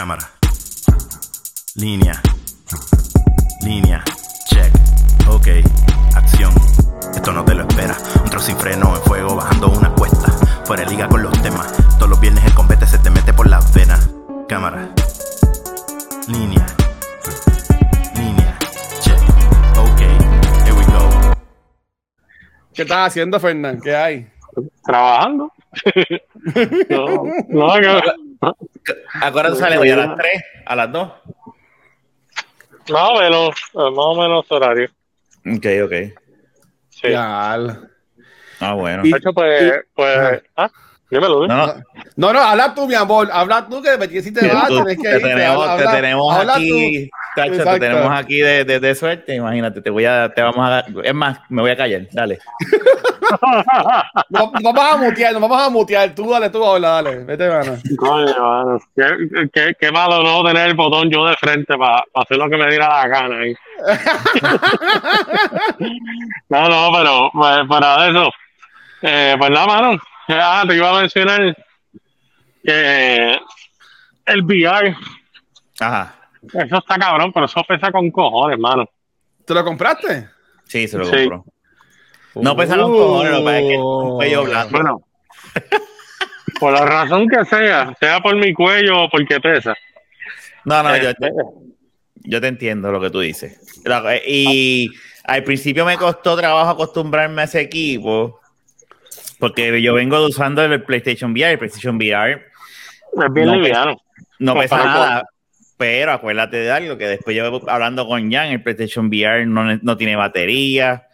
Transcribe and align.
Cámara. 0.00 0.30
Línea. 1.74 2.22
Línea. 3.60 4.02
Check. 4.46 4.72
Ok. 5.28 5.48
Acción. 6.16 6.54
Esto 7.14 7.32
no 7.32 7.44
te 7.44 7.54
lo 7.54 7.68
espera. 7.68 7.94
Un 8.24 8.30
trozo 8.30 8.46
sin 8.46 8.56
freno 8.56 8.96
en 8.96 9.02
fuego 9.02 9.36
bajando 9.36 9.68
una 9.68 9.94
cuesta. 9.94 10.32
Fuera 10.64 10.84
de 10.84 10.90
liga 10.90 11.06
con 11.06 11.22
los 11.22 11.42
temas. 11.42 11.70
Todos 11.98 12.08
los 12.08 12.18
viernes 12.18 12.42
el 12.46 12.54
combate 12.54 12.86
se 12.86 12.98
te 12.98 13.10
mete 13.10 13.34
por 13.34 13.46
las 13.46 13.74
venas. 13.74 14.08
Cámara. 14.48 14.88
Línea. 16.28 16.64
Línea. 18.16 18.58
Check. 19.02 19.20
Ok. 19.76 20.00
Here 20.64 20.72
we 20.72 20.84
go. 20.86 21.34
¿Qué 22.72 22.82
estás 22.84 23.08
haciendo, 23.08 23.38
Fernán? 23.38 23.78
¿Qué 23.82 23.94
hay? 23.94 24.30
Trabajando. 24.82 25.52
no, 26.88 27.24
no, 27.50 28.29
que- 28.84 28.94
¿A 29.20 29.30
tú 29.32 29.54
sales 29.56 29.78
hoy? 29.78 29.90
¿A 29.90 29.96
las 29.96 30.16
3? 30.16 30.42
¿A 30.66 30.76
las 30.76 30.92
2? 30.92 31.12
más 32.90 33.08
o 33.10 33.20
menos, 33.20 33.50
más 33.74 33.92
o 33.96 34.14
menos 34.20 34.46
horario. 34.50 34.90
Ok, 35.46 35.66
ok. 35.84 35.92
Sí. 36.90 37.10
Ya. 37.10 37.54
Ah, 38.60 38.74
bueno. 38.74 39.02
Y- 39.04 39.12
De 39.12 39.18
hecho, 39.18 39.32
pues, 39.32 39.72
pues, 39.94 40.42
ah, 40.56 40.70
dímelo, 41.10 41.46
No, 41.46 41.66
no, 41.66 41.74
No, 42.16 42.32
no, 42.32 42.40
habla 42.40 42.74
tú, 42.74 42.86
mi 42.86 42.94
amor. 42.94 43.28
Habla 43.32 43.66
tú, 43.68 43.82
que 43.82 43.96
me 43.98 44.06
si 44.08 44.32
te 44.32 44.46
vas, 44.48 44.68
tú- 44.68 44.76
tienes 44.84 44.96
que 44.96 45.02
te 45.08 45.16
irte. 45.16 45.28
tenemos, 45.28 45.68
Habla- 45.68 45.90
te 45.90 45.96
tenemos 45.96 46.34
habla 46.36 46.54
aquí, 46.54 47.10
Tacho, 47.34 47.64
te 47.64 47.80
tenemos 47.80 48.10
aquí 48.18 48.38
de, 48.40 48.64
de, 48.64 48.80
de 48.80 48.94
suerte, 48.94 49.34
imagínate, 49.34 49.80
te 49.82 49.90
voy 49.90 50.04
a, 50.04 50.32
te 50.34 50.42
vamos 50.42 50.68
a, 50.68 50.84
es 51.04 51.14
más, 51.14 51.38
me 51.48 51.62
voy 51.62 51.70
a 51.70 51.76
callar, 51.76 52.02
dale. 52.12 52.38
Nos, 54.28 54.52
nos 54.60 54.72
vamos 54.74 54.92
a 54.92 54.96
mutear, 54.96 55.32
nos 55.32 55.40
vamos 55.42 55.62
a 55.62 55.70
mutear. 55.70 56.12
Tú 56.16 56.28
dale, 56.30 56.50
tú 56.50 56.64
habla, 56.66 56.88
dale. 57.00 57.18
Vete, 57.24 57.48
mano. 57.48 57.76
Coño, 57.96 58.34
mano. 58.42 58.80
Qué, 58.96 59.04
qué, 59.52 59.74
qué 59.78 59.92
malo 59.92 60.22
no 60.24 60.42
tener 60.44 60.68
el 60.70 60.74
botón 60.74 61.08
yo 61.10 61.24
de 61.26 61.36
frente 61.36 61.76
para 61.78 62.02
hacer 62.14 62.36
lo 62.38 62.50
que 62.50 62.56
me 62.56 62.68
diera 62.68 62.88
la 62.88 63.06
gana 63.08 63.36
ahí. 63.38 63.54
no, 66.48 66.68
no, 66.68 66.90
pero 66.92 67.30
pues, 67.32 67.58
para 67.68 68.08
eso. 68.08 68.30
Eh, 69.02 69.36
pues 69.38 69.50
nada, 69.50 69.66
mano. 69.66 69.98
Ah, 70.32 70.64
te 70.66 70.76
iba 70.76 70.96
a 70.96 71.00
mencionar 71.00 71.56
que 72.62 73.38
el 74.26 74.42
VR, 74.42 74.96
Ajá, 75.80 76.14
eso 76.52 76.76
está 76.78 76.96
cabrón, 76.98 77.32
pero 77.32 77.46
eso 77.46 77.62
pesa 77.66 77.90
con 77.90 78.10
cojones, 78.10 78.58
mano. 78.58 78.84
¿Te 79.44 79.54
lo 79.54 79.64
compraste? 79.64 80.28
sí, 80.66 80.86
se 80.86 80.98
lo 80.98 81.04
Sí. 81.06 81.10
compro. 81.28 81.44
No 82.36 82.56
pesa 82.56 82.76
los 82.76 82.90
cojones, 82.90 83.32
lo 83.32 83.38
que 83.38 83.44
pasa 83.44 83.58
es 83.58 83.62
que 83.64 83.74
es 83.74 83.80
un 83.80 84.10
cuello 84.16 84.44
blando. 84.44 84.70
Bueno, 84.78 85.02
por 86.60 86.72
la 86.72 86.84
razón 86.84 87.28
que 87.28 87.44
sea, 87.44 87.92
sea 87.98 88.20
por 88.20 88.36
mi 88.36 88.52
cuello 88.52 89.04
o 89.04 89.10
porque 89.10 89.40
pesa. 89.40 89.74
No, 90.64 90.82
no, 90.82 90.96
yo, 90.96 91.10
Este, 91.10 91.32
yo 92.16 92.40
te 92.40 92.46
entiendo 92.48 92.92
lo 92.92 93.00
que 93.00 93.10
tú 93.10 93.20
dices. 93.20 93.58
Y 94.26 94.88
al 95.24 95.42
principio 95.42 95.84
me 95.84 95.96
costó 95.96 96.36
trabajo 96.36 96.70
acostumbrarme 96.70 97.42
a 97.42 97.44
ese 97.46 97.62
equipo, 97.62 98.39
porque 99.40 99.80
yo 99.82 99.94
vengo 99.94 100.24
usando 100.24 100.64
el 100.64 100.82
PlayStation 100.84 101.32
VR, 101.32 101.52
el 101.52 101.58
PlayStation 101.58 101.96
VR 101.96 102.32
es 102.32 103.32
bien 103.32 103.46
No, 103.46 103.56
liviano. 103.56 103.96
no 104.38 104.54
pesa 104.54 104.76
nada. 104.76 105.24
Pero 105.76 106.12
acuérdate 106.12 106.58
de 106.58 106.70
algo, 106.70 106.98
que 106.98 107.08
después 107.08 107.34
yo 107.34 107.62
hablando 107.68 108.06
con 108.06 108.30
Jan, 108.30 108.48
el 108.48 108.62
PlayStation 108.62 109.06
VR 109.06 109.46
no, 109.46 109.76
no 109.76 109.96
tiene 109.96 110.14
batería, 110.14 111.06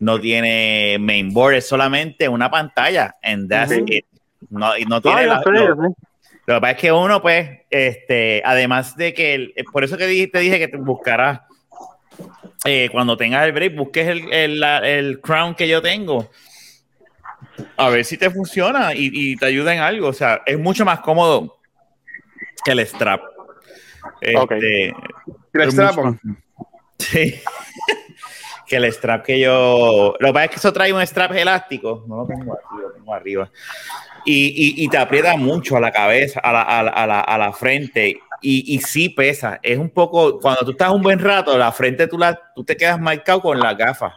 no 0.00 0.20
tiene 0.20 0.96
mainboard, 1.00 1.54
es 1.54 1.68
solamente 1.68 2.28
una 2.28 2.50
pantalla, 2.50 3.14
and 3.22 3.48
that's 3.48 3.72
it. 3.72 4.04
No, 4.50 4.76
y 4.76 4.82
no 4.84 4.96
No, 4.96 5.00
tiene 5.02 5.26
la- 5.26 5.40
sé, 5.42 5.50
lo- 5.50 5.76
que 6.54 6.60
pasa 6.60 6.70
es 6.72 6.76
que 6.78 6.90
uno, 6.92 7.20
pues, 7.22 7.60
este, 7.70 8.42
además 8.44 8.96
de 8.96 9.12
que, 9.14 9.34
el- 9.34 9.54
por 9.72 9.84
eso 9.84 9.96
que 9.96 10.06
dije- 10.06 10.28
te 10.28 10.38
dije 10.40 10.58
que 10.58 10.68
te 10.68 10.78
buscarás, 10.78 11.40
eh, 12.64 12.88
cuando 12.90 13.16
tengas 13.16 13.44
el 13.46 13.52
break, 13.52 13.76
busques 13.76 14.08
el, 14.08 14.32
el, 14.32 14.64
el 14.64 15.20
crown 15.20 15.54
que 15.54 15.68
yo 15.68 15.80
tengo, 15.82 16.30
a 17.76 17.88
ver 17.88 18.04
si 18.04 18.16
te 18.16 18.30
funciona 18.30 18.94
y, 18.94 19.10
y 19.12 19.36
te 19.36 19.46
ayuda 19.46 19.74
en 19.74 19.80
algo. 19.80 20.08
O 20.08 20.12
sea, 20.12 20.42
es 20.46 20.58
mucho 20.58 20.84
más 20.84 21.00
cómodo 21.00 21.58
que 22.64 22.72
el 22.72 22.80
strap. 22.86 23.22
Ok. 24.36 24.52
Este, 24.52 24.94
¿El 25.52 25.72
strap 25.72 25.96
mucho-? 25.96 26.18
Sí. 26.98 27.40
que 28.66 28.76
el 28.76 28.92
strap 28.92 29.24
que 29.24 29.40
yo. 29.40 30.14
Lo 30.18 30.28
que 30.28 30.32
pasa 30.32 30.44
es 30.44 30.50
que 30.50 30.56
eso 30.56 30.72
trae 30.72 30.92
un 30.92 31.06
strap 31.06 31.32
elástico. 31.32 32.04
No 32.06 32.16
lo 32.18 32.26
tengo 32.26 32.52
aquí, 32.52 32.82
lo 32.82 32.92
tengo 32.92 33.14
arriba. 33.14 33.50
Y, 34.24 34.48
y, 34.48 34.84
y 34.84 34.88
te 34.88 34.98
aprieta 34.98 35.36
mucho 35.36 35.76
a 35.76 35.80
la 35.80 35.90
cabeza, 35.90 36.40
a 36.40 36.52
la, 36.52 36.62
a 36.62 36.82
la, 36.82 36.90
a 36.90 37.06
la, 37.06 37.20
a 37.20 37.38
la 37.38 37.52
frente. 37.52 38.20
Y, 38.40 38.74
y 38.74 38.78
sí 38.80 39.08
pesa. 39.08 39.58
Es 39.62 39.78
un 39.78 39.90
poco. 39.90 40.38
Cuando 40.38 40.64
tú 40.64 40.72
estás 40.72 40.90
un 40.90 41.02
buen 41.02 41.18
rato, 41.18 41.56
la 41.56 41.72
frente 41.72 42.06
tú, 42.06 42.18
la, 42.18 42.38
tú 42.54 42.64
te 42.64 42.76
quedas 42.76 43.00
marcado 43.00 43.40
con 43.40 43.58
las 43.58 43.76
gafas. 43.76 44.12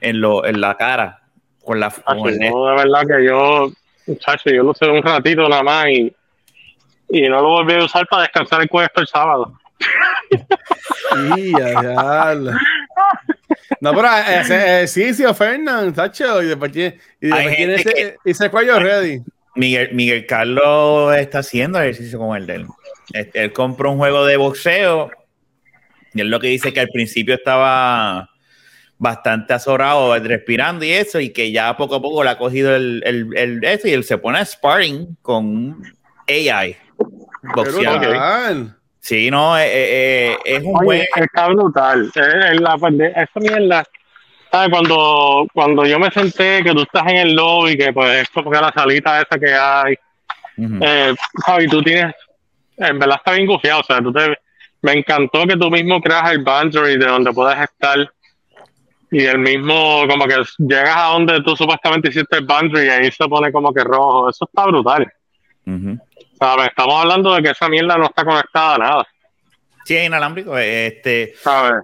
En, 0.00 0.20
lo, 0.20 0.46
en 0.46 0.60
la 0.60 0.76
cara. 0.76 1.22
Con 1.68 1.80
la. 1.80 1.92
Ah, 2.06 2.16
con 2.16 2.32
sí, 2.32 2.38
el- 2.42 2.50
no, 2.50 2.66
de 2.66 2.76
verdad 2.76 3.02
que 3.06 3.24
yo, 3.26 3.70
muchacho, 4.06 4.48
yo 4.48 4.62
lo 4.62 4.70
usé 4.70 4.88
un 4.88 5.02
ratito 5.02 5.46
nada 5.46 5.62
más 5.62 5.86
y, 5.88 6.10
y 7.10 7.28
no 7.28 7.42
lo 7.42 7.48
volví 7.50 7.74
a 7.74 7.84
usar 7.84 8.06
para 8.06 8.22
descansar 8.22 8.62
el 8.62 8.70
cuello 8.70 8.86
hasta 8.86 9.02
el 9.02 9.06
sábado. 9.06 9.52
Sí. 10.30 11.52
No, 13.82 13.92
pero 13.92 14.06
eh, 14.08 14.36
hace 14.38 14.54
ejercicio, 14.56 15.34
Fernán, 15.34 15.92
tacho. 15.92 16.42
Y 16.42 16.46
después 16.46 16.72
tiene, 16.72 16.98
y 17.20 17.26
después 17.28 17.56
tiene 17.56 17.74
ese, 17.74 18.16
ese 18.24 18.50
cuello 18.50 18.78
ready. 18.80 19.20
Miguel, 19.54 19.90
Miguel 19.92 20.24
Carlos 20.24 21.14
está 21.16 21.40
haciendo 21.40 21.78
ejercicio 21.80 22.18
como 22.18 22.34
el 22.34 22.46
de 22.46 22.54
él. 22.54 22.66
Este, 23.12 23.44
él 23.44 23.52
compró 23.52 23.90
un 23.90 23.98
juego 23.98 24.24
de 24.24 24.38
boxeo 24.38 25.10
y 26.14 26.22
él 26.22 26.30
lo 26.30 26.40
que 26.40 26.46
dice 26.48 26.72
que 26.72 26.80
al 26.80 26.88
principio 26.88 27.34
estaba 27.34 28.30
bastante 28.98 29.52
azorado, 29.54 30.18
respirando 30.18 30.84
y 30.84 30.90
eso, 30.90 31.20
y 31.20 31.30
que 31.30 31.52
ya 31.52 31.76
poco 31.76 31.94
a 31.96 32.02
poco 32.02 32.24
le 32.24 32.30
ha 32.30 32.38
cogido 32.38 32.74
el, 32.74 33.02
el, 33.06 33.36
el- 33.36 33.64
eso 33.64 33.86
y 33.88 33.92
él 33.92 34.04
se 34.04 34.18
pone 34.18 34.38
a 34.38 34.44
sparring 34.44 35.16
con 35.22 35.80
AI. 36.28 36.76
Tal. 37.54 38.74
Sí, 39.00 39.30
no, 39.30 39.56
eh, 39.58 39.62
eh, 39.66 40.32
eh, 40.32 40.38
es 40.44 40.62
un 40.64 40.72
buen. 40.72 41.00
Oye, 41.00 41.08
está 41.16 41.48
brutal. 41.48 42.10
Eh, 42.14 42.20
en 42.52 42.62
la 42.62 42.76
pende- 42.76 43.12
esa 43.12 43.40
mierda. 43.40 43.84
¿sabes? 44.50 44.70
Cuando, 44.70 45.46
cuando 45.52 45.84
yo 45.86 45.98
me 45.98 46.10
senté, 46.10 46.62
que 46.64 46.72
tú 46.72 46.82
estás 46.82 47.06
en 47.08 47.16
el 47.18 47.34
lobby, 47.34 47.76
que 47.76 47.92
pues 47.92 48.22
es 48.22 48.28
como 48.30 48.50
que 48.50 48.58
la 48.60 48.72
salita 48.74 49.20
esa 49.20 49.38
que 49.38 49.52
hay, 49.54 49.94
Ujú. 50.56 50.78
eh, 50.82 51.14
¿sabes? 51.44 51.66
Y 51.66 51.68
tú 51.68 51.82
tienes, 51.82 52.14
en 52.78 52.98
verdad 52.98 53.18
está 53.18 53.32
bien 53.32 53.46
gufiado, 53.46 53.80
o 53.80 53.84
sea, 53.84 54.00
tú 54.00 54.10
te, 54.12 54.36
me 54.82 54.92
encantó 54.92 55.44
que 55.46 55.56
tú 55.56 55.70
mismo 55.70 56.00
creas 56.00 56.32
el 56.32 56.42
boundary 56.42 56.96
de 56.98 57.06
donde 57.06 57.30
puedes 57.32 57.58
estar 57.60 57.98
y 59.10 59.24
el 59.24 59.38
mismo, 59.38 60.06
como 60.08 60.26
que 60.26 60.36
llegas 60.58 60.96
a 60.96 61.04
donde 61.12 61.40
tú 61.42 61.56
supuestamente 61.56 62.08
hiciste 62.10 62.38
el 62.38 62.44
boundary 62.46 62.86
y 62.86 62.90
ahí 62.90 63.10
se 63.10 63.26
pone 63.28 63.50
como 63.52 63.72
que 63.72 63.82
rojo, 63.84 64.28
eso 64.30 64.44
está 64.46 64.66
brutal. 64.66 65.10
¿sabes? 66.38 66.68
Estamos 66.68 66.94
hablando 67.00 67.34
de 67.34 67.42
que 67.42 67.50
esa 67.50 67.68
mierda 67.68 67.96
no 67.98 68.06
está 68.06 68.24
conectada 68.24 68.74
a 68.74 68.78
nada, 68.78 69.06
Sí, 69.84 69.96
es 69.96 70.06
inalámbrico. 70.06 70.56
Este, 70.58 71.32
¿sabes? 71.40 71.82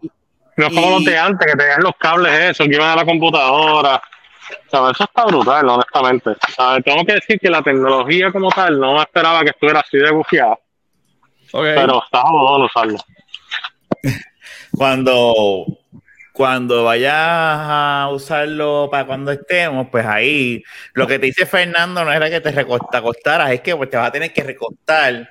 No 0.58 0.66
es 0.66 0.74
como 0.74 0.86
Y- 0.88 0.90
los 0.90 1.04
de 1.06 1.18
antes, 1.18 1.46
que 1.50 1.56
tenían 1.56 1.82
los 1.82 1.96
cables 1.98 2.32
esos, 2.50 2.66
que 2.68 2.74
iban 2.74 2.90
a 2.90 2.96
la 2.96 3.04
computadora, 3.06 4.02
¿sabes? 4.70 4.92
Eso 4.92 5.04
está 5.04 5.24
brutal, 5.24 5.66
honestamente, 5.68 6.30
¿sabes? 6.54 6.84
Tengo 6.84 7.04
que 7.04 7.14
decir 7.14 7.40
que 7.40 7.48
la 7.48 7.62
tecnología 7.62 8.30
como 8.30 8.50
tal 8.50 8.78
no 8.78 8.94
me 8.94 9.00
esperaba 9.00 9.42
que 9.42 9.50
estuviera 9.50 9.80
así 9.80 9.96
de 9.96 10.10
gufiada, 10.10 10.52
Ok. 11.52 11.62
pero 11.74 12.02
está 12.04 12.20
jodón 12.20 12.62
usarlo. 12.64 12.98
cuando, 14.76 15.64
cuando 16.34 16.82
vayas 16.82 17.14
a 17.16 18.08
usarlo 18.10 18.88
para 18.90 19.06
cuando 19.06 19.30
estemos, 19.30 19.86
pues 19.88 20.04
ahí 20.04 20.64
lo 20.92 21.06
que 21.06 21.20
te 21.20 21.26
dice 21.26 21.46
Fernando 21.46 22.04
no 22.04 22.12
era 22.12 22.28
que 22.28 22.40
te 22.40 22.52
reco- 22.52 22.90
te 22.90 22.96
acostaras, 22.96 23.52
es 23.52 23.60
que 23.60 23.76
pues, 23.76 23.88
te 23.88 23.96
vas 23.96 24.08
a 24.08 24.10
tener 24.10 24.32
que 24.32 24.42
recostar 24.42 25.31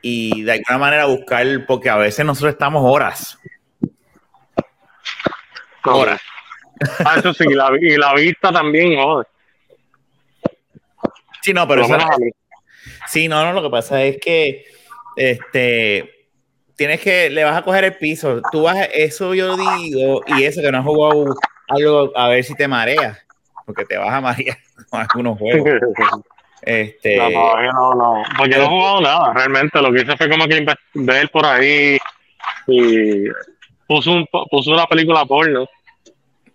y 0.00 0.42
de 0.42 0.52
alguna 0.52 0.78
manera 0.78 1.04
buscar, 1.04 1.46
porque 1.66 1.90
a 1.90 1.96
veces 1.96 2.24
nosotros 2.24 2.54
estamos 2.54 2.80
horas. 2.82 3.38
Horas. 5.84 6.22
Ah, 7.04 7.16
eso 7.18 7.34
sí, 7.34 7.44
y 7.50 7.52
la, 7.54 7.70
y 7.78 7.96
la 7.98 8.14
vista 8.14 8.50
también, 8.50 8.98
joder. 8.98 9.26
Sí, 11.42 11.52
no, 11.52 11.68
pero 11.68 11.82
eso- 11.82 11.94
a 11.94 12.16
mí. 12.18 12.30
sí, 13.06 13.28
no, 13.28 13.44
no, 13.44 13.52
lo 13.52 13.62
que 13.62 13.70
pasa 13.70 14.02
es 14.02 14.16
que 14.18 14.64
este 15.14 16.15
tienes 16.76 17.00
que, 17.00 17.30
le 17.30 17.42
vas 17.44 17.56
a 17.56 17.62
coger 17.62 17.84
el 17.84 17.96
piso. 17.96 18.40
Tú 18.52 18.62
vas, 18.62 18.76
a- 18.76 18.84
eso 18.84 19.34
yo 19.34 19.56
digo, 19.56 20.22
y 20.26 20.44
eso 20.44 20.60
que 20.60 20.70
no 20.70 20.78
has 20.78 20.84
jugado 20.84 21.34
algo, 21.68 22.12
a 22.16 22.28
ver 22.28 22.44
si 22.44 22.54
te 22.54 22.68
mareas, 22.68 23.18
porque 23.64 23.84
te 23.84 23.96
vas 23.96 24.12
a 24.12 24.20
marear 24.20 24.56
con 24.90 25.00
algunos 25.00 25.38
juegos. 25.38 25.68
Este, 26.62 27.16
No, 27.18 27.30
todavía 27.30 27.72
no, 27.72 27.94
no. 27.94 28.22
Porque 28.38 28.56
no 28.56 28.62
he 28.64 28.68
jugado 28.68 29.00
nada, 29.00 29.32
realmente. 29.34 29.80
Lo 29.80 29.92
que 29.92 30.02
hice 30.02 30.16
fue 30.16 30.28
como 30.28 30.46
que 30.46 30.64
ver 30.94 31.28
por 31.30 31.46
ahí 31.46 31.98
y 32.66 33.24
puso, 33.86 34.12
un, 34.12 34.26
puso 34.50 34.70
una 34.72 34.86
película 34.86 35.24
porno. 35.24 35.66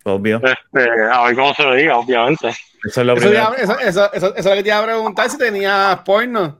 obvio. 0.03 0.41
Este, 0.43 0.89
a 1.11 1.23
ver 1.25 1.35
cómo 1.35 1.53
se 1.53 1.65
veía, 1.65 1.97
obviamente. 1.97 2.49
Eso 2.83 3.01
es 3.01 3.07
lo 3.07 3.13
Eso, 3.13 3.21
primero. 3.29 3.51
ya- 3.55 3.63
eso, 3.63 3.79
eso, 3.79 4.13
eso, 4.13 4.27
eso 4.35 4.37
es 4.37 4.45
lo 4.45 4.51
que 4.55 4.63
te 4.63 4.69
iba 4.69 4.79
a 4.79 4.83
preguntar 4.85 5.29
si 5.29 5.37
tenías 5.37 5.99
porno. 5.99 6.59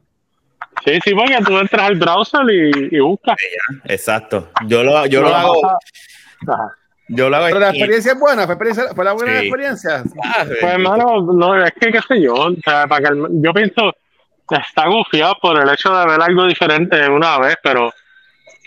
Sí, 0.86 1.00
sí, 1.04 1.14
porque 1.14 1.38
tú 1.46 1.58
entras 1.60 1.82
al 1.88 1.96
browser 1.96 2.42
y, 2.50 2.96
y 2.96 3.00
buscas. 3.00 3.36
Exacto. 3.86 4.50
Yo 4.68 4.84
lo, 4.84 5.06
yo 5.06 5.22
lo 5.22 5.36
hago. 5.36 5.62
Ajá. 6.48 6.76
Yo 7.08 7.30
lo 7.30 7.36
hago. 7.38 7.46
Pero 7.48 7.60
la 7.60 7.70
en- 7.70 7.76
experiencia 7.76 8.12
es 8.14 8.20
buena, 8.20 8.46
fue, 8.46 8.54
experiencia- 8.56 8.96
fue 8.96 9.06
la 9.06 9.12
buena 9.14 9.32
Sí. 9.40 9.46
experiencia. 9.48 10.04
Ah, 10.24 10.44
Pues 10.46 10.64
hermano, 10.64 11.22
no, 11.22 11.64
es 11.64 11.72
que 11.80 11.92
qué 11.92 12.00
sé 12.02 12.22
yo, 12.22 12.34
o 12.34 12.56
sea, 12.64 12.88
para 12.88 13.04
que 13.08 13.14
el- 13.14 13.28
yo 13.44 13.54
pienso, 13.54 13.94
está 14.50 14.88
gufiado 14.88 15.36
por 15.42 15.60
el 15.62 15.70
hecho 15.70 15.96
de 15.96 16.06
ver 16.08 16.22
algo 16.22 16.46
diferente 16.46 17.08
una 17.10 17.38
vez, 17.40 17.58
pero 17.62 17.92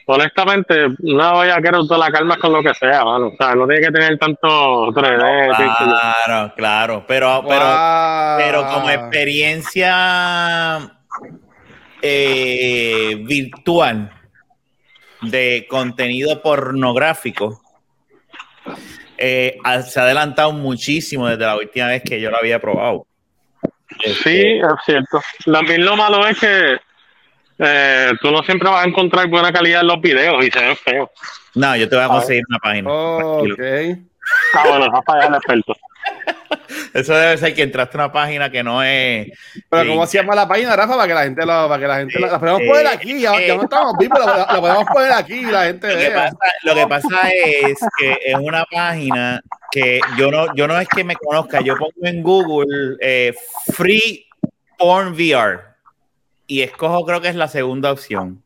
honestamente, 0.06 0.86
una 1.02 1.32
vaya 1.32 1.54
a 1.56 1.62
querer 1.62 1.80
toda 1.88 1.98
la 1.98 2.10
calma 2.12 2.36
con 2.36 2.52
lo 2.52 2.62
que 2.62 2.74
sea, 2.74 3.04
mano. 3.04 3.28
O 3.28 3.36
sea, 3.38 3.54
no 3.54 3.66
tiene 3.66 3.86
que 3.86 3.92
tener 3.92 4.18
tanto 4.18 4.92
3D. 4.92 5.48
qué 5.48 5.54
sé 5.56 5.64
yo. 5.64 5.74
Claro, 5.86 6.52
claro. 6.54 7.04
Pero, 7.08 7.44
pero, 7.48 7.64
Wow. 7.64 8.36
pero 8.38 8.66
como 8.66 8.90
experiencia 8.90 10.78
eh, 12.06 13.16
virtual 13.24 14.10
de 15.22 15.66
contenido 15.70 16.42
pornográfico, 16.42 17.62
eh, 19.16 19.56
ha- 19.64 19.80
se 19.82 19.98
ha 20.00 20.02
adelantado 20.02 20.52
muchísimo 20.52 21.26
desde 21.28 21.46
la 21.46 21.56
última 21.56 21.86
vez 21.88 22.02
que 22.02 22.20
yo 22.20 22.30
lo 22.30 22.36
había 22.36 22.58
probado. 22.58 23.06
Sí, 24.22 24.38
es 24.58 24.62
cierto. 24.84 25.20
También 25.50 25.84
lo 25.84 25.96
malo 25.96 26.26
es 26.26 26.38
que 26.38 26.76
eh, 27.58 28.12
tú 28.20 28.30
no 28.30 28.42
siempre 28.42 28.68
vas 28.68 28.84
a 28.84 28.88
encontrar 28.88 29.28
buena 29.28 29.52
calidad 29.52 29.80
en 29.82 29.86
los 29.86 30.00
videos 30.00 30.44
y 30.44 30.50
se 30.50 30.58
ven 30.60 30.76
feos. 30.76 31.08
No, 31.54 31.74
yo 31.76 31.88
te 31.88 31.96
voy 31.96 32.04
a 32.04 32.08
conseguir 32.08 32.42
una 32.48 32.58
página. 32.58 32.90
tranquilo. 32.90 33.54
Ok. 33.54 33.98
Ah, 34.54 34.68
bueno, 34.68 34.90
vas 34.90 35.04
para 35.06 35.18
allá 35.20 35.28
el 35.28 35.34
experto. 35.36 35.76
Eso 36.92 37.14
debe 37.14 37.36
ser 37.38 37.54
que 37.54 37.62
entraste 37.62 37.96
a 37.98 38.04
una 38.04 38.12
página 38.12 38.50
que 38.50 38.62
no 38.62 38.82
es. 38.82 39.28
Pero 39.68 39.82
Sí. 39.82 39.88
¿cómo 39.88 40.06
se 40.06 40.18
llama 40.18 40.34
la 40.34 40.46
página, 40.46 40.76
Rafa? 40.76 40.94
Para 40.96 41.08
que 41.08 41.14
la 41.14 41.22
gente 41.24 41.46
lo, 41.46 41.68
para 41.68 41.80
que 41.80 41.88
la 41.88 41.96
gente 41.98 42.18
Eh, 42.18 42.20
la, 42.20 42.38
podemos 42.38 42.60
eh, 42.60 42.66
poner 42.68 42.86
aquí, 42.86 43.20
ya, 43.20 43.32
ya 43.32 43.40
eh. 43.40 43.56
no 43.56 43.62
estamos 43.64 43.94
vivos, 43.98 44.18
la, 44.20 44.36
la 44.36 44.60
podemos 44.60 44.84
poner 44.86 45.12
aquí 45.12 45.34
y 45.34 45.44
la 45.46 45.64
gente 45.64 45.88
Lo 45.92 45.98
que, 45.98 46.10
pasa, 46.10 46.36
lo 46.62 46.74
que 46.74 46.86
pasa 46.86 47.30
es 47.32 47.78
que 47.98 48.18
es 48.24 48.34
una 48.36 48.64
página 48.70 49.40
que 49.72 50.00
yo 50.16 50.30
no, 50.30 50.54
yo 50.54 50.68
no 50.68 50.78
es 50.78 50.88
que 50.88 51.02
me 51.02 51.16
conozca, 51.16 51.60
yo 51.60 51.76
pongo 51.76 51.92
en 52.02 52.22
Google 52.22 52.96
eh, 53.00 53.34
Free 53.72 54.26
Porn 54.78 55.12
VR 55.14 55.60
y 56.46 56.62
escojo 56.62 57.04
creo 57.04 57.20
que 57.20 57.28
es 57.28 57.34
la 57.34 57.48
segunda 57.48 57.90
opción. 57.92 58.42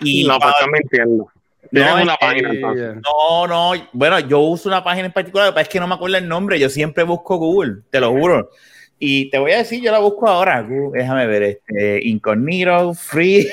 Y 0.00 0.26
No, 0.26 0.38
pues 0.38 0.54
estás 0.54 0.68
mintiendo. 0.70 1.24
Tienes 1.24 1.37
No, 1.70 2.02
una 2.02 2.12
es- 2.14 2.18
página 2.18 2.50
Sí, 2.50 2.56
entonces. 2.56 2.94
no, 2.96 3.46
no, 3.46 3.72
bueno, 3.92 4.18
yo 4.20 4.40
uso 4.40 4.68
una 4.68 4.82
página 4.84 5.06
en 5.06 5.12
particular, 5.12 5.50
pero 5.52 5.62
es 5.62 5.68
que 5.68 5.80
no 5.80 5.86
me 5.86 5.94
acuerdo 5.94 6.16
el 6.16 6.28
nombre, 6.28 6.58
yo 6.58 6.68
siempre 6.68 7.04
busco 7.04 7.36
Google, 7.36 7.82
te 7.90 8.00
lo 8.00 8.10
juro. 8.12 8.50
Y 8.98 9.30
te 9.30 9.38
voy 9.38 9.52
a 9.52 9.58
decir, 9.58 9.80
yo 9.82 9.92
la 9.92 9.98
busco 10.00 10.28
ahora, 10.28 10.60
Google, 10.62 11.00
déjame 11.00 11.26
ver, 11.26 11.42
este, 11.44 12.00
Incognito, 12.06 12.94
Free, 12.94 13.48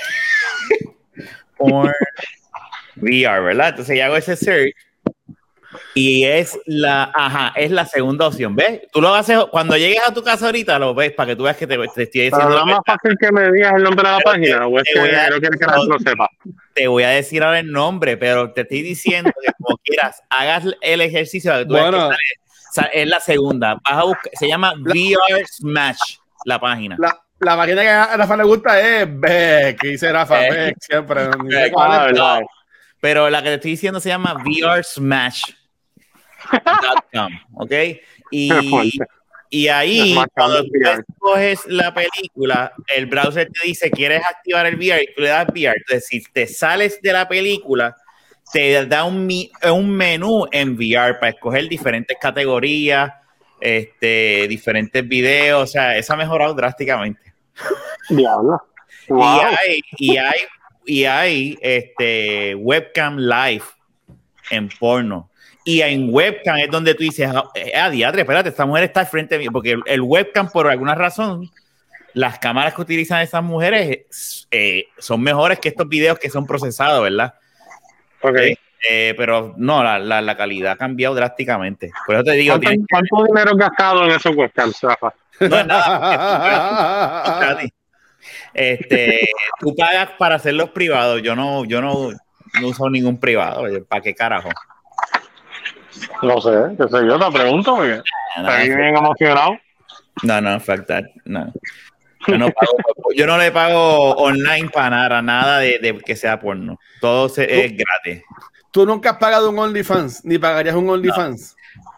Porn, 1.57 1.91
VR, 2.97 3.41
¿verdad? 3.44 3.69
Entonces 3.69 3.97
ya 3.97 4.06
hago 4.06 4.17
ese 4.17 4.35
search 4.35 4.73
y 5.94 6.25
es 6.25 6.57
la, 6.66 7.12
ajá, 7.13 7.54
es 7.56 7.72
la 7.72 7.86
segunda 7.86 8.27
opción, 8.27 8.56
¿ves? 8.56 8.81
Tú 8.92 9.01
lo 9.01 9.13
haces, 9.13 9.38
cuando 9.51 9.75
llegues 9.77 10.01
a 10.07 10.13
tu 10.13 10.24
casa 10.24 10.48
ahorita, 10.48 10.77
lo 10.80 10.94
ves 10.94 11.12
para 11.13 11.27
que 11.27 11.36
tú 11.36 11.44
veas 11.44 11.57
que 11.57 11.68
te, 11.68 11.77
te 11.77 11.83
estoy 11.83 12.06
Pero 12.30 12.38
diciendo. 12.38 12.50
no 12.50 12.60
es 12.60 12.66
más 12.66 12.80
fácil 12.86 13.18
que 13.19 13.31
me 13.31 13.51
digas 13.51 13.74
el 13.75 13.83
nombre 13.83 14.07
de 14.07 14.12
la 14.16 14.18
Pero 14.24 14.31
página, 14.31 14.68
o 14.68 14.77
es 14.80 14.83
te 14.86 14.94
que 14.94 15.00
voy 15.00 15.10
a- 15.10 15.30
no 15.30 15.39
quieres 15.39 15.60
que 15.60 15.66
la 15.66 15.74
gente 15.74 15.88
lo 15.89 16.00
sepa. 16.00 16.30
te 16.74 16.88
voy 16.88 17.04
a 17.04 17.10
decir 17.10 17.44
ahora 17.44 17.60
el 17.60 17.72
nombre, 17.72 18.18
pero 18.18 18.51
te 18.51 18.62
estoy 18.62 18.81
diciendo 18.81 19.31
que 19.42 19.51
como 19.62 19.77
quieras, 19.83 20.22
hagas 20.30 20.63
el 20.81 21.01
ejercicio 21.01 21.51
para 21.51 21.63
que 21.63 21.68
tú 21.68 21.74
veas 21.74 21.92
Bueno. 21.92 22.10
que 22.10 22.16
sale- 22.16 22.88
sale- 22.89 23.01
es 23.04 23.07
la 23.07 23.19
segunda. 23.19 23.74
Vas 23.75 23.94
a 23.94 24.04
buscar, 24.04 24.31
se 24.33 24.48
llama 24.48 24.74
VR 24.77 25.45
Smash, 25.48 26.00
la 26.45 26.60
página. 26.60 26.95
La, 27.00 27.18
la 27.39 27.56
página 27.57 27.81
que 27.81 27.89
a 27.89 28.18
Rafa 28.18 28.38
le 28.38 28.44
gusta 28.44 28.80
es 28.80 29.07
Beck, 29.19 29.80
que 29.81 29.88
dice 29.89 30.12
Rafa. 30.12 30.39
Beck 30.39 30.75
siempre. 30.80 31.27
Beck. 31.44 31.68
es. 31.68 31.74
Ah, 31.77 32.04
verdad. 32.06 32.42
Pero 33.01 33.30
la 33.30 33.44
que 33.44 33.50
te 33.50 33.56
estoy 33.56 33.72
diciendo 33.72 34.00
se 34.00 34.10
llama 34.10 34.33
VR 34.45 34.81
¿ok? 37.53 37.71
Y, 38.31 38.50
y 39.50 39.68
ahí, 39.68 40.15
cuando 40.33 40.63
tú 40.63 40.71
escoges 40.83 41.65
la 41.68 41.94
película, 41.94 42.74
el 42.95 43.06
browser 43.06 43.50
te 43.51 43.68
dice, 43.68 43.92
¿quieres 43.92 44.21
activar 44.30 44.65
el 44.65 44.75
VR? 44.75 45.03
Y 45.03 45.13
tú 45.13 45.21
le 45.21 45.30
das 45.30 45.47
VR. 45.47 45.75
Entonces, 45.77 46.07
si 46.07 46.24
te 46.24 46.47
sales 46.47 47.01
de 47.01 47.13
la 47.13 47.27
película, 47.27 47.95
te 48.51 48.86
da 48.86 49.03
un, 49.03 49.30
un 49.71 49.92
menú 49.92 50.45
en 50.51 50.75
VR 50.75 51.19
para 51.19 51.30
escoger 51.30 51.68
diferentes 51.68 52.18
categorías, 52.19 53.13
este, 53.59 54.48
diferentes 54.48 55.07
videos. 55.07 55.63
O 55.63 55.68
sea, 55.68 55.98
eso 55.98 56.13
ha 56.13 56.18
mejorado 56.18 56.53
drásticamente. 56.53 57.33
Diablo. 58.09 58.62
Y 59.07 59.13
hay, 59.21 59.81
y 60.00 60.18
hay, 60.18 60.39
y 60.83 61.03
hay 61.06 61.57
este, 61.62 62.56
webcam 62.56 63.19
live 63.19 63.63
en 64.50 64.68
porno. 64.68 65.30
Y 65.67 65.81
en 65.81 66.13
webcam 66.13 66.57
es 66.57 66.69
donde 66.69 66.94
tú 66.94 67.03
dices, 67.03 67.27
ah, 67.33 67.50
eh, 67.56 67.73
ah, 67.75 67.89
diadre, 67.89 68.21
espérate, 68.21 68.50
esta 68.50 68.65
mujer 68.65 68.83
está 68.85 69.00
al 69.01 69.07
frente 69.07 69.38
mío. 69.38 69.50
Porque 69.51 69.71
el, 69.71 69.81
el 69.88 70.01
webcam, 70.01 70.50
por 70.50 70.67
alguna 70.67 70.94
razón, 70.94 71.50
las 72.13 72.39
cámaras 72.39 72.73
que 72.73 72.81
utilizan 72.81 73.21
esas 73.21 73.44
mujeres 73.44 74.47
eh, 74.50 74.85
son 74.97 75.21
mejores 75.21 75.59
que 75.59 75.69
estos 75.69 75.89
videos 75.89 76.17
que 76.17 76.29
son 76.29 76.47
procesados, 76.47 77.03
¿verdad? 77.03 77.33
Ok. 78.21 78.38
Eh, 78.38 78.57
eh, 78.89 79.13
pero 79.17 79.53
no, 79.57 79.83
la, 79.83 80.00
la, 80.00 80.21
la 80.21 80.38
calidad 80.38 80.73
ha 80.73 80.77
cambiado 80.77 81.15
drásticamente. 81.15 81.91
Por 82.06 82.15
eso 82.15 82.23
te 82.23 82.31
digo, 82.33 82.53
¿Cuánto, 82.53 82.69
tienes 82.69 82.88
cuánto 82.89 83.25
dinero 83.25 83.51
has 83.51 83.57
gastado 83.57 84.06
en 84.06 84.12
esos 84.12 84.35
webcams, 84.35 84.79
Rafa? 84.81 85.13
no 85.41 85.59
es 85.59 85.65
nada. 85.65 87.57
Este, 88.53 89.27
tú 89.59 89.75
pagas 89.75 90.12
para 90.17 90.35
hacer 90.35 90.53
los 90.53 90.69
privados. 90.69 91.21
Yo 91.21 91.35
no, 91.35 91.65
yo 91.65 91.81
no, 91.81 92.12
no 92.62 92.67
uso 92.67 92.89
ningún 92.89 93.19
privado. 93.19 93.63
¿Para 93.89 94.01
qué 94.01 94.15
carajo? 94.15 94.50
No 96.21 96.42
sé, 96.42 96.51
qué 96.77 96.83
sé 96.88 97.06
yo, 97.07 97.19
te 97.19 97.31
pregunto, 97.38 97.75
porque 97.75 98.01
No, 98.38 98.50
estoy 98.50 98.75
bien 98.75 98.95
emocionado. 98.97 99.57
no, 100.24 100.42
no, 100.42 100.59
fuck 100.59 100.86
that, 100.88 101.03
no. 101.25 101.51
Yo 102.27 102.38
no, 102.38 102.50
pago- 102.50 102.77
yo 103.15 103.27
no 103.27 103.38
le 103.38 103.51
pago 103.51 104.12
online 104.15 104.69
para 104.69 104.89
nada, 104.89 105.21
nada 105.21 105.59
de, 105.59 105.80
de 105.80 105.97
que 106.00 106.15
sea 106.15 106.39
porno. 106.39 106.80
Todo 107.01 107.30
se- 107.30 107.65
es 107.65 107.71
gratis. 107.77 108.24
Tú 108.71 108.86
nunca 108.86 109.12
has 109.12 109.18
pagado 109.18 109.50
un 109.50 109.59
OnlyFans, 109.59 110.25
ni 110.25 110.38
pagarías 110.38 110.75
un 110.75 110.89
OnlyFans. 110.89 111.56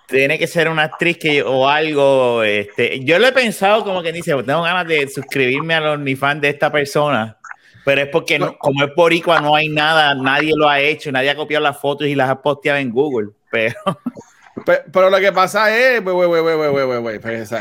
Tiene 0.07 0.37
que 0.37 0.47
ser 0.47 0.69
una 0.69 0.83
actriz 0.83 1.17
que, 1.17 1.41
o 1.43 1.67
algo. 1.67 2.43
Este, 2.43 3.03
yo 3.03 3.17
lo 3.19 3.27
he 3.27 3.31
pensado 3.31 3.83
como 3.83 4.01
que 4.03 4.11
dice, 4.13 4.31
tengo 4.43 4.61
ganas 4.61 4.87
de 4.87 5.07
suscribirme 5.09 5.73
al 5.73 5.85
OnlyFans 5.87 6.39
de 6.41 6.49
esta 6.49 6.71
persona, 6.71 7.37
pero 7.83 8.01
es 8.01 8.07
porque 8.09 8.37
no- 8.37 8.57
como 8.57 8.83
es 8.85 8.91
boricua 8.95 9.39
no 9.41 9.55
hay 9.55 9.69
nada, 9.69 10.13
nadie 10.13 10.53
lo 10.55 10.69
ha 10.69 10.79
hecho, 10.79 11.11
nadie 11.11 11.29
ha 11.31 11.35
copiado 11.35 11.63
las 11.63 11.79
fotos 11.79 12.07
y 12.07 12.15
las 12.15 12.29
ha 12.29 12.41
posteado 12.41 12.79
en 12.79 12.91
Google. 12.91 13.29
Pero 13.51 13.75
Pe- 14.65 14.83
Pero, 14.91 15.09
lo 15.09 15.19
que 15.19 15.31
pasa 15.31 15.75
es, 15.75 16.03
güey, 16.03 16.15
güey, 16.15 16.27
güey, 16.27 16.41
güey, 16.41 16.69
güey, 16.69 16.85
güey, 16.85 16.99
güey, 16.99 17.19
pues. 17.19 17.53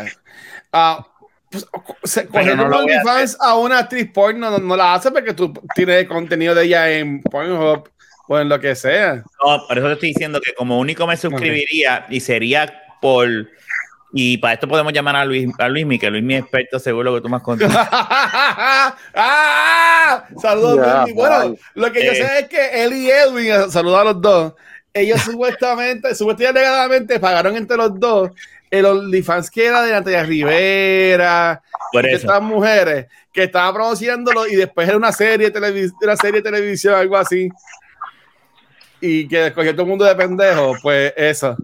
Ah, 0.72 1.06
pues, 1.50 1.66
se- 2.04 2.26
coger 2.26 2.56
no 2.56 2.64
voy 2.68 2.74
a 2.74 2.78
OnlyFans 2.78 3.36
a 3.40 3.54
una 3.56 3.78
actriz 3.80 4.10
porno 4.12 4.50
no, 4.50 4.58
no 4.58 4.76
la 4.76 4.94
hace 4.94 5.10
porque 5.10 5.32
tú 5.34 5.52
tienes 5.74 5.96
el 6.02 6.08
contenido 6.08 6.54
de 6.54 6.64
ella 6.64 6.90
en 6.90 7.22
Pornhub 7.22 7.88
o 8.28 8.38
en 8.38 8.48
lo 8.48 8.58
que 8.58 8.74
sea. 8.74 9.16
no, 9.44 9.66
por 9.68 9.76
eso 9.78 9.86
te 9.88 9.92
estoy 9.92 10.08
diciendo 10.08 10.40
que 10.40 10.54
como 10.54 10.78
único 10.78 11.06
me 11.06 11.16
suscribiría 11.16 12.06
y 12.08 12.20
sería 12.20 12.72
por. 13.00 13.28
Y 14.12 14.38
para 14.38 14.54
esto 14.54 14.66
podemos 14.66 14.92
llamar 14.94 15.16
a 15.16 15.24
Luis, 15.26 15.48
a 15.58 15.68
Luismi, 15.68 15.98
que 15.98 16.10
Luismi 16.10 16.36
es 16.36 16.40
experto 16.42 16.78
seguro 16.78 17.14
que 17.14 17.20
tú 17.20 17.28
más 17.28 17.42
contado. 17.42 17.70
¡Ah! 19.14 20.24
Saludos, 20.40 20.76
Luismi. 20.78 21.12
Bueno, 21.12 21.56
lo 21.74 21.92
que 21.92 22.04
yo 22.04 22.12
Eh. 22.12 22.16
sé 22.16 22.38
es 22.40 22.48
que 22.48 22.84
él 22.84 22.92
y 22.94 23.10
Edwin, 23.10 23.46
eh, 23.52 23.70
saludos 23.70 24.00
a 24.00 24.04
los 24.04 24.20
dos, 24.20 24.54
ellos 24.96 25.20
supuestamente, 25.20 26.14
supuestamente 26.14 26.58
alegadamente 26.58 27.20
pagaron 27.20 27.56
entre 27.56 27.76
los 27.76 27.98
dos 27.98 28.30
el 28.70 28.84
OnlyFans 28.84 29.50
que 29.50 29.66
era 29.66 29.82
de 29.82 29.92
Natalia 29.92 30.24
Rivera, 30.24 31.62
de 31.92 32.12
estas 32.12 32.42
mujeres 32.42 33.06
que 33.32 33.44
estaba 33.44 33.72
produciéndolo 33.72 34.46
y 34.46 34.56
después 34.56 34.88
era 34.88 34.96
una 34.96 35.12
serie, 35.12 35.52
una 36.02 36.16
serie 36.16 36.40
de 36.40 36.50
televisión, 36.50 36.94
algo 36.94 37.16
así. 37.16 37.48
Y 39.00 39.28
que 39.28 39.48
escogió 39.48 39.72
todo 39.72 39.82
el 39.82 39.88
mundo 39.88 40.04
de 40.04 40.16
pendejo, 40.16 40.74
pues 40.82 41.12
eso. 41.16 41.56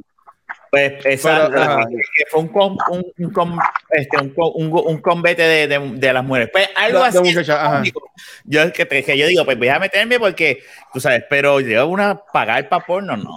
Pues 0.72 0.94
Pero, 1.22 1.50
que 1.50 2.24
fue 2.30 2.40
un, 2.40 2.48
com- 2.48 2.78
un, 2.90 3.04
un, 3.18 3.30
com- 3.30 3.58
este, 3.90 4.16
un, 4.16 4.32
un, 4.34 5.02
combate 5.02 5.42
de, 5.42 5.68
de, 5.68 5.78
de 5.96 6.12
las 6.14 6.24
mujeres. 6.24 6.48
Pues 6.50 6.66
algo 6.74 7.04
así. 7.04 7.18
cómico. 7.18 8.10
Yo 8.44 8.62
es 8.62 8.72
que, 8.72 8.86
que 8.86 9.18
yo 9.18 9.26
digo, 9.26 9.44
pues 9.44 9.58
voy 9.58 9.68
a 9.68 9.78
meterme 9.78 10.18
porque, 10.18 10.62
tú 10.90 10.98
sabes, 10.98 11.24
pero 11.28 11.60
lleva 11.60 11.84
una 11.84 12.16
pagar 12.24 12.70
para 12.70 12.86
porno, 12.86 13.18
no. 13.18 13.34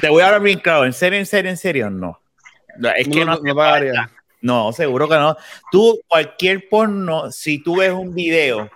Te 0.00 0.10
voy 0.10 0.22
a 0.22 0.26
hablar 0.26 0.42
bien 0.42 0.60
claro, 0.60 0.84
en 0.84 0.92
serio, 0.92 1.18
en 1.18 1.26
serio, 1.26 1.50
en 1.50 1.56
serio, 1.56 1.90
no. 1.90 2.20
Es 2.96 3.08
que 3.08 3.24
no, 3.24 3.40
no, 3.42 3.52
no 3.52 4.10
no, 4.40 4.72
seguro 4.72 5.08
que 5.08 5.16
no. 5.16 5.36
Tú, 5.72 6.00
cualquier 6.06 6.68
porno, 6.68 7.32
si 7.32 7.60
tú 7.64 7.78
ves 7.78 7.90
un 7.90 8.14
video, 8.14 8.70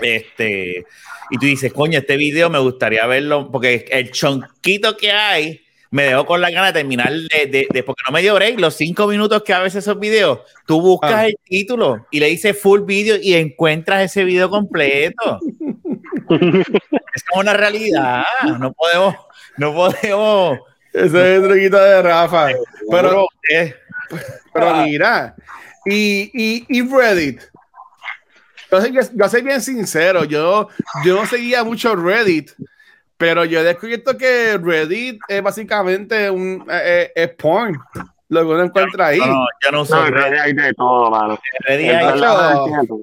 este, 0.00 0.86
y 1.30 1.36
tú 1.36 1.46
dices, 1.46 1.72
coño, 1.72 1.98
este 1.98 2.16
video 2.16 2.48
me 2.48 2.60
gustaría 2.60 3.04
verlo, 3.06 3.50
porque 3.50 3.86
el 3.90 4.12
chonquito 4.12 4.96
que 4.96 5.10
hay 5.10 5.65
me 5.96 6.04
dejó 6.04 6.26
con 6.26 6.40
la 6.42 6.50
gana 6.50 6.66
de 6.66 6.72
terminar 6.74 7.10
de, 7.10 7.46
de, 7.46 7.66
de- 7.72 7.82
porque 7.82 8.02
no 8.06 8.12
me 8.12 8.20
dio 8.20 8.34
break. 8.34 8.60
Los 8.60 8.74
cinco 8.74 9.06
minutos 9.06 9.42
que 9.42 9.54
a 9.54 9.60
veces 9.60 9.82
esos 9.84 9.98
videos, 9.98 10.40
tú 10.66 10.80
buscas 10.82 11.10
Ah. 11.12 11.26
el 11.26 11.36
título 11.44 12.06
y 12.10 12.20
le 12.20 12.26
dices 12.26 12.60
full 12.60 12.82
video 12.82 13.16
y 13.20 13.34
encuentras 13.34 14.02
ese 14.02 14.24
video 14.24 14.50
completo. 14.50 15.40
es 16.30 17.22
una 17.34 17.54
realidad. 17.54 18.24
No 18.58 18.72
podemos, 18.72 19.14
no 19.56 19.74
podemos. 19.74 20.58
Ese 20.92 21.06
es 21.06 21.14
el 21.14 21.42
truquito 21.48 21.78
de 21.78 22.02
Rafa. 22.02 22.48
Pero, 22.90 23.26
eh, 23.50 23.74
pero 24.52 24.70
Ah. 24.70 24.84
mira, 24.84 25.34
y, 25.86 26.30
y, 26.34 26.66
y 26.68 26.82
Reddit. 26.88 27.40
Yo 28.70 28.80
soy, 28.80 28.92
yo 28.92 29.28
soy 29.28 29.42
bien 29.42 29.62
sincero, 29.62 30.24
yo, 30.24 30.68
yo 31.04 31.24
seguía 31.26 31.62
mucho 31.62 31.94
Reddit, 31.94 32.50
pero 33.16 33.44
yo 33.44 33.60
he 33.60 33.64
descubierto 33.64 34.16
que 34.16 34.58
Reddit 34.62 35.20
es 35.28 35.42
básicamente 35.42 36.30
un 36.30 36.64
eh, 36.70 36.82
eh, 36.84 37.12
es 37.14 37.28
porn, 37.30 37.78
lo 38.28 38.40
que 38.40 38.46
uno 38.46 38.62
encuentra 38.64 39.06
ahí. 39.08 39.18
no, 39.18 39.26
no, 39.26 39.46
yo 39.64 39.72
no 39.72 39.82
uso 39.82 39.96
No, 39.96 40.10
Reddit. 40.10 40.40
hay 40.40 40.52
de 40.52 40.74
todo, 40.74 41.10
mano. 41.10 41.38
Reddit 41.66 41.90
hay- 41.90 42.04
entiendo. 42.64 43.00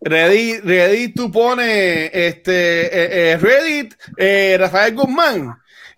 Reddit, 0.00 0.64
Reddit, 0.64 1.14
tú 1.14 1.30
pones 1.30 2.10
este, 2.12 2.86
eh, 2.86 3.32
eh, 3.32 3.36
Reddit, 3.40 3.94
eh, 4.16 4.56
Rafael 4.58 4.94
Guzmán, 4.96 5.54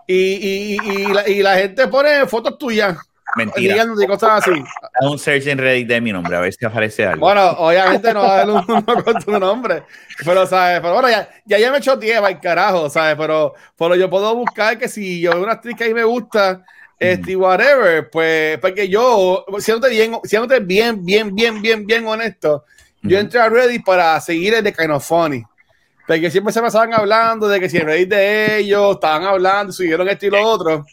y, 0.07 0.15
y, 0.15 0.79
y, 0.83 1.07
la, 1.07 1.27
y 1.29 1.43
la 1.43 1.57
gente 1.57 1.89
pone 1.89 2.27
fotos 2.27 2.59
tuyas, 2.59 2.99
Mentira. 3.37 3.75
digamos, 3.75 4.03
y 4.03 4.07
cosas 4.07 4.47
así. 4.47 4.63
Haz 5.01 5.11
un 5.11 5.19
search 5.19 5.47
en 5.47 5.59
Reddit 5.59 5.89
de 5.89 6.01
mi 6.01 6.13
nombre, 6.13 6.37
a 6.37 6.41
ver 6.41 6.53
si 6.53 6.65
aparece 6.65 7.07
algo. 7.07 7.21
Bueno, 7.21 7.51
obviamente 7.59 8.13
no 8.13 8.21
va 8.21 8.39
a 8.39 8.43
haber 8.43 8.51
uno 8.51 8.85
con 9.05 9.15
tu 9.23 9.39
nombre, 9.39 9.83
pero, 10.25 10.47
¿sabes? 10.47 10.81
Pero 10.81 10.95
bueno, 10.95 11.11
ya, 11.11 11.29
ya, 11.45 11.59
ya 11.59 11.73
me 11.73 11.79
echó 11.79 11.99
tierra 11.99 12.29
el 12.29 12.41
carajo, 12.41 12.89
¿sabes? 12.89 13.17
Pero, 13.17 13.55
pero 13.77 13.97
yo 13.97 14.09
puedo 14.09 14.35
buscar 14.35 14.79
que 14.79 14.89
si 14.89 15.21
yo 15.21 15.33
veo 15.33 15.43
una 15.43 15.53
actriz 15.53 15.77
que 15.77 15.85
a 15.85 15.89
mí 15.89 15.95
me 15.95 16.05
gusta, 16.05 16.65
este, 16.99 17.37
whatever, 17.37 18.09
pues, 18.11 18.59
porque 18.59 18.89
yo, 18.89 19.45
siéndote 19.59 19.93
bien, 19.93 20.19
siéndote 20.25 20.61
bien, 20.61 21.05
bien, 21.05 21.35
bien, 21.35 21.61
bien, 21.61 21.87
bien 21.87 22.07
honesto, 22.07 22.65
yo 23.03 23.19
entré 23.19 23.41
a 23.41 23.49
Reddit 23.49 23.85
para 23.85 24.19
seguir 24.21 24.55
el 24.55 24.65
de 24.65 24.73
Kind 24.73 24.91
of 24.91 25.07
Funny. 25.07 25.45
Porque 26.07 26.31
siempre 26.31 26.53
se 26.53 26.61
pasaban 26.61 26.93
hablando 26.93 27.49
de 27.49 27.61
que 27.61 27.69
si 27.69 27.79
el 27.79 27.87
Reddit 27.87 28.09
de 28.09 28.59
ellos, 28.59 28.95
estaban 28.95 29.25
hablando, 29.25 29.73
subieron 29.73 30.09
esto 30.09 30.27
y 30.27 30.31
lo 30.31 30.43
otro. 30.43 30.87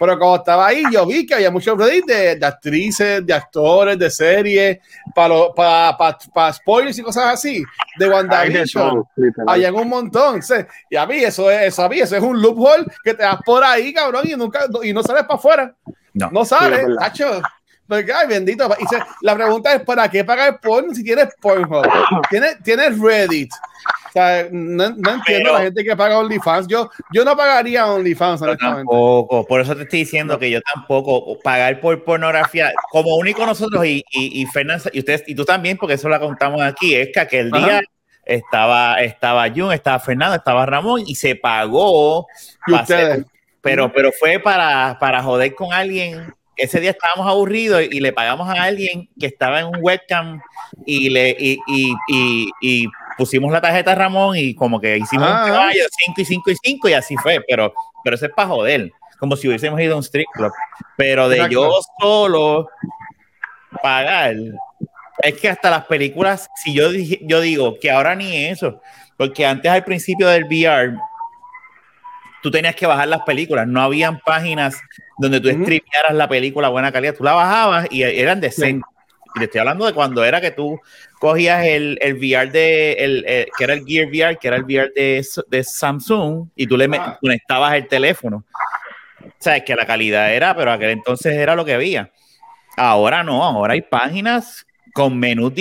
Pero 0.00 0.18
cuando 0.18 0.36
estaba 0.36 0.66
ahí, 0.68 0.82
yo 0.90 1.04
vi 1.04 1.26
que 1.26 1.34
había 1.34 1.50
muchos 1.50 1.76
Reddit 1.76 2.06
de, 2.06 2.36
de 2.36 2.46
actrices, 2.46 3.26
de 3.26 3.34
actores, 3.34 3.98
de 3.98 4.08
series, 4.08 4.78
para 5.14 5.52
para 5.54 5.94
para 5.98 6.18
para 6.32 6.52
spoilers 6.54 6.98
y 6.98 7.02
cosas 7.02 7.26
así, 7.26 7.62
de 7.98 8.08
WandaVision. 8.08 9.04
Hay 9.46 9.66
un 9.66 9.88
montón. 9.90 10.42
¿sí? 10.42 10.54
Y 10.88 10.96
a 10.96 11.04
mí 11.04 11.16
eso 11.16 11.50
es, 11.50 11.66
eso, 11.66 11.84
a 11.84 11.88
mí 11.90 12.00
eso 12.00 12.16
es 12.16 12.22
un 12.22 12.40
loophole 12.40 12.86
que 13.04 13.12
te 13.12 13.22
das 13.24 13.40
por 13.44 13.62
ahí, 13.62 13.92
cabrón, 13.92 14.22
y, 14.24 14.34
nunca, 14.36 14.60
y 14.82 14.94
no 14.94 15.02
sales 15.02 15.24
para 15.24 15.34
afuera. 15.34 15.74
No. 16.14 16.30
No 16.30 16.46
sale, 16.46 16.86
Sí. 17.14 17.24
Porque, 17.90 18.12
ay, 18.12 18.26
bendito. 18.28 18.66
Y 18.78 18.86
se- 18.86 19.02
la 19.20 19.34
pregunta 19.34 19.74
es: 19.74 19.82
¿para 19.82 20.08
qué 20.08 20.24
pagar 20.24 20.58
porno 20.60 20.94
si 20.94 21.04
tienes 21.04 21.28
Pornhub? 21.40 21.86
¿Tienes, 22.30 22.62
tienes 22.62 22.98
Reddit? 22.98 23.50
O 24.08 24.12
sea, 24.12 24.46
no, 24.50 24.88
no 24.90 25.10
entiendo 25.14 25.22
Pero- 25.24 25.52
la 25.54 25.60
gente 25.62 25.84
que 25.84 25.96
paga 25.96 26.18
OnlyFans. 26.18 26.66
Yo, 26.68 26.90
yo 27.12 27.24
no 27.24 27.36
pagaría 27.36 27.86
OnlyFans, 27.86 28.40
tampoco, 28.58 29.46
por 29.46 29.60
eso 29.60 29.76
te 29.76 29.82
estoy 29.82 30.00
diciendo 30.00 30.38
que 30.38 30.50
yo 30.50 30.60
tampoco 30.74 31.38
pagar 31.42 31.80
por 31.80 32.02
pornografía, 32.04 32.72
como 32.90 33.14
único 33.16 33.44
nosotros 33.46 33.84
y, 33.86 34.02
y, 34.10 34.40
y 34.42 34.46
Fernan- 34.46 34.80
y 34.92 34.98
ustedes 35.00 35.22
y 35.26 35.34
tú 35.34 35.44
también, 35.44 35.76
porque 35.76 35.94
eso 35.94 36.08
la 36.08 36.18
contamos 36.18 36.60
aquí, 36.62 36.94
es 36.94 37.10
que 37.12 37.20
aquel 37.20 37.50
Ajá. 37.54 37.64
día 37.66 37.80
estaba, 38.24 39.00
estaba 39.00 39.48
Jun, 39.48 39.72
estaba 39.72 39.98
Fernando, 40.00 40.36
estaba 40.36 40.66
Ramón 40.66 41.02
y 41.06 41.14
se 41.14 41.36
pagó, 41.36 42.26
Y 42.66 42.74
hacer- 42.74 43.04
ustedes. 43.10 43.26
pero, 43.60 43.92
pero 43.92 44.10
fue 44.18 44.38
para, 44.40 44.96
para 44.98 45.22
joder 45.22 45.54
con 45.54 45.72
alguien. 45.72 46.34
Ese 46.62 46.80
día 46.80 46.90
estábamos 46.90 47.26
aburridos 47.30 47.82
y 47.82 48.00
le 48.00 48.12
pagamos 48.12 48.48
a 48.48 48.62
alguien 48.62 49.08
que 49.18 49.26
estaba 49.26 49.60
en 49.60 49.66
un 49.66 49.78
webcam 49.80 50.40
y 50.86 51.08
le 51.10 51.30
y, 51.38 51.58
y, 51.66 51.94
y, 52.08 52.50
y 52.60 52.86
pusimos 53.16 53.50
la 53.52 53.60
tarjeta 53.60 53.94
Ramón 53.94 54.36
y 54.36 54.54
como 54.54 54.80
que 54.80 54.96
hicimos 54.98 55.28
Ah. 55.30 55.42
un 55.44 55.50
caballo 55.50 55.84
5 56.06 56.20
y 56.20 56.24
5 56.24 56.50
y 56.50 56.56
5 56.62 56.88
y 56.88 56.92
así 56.94 57.16
fue, 57.16 57.40
pero, 57.48 57.72
pero 58.04 58.16
eso 58.16 58.26
es 58.26 58.32
para 58.32 58.48
joder, 58.48 58.90
como 59.18 59.36
si 59.36 59.48
hubiésemos 59.48 59.80
ido 59.80 59.94
a 59.94 59.96
un 59.98 60.02
strip 60.02 60.26
club. 60.32 60.52
Pero 60.96 61.28
de 61.28 61.36
Exacto. 61.36 61.52
yo 61.54 61.80
solo 62.00 62.68
pagar, 63.82 64.34
es 65.22 65.34
que 65.40 65.48
hasta 65.48 65.70
las 65.70 65.84
películas, 65.86 66.48
si 66.62 66.72
yo, 66.74 66.90
yo 67.22 67.40
digo 67.40 67.78
que 67.78 67.90
ahora 67.90 68.14
ni 68.14 68.46
eso, 68.46 68.80
porque 69.16 69.44
antes 69.46 69.70
al 69.70 69.84
principio 69.84 70.28
del 70.28 70.44
VR, 70.44 70.94
tú 72.42 72.50
tenías 72.50 72.74
que 72.74 72.86
bajar 72.86 73.08
las 73.08 73.22
películas, 73.22 73.66
no 73.66 73.80
habían 73.82 74.18
páginas 74.20 74.80
donde 75.18 75.40
tú 75.40 75.48
streamearas 75.48 76.14
la 76.14 76.28
película 76.28 76.68
a 76.68 76.70
buena 76.70 76.90
calidad, 76.92 77.14
tú 77.14 77.24
la 77.24 77.32
bajabas 77.34 77.86
y 77.90 78.02
eran 78.02 78.40
decentes. 78.40 78.88
Y 79.34 79.38
te 79.38 79.44
estoy 79.44 79.60
hablando 79.60 79.86
de 79.86 79.92
cuando 79.92 80.24
era 80.24 80.40
que 80.40 80.50
tú 80.50 80.80
cogías 81.20 81.64
el, 81.64 81.98
el 82.00 82.14
VR 82.14 82.50
de, 82.50 82.92
el, 82.94 83.24
eh, 83.28 83.46
que 83.56 83.62
era 83.64 83.74
el 83.74 83.84
Gear 83.86 84.08
VR, 84.08 84.36
que 84.38 84.48
era 84.48 84.56
el 84.56 84.64
VR 84.64 84.90
de, 84.94 85.24
de 85.48 85.64
Samsung, 85.64 86.48
y 86.56 86.66
tú 86.66 86.76
le 86.76 86.86
Ah. 86.92 87.16
conectabas 87.20 87.74
el 87.74 87.86
teléfono. 87.86 88.44
O 89.22 89.32
sea, 89.38 89.56
es 89.56 89.62
que 89.62 89.76
la 89.76 89.86
calidad 89.86 90.32
era, 90.34 90.56
pero 90.56 90.72
aquel 90.72 90.90
entonces 90.90 91.34
era 91.36 91.54
lo 91.54 91.64
que 91.64 91.74
había. 91.74 92.10
Ahora 92.76 93.22
no, 93.22 93.44
ahora 93.44 93.74
hay 93.74 93.82
páginas 93.82 94.66
con 94.92 95.18
menús 95.18 95.52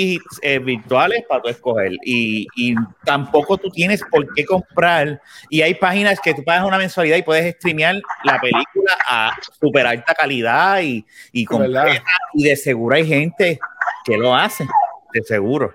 eh, 0.42 0.60
virtuales 0.60 1.24
para 1.28 1.42
tú 1.42 1.50
escoger 1.50 1.94
y, 2.04 2.48
y 2.56 2.76
tampoco 3.04 3.58
tú 3.58 3.70
tienes 3.70 4.04
por 4.10 4.34
qué 4.34 4.46
comprar 4.46 5.22
y 5.50 5.62
hay 5.62 5.74
páginas 5.76 6.20
que 6.20 6.34
tú 6.34 6.44
pagas 6.44 6.66
una 6.66 6.78
mensualidad 6.78 7.18
y 7.18 7.24
puedes 7.24 7.56
streamear 7.56 7.96
la 8.24 8.40
película 8.40 8.92
a 9.08 9.32
super 9.60 9.86
alta 9.88 10.14
calidad 10.14 10.82
y, 10.82 11.06
y 11.32 11.46
completa 11.46 12.04
y 12.34 12.44
de 12.44 12.56
seguro 12.56 12.96
hay 12.96 13.08
gente 13.08 13.60
que 14.06 14.18
lo 14.18 14.36
hace, 14.36 14.68
de 15.14 15.24
seguro. 15.24 15.72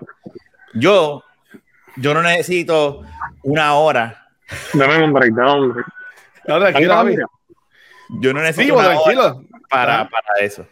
Yo, 0.73 1.23
yo 1.95 2.13
no 2.13 2.21
necesito 2.21 3.03
una 3.43 3.75
hora, 3.75 4.25
Dame 4.73 5.03
un 5.03 5.13
break, 5.13 5.33
dame 5.33 5.51
un 5.51 5.73
break. 5.73 5.87
No, 6.47 6.59
tranquilo, 6.59 7.27
yo 8.21 8.33
no 8.33 8.41
necesito 8.41 8.75
una 8.75 8.87
hora 8.87 8.95
tranquilo. 8.95 9.43
para, 9.69 10.01
Ajá. 10.01 10.09
para 10.09 10.45
eso. 10.45 10.67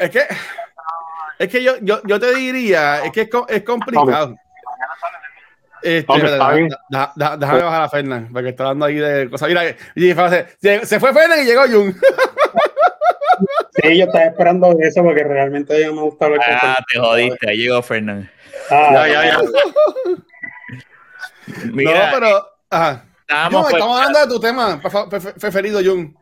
Es 0.00 0.10
que, 0.10 0.22
es 1.38 1.48
que 1.48 1.62
yo, 1.62 1.72
yo, 1.82 2.00
yo 2.04 2.18
te 2.20 2.34
diría, 2.34 3.04
es 3.04 3.12
que 3.12 3.22
es, 3.22 3.30
co- 3.30 3.46
es 3.48 3.62
complicado. 3.62 4.34
Este, 5.82 6.06
déjame 6.16 7.62
bajar 7.62 7.82
a 7.82 7.88
Fernan, 7.90 8.30
porque 8.32 8.48
está 8.50 8.62
hablando 8.64 8.86
ahí 8.86 8.94
de 8.96 9.28
cosas. 9.28 9.48
Mira, 9.48 9.64
y 9.94 10.14
se, 10.60 10.86
se 10.86 10.98
fue 11.00 11.12
Fernan 11.12 11.40
y 11.42 11.44
llegó 11.44 11.62
Jun. 11.68 11.94
Sí, 13.82 13.98
yo 13.98 14.04
estaba 14.04 14.26
esperando 14.26 14.74
eso 14.80 15.02
porque 15.02 15.24
realmente 15.24 15.82
yo 15.84 15.92
me 15.92 16.02
gusta 16.02 16.26
hablar 16.26 16.38
con 16.38 16.54
Ah, 16.62 16.78
te 16.90 16.98
jodiste, 17.00 17.50
ahí 17.50 17.56
llegó 17.56 17.82
Fernando. 17.82 18.28
Ah, 18.70 18.90
Ya, 18.94 19.08
ya, 19.08 19.24
ya. 19.24 19.38
Mira, 21.72 22.06
no, 22.06 22.12
pero. 22.18 22.46
Ajá. 22.70 23.04
Jun, 23.50 23.62
pues, 23.62 23.74
estamos 23.74 23.96
hablando 23.98 24.20
de 24.20 24.26
tu 24.28 24.40
tema 24.40 24.80
prefe- 24.80 25.08
prefe- 25.08 25.40
preferido, 25.40 25.80
Jun. 25.84 26.16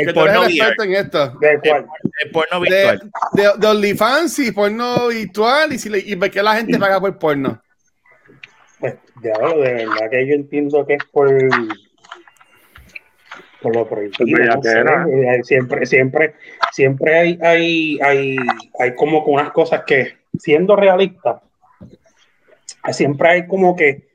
El 0.00 0.06
Que 0.06 0.14
porno 0.14 0.40
VR, 0.40 0.52
experto 0.54 0.82
en 0.84 0.92
esto. 0.94 1.28
¿De 1.40 1.60
cuál? 1.60 1.86
el 2.24 2.30
porno 2.30 2.60
virtual. 2.60 3.10
de, 3.32 3.50
de 3.58 3.66
OnlyFans 3.66 4.38
y 4.40 4.52
porno 4.52 5.08
virtual 5.08 5.72
y, 5.72 5.78
si 5.78 5.88
le, 5.88 5.98
y 5.98 6.16
por 6.16 6.30
qué 6.30 6.42
la 6.42 6.54
gente 6.56 6.78
paga 6.78 7.00
por 7.00 7.18
porno. 7.18 7.62
Pues, 8.80 8.94
diablo, 9.22 9.60
de 9.60 9.72
verdad 9.72 10.10
que 10.10 10.26
yo 10.26 10.34
entiendo 10.34 10.84
que 10.86 10.94
es 10.94 11.04
por, 11.10 11.28
por 13.62 13.74
lo 13.74 13.88
prohibido. 13.88 14.16
Pues, 14.18 14.30
no 14.30 14.62
sé. 14.62 14.68
bellaquera. 14.68 15.06
Eh, 15.08 15.42
Siempre, 15.42 15.86
siempre, 15.86 16.34
siempre 16.72 17.18
hay, 17.18 17.38
hay, 17.42 17.98
hay, 18.02 18.36
hay 18.78 18.94
como 18.94 19.24
que 19.24 19.30
unas 19.30 19.50
cosas 19.52 19.82
que, 19.86 20.18
siendo 20.38 20.76
realista, 20.76 21.42
siempre 22.92 23.28
hay 23.28 23.46
como 23.46 23.74
que 23.74 24.06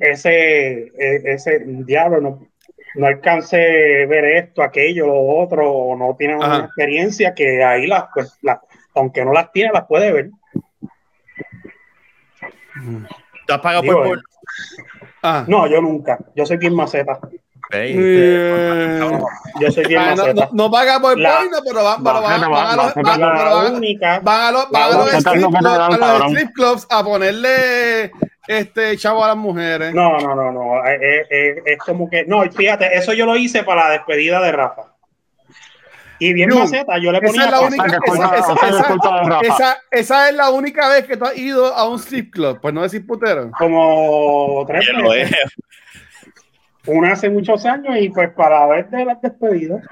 ese, 0.00 0.92
e- 0.98 1.22
ese 1.24 1.60
diablo 1.64 2.20
no, 2.20 2.47
no 2.98 3.06
alcance 3.06 3.56
ver 4.06 4.24
esto, 4.24 4.60
aquello, 4.60 5.06
lo 5.06 5.20
otro, 5.20 5.70
o 5.70 5.96
no 5.96 6.16
tiene 6.16 6.34
una 6.34 6.58
experiencia 6.58 7.32
que 7.32 7.62
ahí 7.62 7.86
las, 7.86 8.06
pues, 8.12 8.36
las, 8.42 8.58
aunque 8.94 9.24
no 9.24 9.32
las 9.32 9.52
tiene, 9.52 9.72
las 9.72 9.86
puede 9.86 10.10
ver. 10.10 10.30
¿Tú 13.46 13.52
has 13.52 13.60
pagado 13.60 13.82
Digo, 13.82 13.94
por 13.94 14.06
porno? 14.08 14.22
Ah. 15.22 15.44
No, 15.46 15.68
yo 15.68 15.80
nunca. 15.80 16.18
Yo 16.34 16.44
soy 16.44 16.56
bien 16.56 16.74
maceta. 16.74 17.20
Ey, 17.70 17.94
Eh, 17.98 19.18
Yo 19.60 19.70
soy 19.70 19.84
bien 19.84 20.00
ah, 20.00 20.14
no, 20.16 20.32
no, 20.32 20.48
no 20.52 20.70
paga 20.70 20.98
por 21.00 21.18
La- 21.18 21.38
porno, 21.40 21.58
pero 21.66 21.84
van, 21.84 22.02
pero 22.02 22.22
van, 22.22 22.22
Bájate, 22.22 22.48
van 22.50 22.66
a 22.66 22.76
los- 22.76 22.94
van- 22.94 23.06
a 23.06 24.50
los, 24.52 24.70
van 24.70 24.82
a 24.82 24.88
La 24.88 24.96
los 24.96 25.00
única 25.12 25.18
strip 25.18 25.44
clubs- 25.50 25.66
a 25.66 25.88
los 25.88 25.98
cabrón. 25.98 26.28
strip 26.30 26.52
clubs 26.54 26.86
a 26.88 27.04
ponerle 27.04 28.10
este 28.46 28.96
chavo 28.96 29.22
a 29.22 29.28
las 29.28 29.36
mujeres. 29.36 29.92
No, 29.92 30.16
no, 30.18 30.34
no, 30.34 30.50
no. 30.52 30.84
Es, 30.86 31.26
es- 31.28 31.58
es 31.66 31.78
como 31.78 32.08
que. 32.08 32.24
No, 32.26 32.42
fíjate, 32.50 32.96
eso 32.96 33.12
yo 33.12 33.26
lo 33.26 33.36
hice 33.36 33.62
para 33.64 33.84
la 33.84 33.90
despedida 33.90 34.40
de 34.40 34.52
Rafa. 34.52 34.82
Y 36.20 36.32
bien 36.32 36.50
Yo, 36.50 36.58
maceta, 36.60 36.98
yo 36.98 37.12
le 37.12 37.18
Esa 37.18 37.26
ponía. 37.28 37.44
es 37.44 37.50
la 37.50 37.60
única, 37.60 37.86
esa, 37.86 38.36
esa- 38.36 38.68
esa- 38.68 38.84
culpa 38.88 39.20
de 39.20 39.28
Rafa. 39.30 39.46
esa- 39.46 39.78
esa 39.90 40.28
es 40.30 40.34
la 40.34 40.50
única 40.50 40.88
vez 40.88 41.04
que 41.04 41.16
tú 41.16 41.24
has 41.26 41.36
ido 41.36 41.66
a 41.72 41.88
un 41.88 41.98
strip 41.98 42.32
club, 42.32 42.58
pues 42.60 42.74
no 42.74 42.82
decir 42.82 43.06
putero. 43.06 43.50
Como 43.56 44.64
tres 44.66 44.84
veces. 45.10 45.36
Una 46.88 47.12
hace 47.12 47.30
muchos 47.30 47.64
años 47.66 47.96
y 47.98 48.08
pues 48.10 48.30
para 48.30 48.66
ver 48.66 48.88
de 48.90 49.04
las 49.04 49.20
despedidas. 49.22 49.82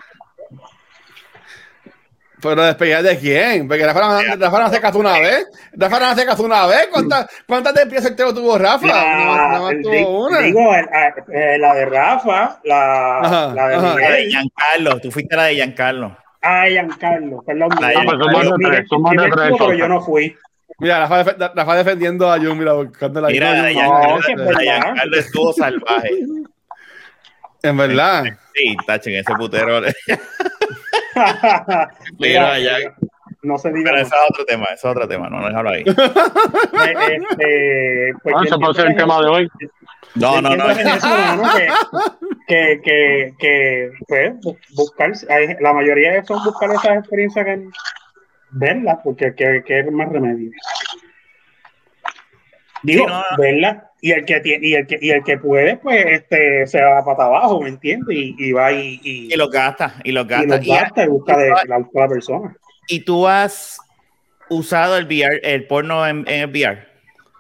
Pero 2.43 2.63
despegar 2.63 3.03
de 3.03 3.17
quién? 3.19 3.67
Porque 3.67 3.85
Rafa, 3.85 4.01
no- 4.23 4.37
Rafa 4.37 4.59
no 4.59 4.67
hace 4.67 4.81
caso 4.81 4.99
una 4.99 5.19
vez. 5.19 5.47
Rafa 5.73 5.99
no 5.99 6.07
hace 6.07 6.27
caso 6.27 6.43
una 6.45 6.67
vez. 6.67 6.89
¿Cuántas, 6.93 7.27
cuántas 7.47 7.75
despedidas 7.75 8.05
soltero 8.05 8.35
tuvo 8.35 8.59
Rafa? 8.59 8.87
Nada 8.87 9.17
más- 9.17 9.37
nada 9.37 9.61
más 9.61 9.71
di- 9.79 9.83
tuvo 9.83 10.27
una. 10.29 10.39
digo, 10.41 10.75
el- 10.75 10.89
a- 10.93 11.15
eh, 11.33 11.59
la 11.59 11.75
de 11.75 11.87
Rafa, 11.87 12.61
la, 12.65 13.19
Ajá, 13.21 13.55
la 13.55 13.69
de. 13.69 13.77
La 14.01 14.11
de 14.11 14.27
Giancarlo, 14.29 15.01
tú 15.01 15.11
fuiste 15.11 15.35
la 15.35 15.45
de 15.45 15.55
Giancarlo. 15.55 16.17
ah, 16.43 16.67
Giancarlo, 16.69 17.43
perdón. 17.43 17.71
Ah, 17.73 17.91
pues 18.05 18.19
somos 18.21 18.43
de 18.43 18.49
de 18.49 18.65
tres, 18.65 18.81
estuvo, 18.83 19.59
pero 19.59 19.73
yo 19.73 19.89
no 19.89 20.01
fui. 20.03 20.37
Mira, 20.79 21.07
Rafa, 21.07 21.25
Rafa 21.55 21.75
defendiendo 21.77 22.31
a 22.31 22.39
Jun, 22.39 22.59
mira, 22.59 22.75
buscando 22.75 23.19
la 23.23 23.29
Mira, 23.29 23.55
la 23.55 23.63
de 23.63 23.75
no, 23.75 23.81
Giancarlo, 23.81 24.19
la 24.19 24.27
de 24.27 24.35
verdad. 24.45 24.61
Giancarlo 24.61 25.17
estuvo 25.17 25.53
salvaje. 25.55 26.11
En 27.63 27.77
verdad. 27.77 28.25
Sí, 28.55 28.77
tachen, 28.87 29.15
ese 29.15 29.35
putero. 29.35 29.81
Mira, 32.19 32.59
ya. 32.59 32.77
No 33.43 33.59
se 33.59 33.71
diga 33.73 33.91
Pero 33.93 34.03
ese 34.03 34.15
es 34.15 34.21
otro 34.31 34.45
tema, 34.45 34.65
ese 34.67 34.75
es 34.75 34.85
otro 34.85 35.07
tema, 35.07 35.29
no, 35.31 35.41
no 35.41 35.47
déjalo 35.49 35.71
ahí. 35.71 35.83
Eh, 35.87 37.19
este, 37.31 38.15
pues 38.23 38.35
Ah, 38.53 38.57
puede 38.59 38.75
ser 38.75 38.87
el 38.89 38.97
tema 38.97 39.21
de 39.21 39.29
hoy. 39.29 39.49
No, 40.17 40.41
no, 40.43 40.57
no. 40.57 40.71
Eso, 40.71 41.07
mano, 41.09 41.43
que, 41.57 41.69
que, 42.49 42.81
que, 42.83 43.33
que, 43.39 43.91
pues, 44.09 44.33
bu- 44.41 44.59
buscar, 44.75 45.13
la 45.61 45.73
mayoría 45.73 46.25
son 46.25 46.43
buscar 46.45 46.71
esas 46.71 46.99
experiencias 46.99 47.45
que 47.45 47.69
verlas, 48.51 48.99
porque 49.05 49.35
que, 49.35 49.63
que 49.65 49.81
es 49.81 49.93
más 49.93 50.09
remedio. 50.11 50.51
Digo, 52.83 53.05
Sí, 53.05 53.11
no, 53.13 53.19
no. 53.31 53.37
verlas, 53.39 53.83
y 54.01 54.13
el 54.13 54.25
que 54.25 54.41
tiene, 54.41 54.67
y 54.67 54.75
el 54.75 54.87
que, 54.87 54.99
y 55.01 55.11
el 55.11 55.25
que 55.25 55.39
puede, 55.39 55.77
pues, 55.79 56.05
este, 56.07 56.67
se 56.67 56.81
va 56.83 57.05
para 57.05 57.25
abajo, 57.25 57.61
¿me 57.63 57.69
entiendes? 57.71 58.17
Y, 58.17 58.35
y 58.39 58.53
va 58.53 58.73
y, 58.73 59.01
y, 59.03 59.33
Y 59.33 59.37
los 59.37 59.51
gasta, 59.51 59.97
y 60.05 60.13
los 60.13 60.27
y 60.27 60.29
gasta. 60.29 60.59
los 60.59 60.67
Y, 60.67 60.71
gasta 60.71 61.05
y 61.05 61.09
busca 61.09 61.37
de 61.37 61.51
la, 61.51 61.87
la 61.93 62.09
persona. 62.09 62.57
y 62.89 63.01
tú 63.01 63.27
has 63.27 63.79
usado 64.49 64.97
el 64.97 65.07
VR, 65.07 65.41
el 65.43 65.67
porno 65.67 66.07
en, 66.07 66.19
en 66.29 66.41
el 66.43 66.51
VR 66.51 66.87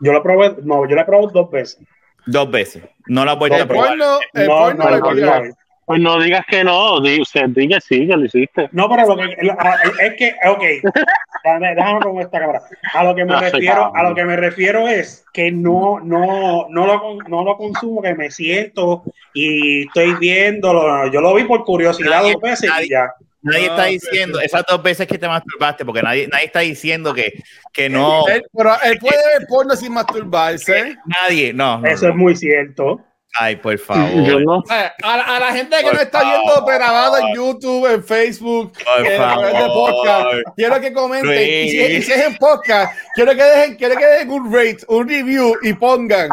Yo 0.00 0.12
lo 0.12 0.22
probé, 0.22 0.56
no, 0.62 0.88
yo 0.88 0.94
lo 0.96 1.02
he 1.02 1.04
probado 1.04 1.28
dos 1.32 1.50
veces. 1.50 1.78
dos 2.26 2.50
veces. 2.50 2.82
No 3.06 3.24
lo 3.24 3.32
has 3.32 3.38
vuelto 3.38 3.62
a 3.62 3.62
El 3.62 3.68
probar. 3.68 3.88
porno, 3.90 4.18
el 4.34 4.46
no, 4.48 4.56
porno 4.56 4.90
no, 4.90 5.14
no. 5.14 5.42
Pues 5.86 6.00
no 6.00 6.20
digas 6.20 6.44
que 6.48 6.64
no, 6.64 7.00
di, 7.00 7.20
o 7.20 7.24
sea, 7.24 7.46
di 7.46 7.68
que 7.68 7.80
sí, 7.80 8.08
que 8.08 8.16
lo 8.16 8.24
hiciste. 8.24 8.68
No, 8.72 8.88
pero 8.88 9.06
lo 9.06 9.16
que, 9.16 9.36
lo- 9.42 9.52
a- 9.52 9.76
es 10.00 10.14
que, 10.14 10.34
ok, 10.48 10.62
déjame, 11.44 11.74
déjame 11.76 12.00
con 12.00 12.20
esta 12.20 12.40
cámara. 12.40 12.62
A 12.92 13.04
lo 13.04 13.14
que 13.14 13.24
me 13.24 13.32
No 13.32 13.38
sé, 13.38 13.50
refiero, 13.50 13.84
a 13.86 13.92
cabrón. 13.92 14.08
lo 14.10 14.14
que 14.16 14.24
me 14.24 14.36
refiero 14.36 14.88
es 14.88 15.24
que 15.32 15.52
no, 15.52 16.00
no, 16.00 16.66
no 16.70 16.86
lo, 16.86 17.18
no 17.28 17.44
lo 17.44 17.56
consumo, 17.56 18.02
que 18.02 18.14
me 18.16 18.32
siento 18.32 19.04
y 19.32 19.86
estoy 19.86 20.14
viéndolo. 20.14 21.06
Yo 21.12 21.20
lo 21.20 21.32
vi 21.34 21.44
por 21.44 21.64
curiosidad 21.64 22.20
Nadie- 22.22 22.32
dos 22.32 22.42
veces 22.42 22.68
nadie- 22.70 22.86
y 22.86 22.90
ya. 22.90 23.12
Nadie 23.42 23.66
está 23.66 23.84
diciendo, 23.84 24.40
esas 24.40 24.64
dos 24.68 24.82
veces 24.82 25.06
que 25.06 25.18
te 25.18 25.28
masturbaste, 25.28 25.84
porque 25.84 26.02
nadie, 26.02 26.26
nadie 26.26 26.46
está 26.46 26.60
diciendo 26.60 27.14
que, 27.14 27.32
que 27.72 27.88
no, 27.88 28.26
Él- 28.26 28.42
pero 28.52 28.70
él 28.82 28.98
puede 28.98 29.18
ver 29.38 29.46
porno 29.48 29.76
sin 29.76 29.92
masturbarse. 29.92 30.96
nadie, 31.06 31.52
no, 31.52 31.78
no, 31.78 31.86
Eso 31.86 32.06
no. 32.06 32.10
es 32.10 32.16
muy 32.16 32.34
cierto. 32.34 33.00
Ay, 33.38 33.56
por 33.56 33.76
Yo 33.76 33.84
favor. 33.84 34.42
no. 34.42 34.62
A, 34.68 35.16
la- 35.16 35.22
a 35.24 35.40
la 35.40 35.52
gente 35.52 35.76
que 35.76 35.82
Por 35.84 35.94
no 35.94 36.00
está 36.00 36.20
favor. 36.20 36.34
viendo 36.44 36.64
grabado 36.66 37.18
en 37.18 37.34
YouTube, 37.34 37.86
en 37.92 38.02
Facebook, 38.04 38.72
Por 38.72 39.06
en 39.06 39.16
través 39.16 39.52
de 39.52 39.58
favor. 39.58 39.90
podcast, 39.90 40.26
quiero 40.56 40.80
que 40.80 40.92
comenten. 40.92 41.32
Y 41.66 41.68
si, 41.70 41.76
Luis. 41.78 41.90
y 41.98 42.02
si 42.02 42.12
es 42.12 42.26
en 42.26 42.36
podcast, 42.36 42.92
quiero 43.14 43.32
que 43.34 43.42
dejen, 43.42 43.76
quiero 43.76 43.96
que 43.96 44.06
dejen 44.06 44.30
un 44.30 44.52
rate, 44.52 44.78
un 44.88 45.08
review 45.08 45.54
y 45.62 45.72
pongan. 45.74 46.28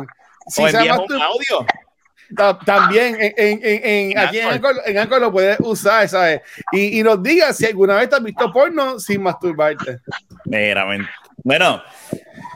Si 0.47 0.63
o 0.63 0.67
se 0.69 0.77
envías 0.77 0.97
llama 0.97 1.07
un 1.09 1.21
audio. 1.21 1.65
Ta- 2.35 2.57
también 2.65 3.15
en, 3.19 3.33
en, 3.37 3.59
en, 3.63 3.81
en- 3.83 4.11
En 4.11 4.17
aquí 4.17 4.39
en 4.39 4.47
Anchor. 4.47 4.71
Anchor, 4.71 4.83
en 4.89 4.97
Anchor 4.97 5.21
lo 5.21 5.31
puedes 5.31 5.59
usar, 5.59 6.07
¿sabes? 6.09 6.41
Y, 6.71 6.99
y 6.99 7.03
nos 7.03 7.21
digas 7.21 7.55
si 7.57 7.65
alguna 7.67 7.95
vez 7.95 8.09
te 8.09 8.15
has 8.15 8.23
visto 8.23 8.51
porno 8.51 8.99
sin 8.99 9.21
masturbarte. 9.21 9.99
Mira, 10.45 10.85
men. 10.85 11.07
Bueno, 11.43 11.83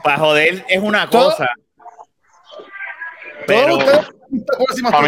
para 0.04 0.18
joder 0.18 0.66
es 0.68 0.82
una 0.82 1.08
Todo- 1.10 1.32
cosa. 1.32 1.48
Todos 3.46 3.46
Pero 3.46 3.78
ustedes 3.78 4.08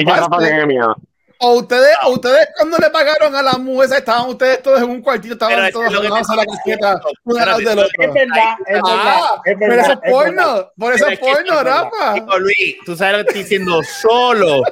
Rafa 0.05 0.37
tiene 0.39 0.65
miedo. 0.65 0.95
O 1.41 1.53
ustedes, 1.53 1.95
o 2.03 2.09
ustedes 2.11 2.49
cuando 2.57 2.75
le 2.79 2.89
pagaron 2.89 3.33
a 3.33 3.41
la 3.41 3.53
mujer, 3.53 3.89
estaban 3.99 4.27
ustedes 4.27 4.61
todos 4.61 4.81
en 4.81 4.89
un 4.89 5.01
cuartito, 5.01 5.37
Pero 5.37 5.63
estaban 5.63 5.71
todos 5.71 5.85
agarrándose 6.05 6.31
te- 6.31 6.35
la 6.35 6.45
casqueta, 6.45 7.01
del 7.69 7.79
otro. 7.79 8.03
Es 8.03 8.13
verdad, 8.13 8.53
es 8.67 8.73
verdad. 8.73 8.83
Ah, 8.91 9.41
es 9.45 9.55
pero 9.57 9.59
verdad, 9.59 9.85
eso 9.85 10.01
es 10.03 10.11
porno, 10.11 10.71
por 10.77 10.93
eso 10.93 11.05
Pero 11.07 11.13
es 11.13 11.19
porno. 11.19 11.63
Rafa. 11.63 12.15
Luis, 12.39 12.75
tú 12.85 12.95
sabes 12.97 13.13
lo 13.19 13.23
que 13.23 13.27
estoy 13.29 13.43
diciendo, 13.43 13.81
solo, 13.83 14.63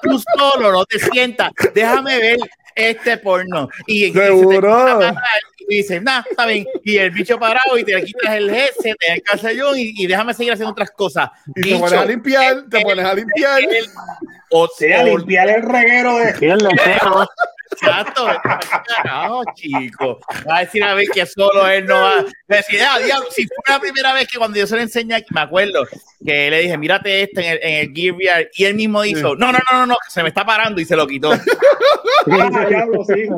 tú 0.00 0.22
solo, 0.38 0.72
no 0.72 0.86
te 0.86 0.98
sientas, 0.98 1.50
déjame 1.74 2.18
ver 2.18 2.38
este 2.74 3.18
porno. 3.18 3.68
Y, 3.86 4.06
y 4.06 4.12
se 4.14 4.18
te 4.18 4.26
Seguro. 4.28 5.00
Y 5.68 5.76
dices, 5.76 6.02
nah, 6.02 6.22
está 6.28 6.46
bien. 6.46 6.66
Y 6.84 6.96
el 6.98 7.10
bicho 7.10 7.38
parado 7.38 7.76
y 7.78 7.84
te 7.84 7.94
le 7.94 8.04
quitas 8.04 8.34
el 8.34 8.50
jersey, 8.50 8.94
te 8.98 9.06
da 9.08 9.14
el 9.14 9.22
calzón 9.22 9.78
y, 9.78 9.92
y 10.02 10.06
déjame 10.06 10.34
seguir 10.34 10.52
haciendo 10.52 10.72
otras 10.72 10.90
cosas. 10.90 11.30
Y 11.54 11.62
te 11.62 11.78
pones 11.78 11.92
a 12.00 12.04
limpiar, 12.04 12.64
te 12.70 12.80
pones 12.80 13.04
a 13.04 13.14
limpiar. 13.14 13.60
el- 13.62 13.88
o, 14.50 14.68
Sí, 14.76 14.92
a 14.92 15.02
o- 15.02 15.04
limpiar 15.18 15.48
el 15.50 15.62
reguero 15.62 16.16
de. 16.18 16.32
Exacto, 17.80 18.26
carajo, 18.86 19.42
chico. 19.54 20.18
Va 20.48 20.58
a 20.58 20.60
decir 20.60 20.82
a 20.84 20.94
ver 20.94 21.06
que 21.12 21.26
solo 21.26 21.66
él 21.68 21.86
no 21.86 21.94
va. 21.94 22.24
Decir, 22.48 22.80
ah, 22.82 22.98
diablo, 22.98 23.26
si 23.30 23.46
fue 23.46 23.56
la 23.68 23.80
primera 23.80 24.12
vez 24.14 24.28
que 24.28 24.38
cuando 24.38 24.58
yo 24.58 24.66
se 24.66 24.76
lo 24.76 24.82
enseñé, 24.82 25.24
me 25.30 25.40
acuerdo 25.40 25.86
que 26.24 26.50
le 26.50 26.60
dije, 26.60 26.78
mírate 26.78 27.22
esto 27.22 27.40
en 27.40 27.46
el, 27.46 27.58
en 27.62 27.74
el 27.80 27.94
Gear 27.94 28.14
VR, 28.14 28.50
y 28.54 28.64
él 28.64 28.74
mismo 28.74 29.02
dijo, 29.02 29.34
no, 29.36 29.52
no, 29.52 29.58
no, 29.70 29.78
no, 29.78 29.86
no, 29.86 29.96
se 30.08 30.22
me 30.22 30.28
está 30.28 30.44
parando 30.44 30.80
y 30.80 30.84
se 30.84 30.96
lo 30.96 31.06
quitó. 31.06 31.32
Ah, 32.30 32.66
diablo, 32.68 33.04
sí. 33.04 33.28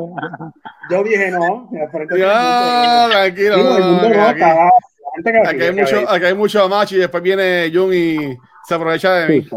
Yo 0.89 1.03
dije 1.03 1.31
no. 1.31 1.69
Ya, 1.71 1.89
mundo. 1.91 3.09
tranquilo. 3.09 4.69
Aquí, 5.45 5.61
hay 5.61 5.73
mucho, 5.73 6.09
aquí 6.09 6.25
hay 6.25 6.33
mucho 6.33 6.69
macho 6.69 6.95
y 6.95 6.99
después 6.99 7.23
viene 7.23 7.71
Jun 7.73 7.93
y 7.93 8.37
se 8.67 8.75
aprovecha 8.75 9.13
de 9.15 9.27
mí. 9.27 9.47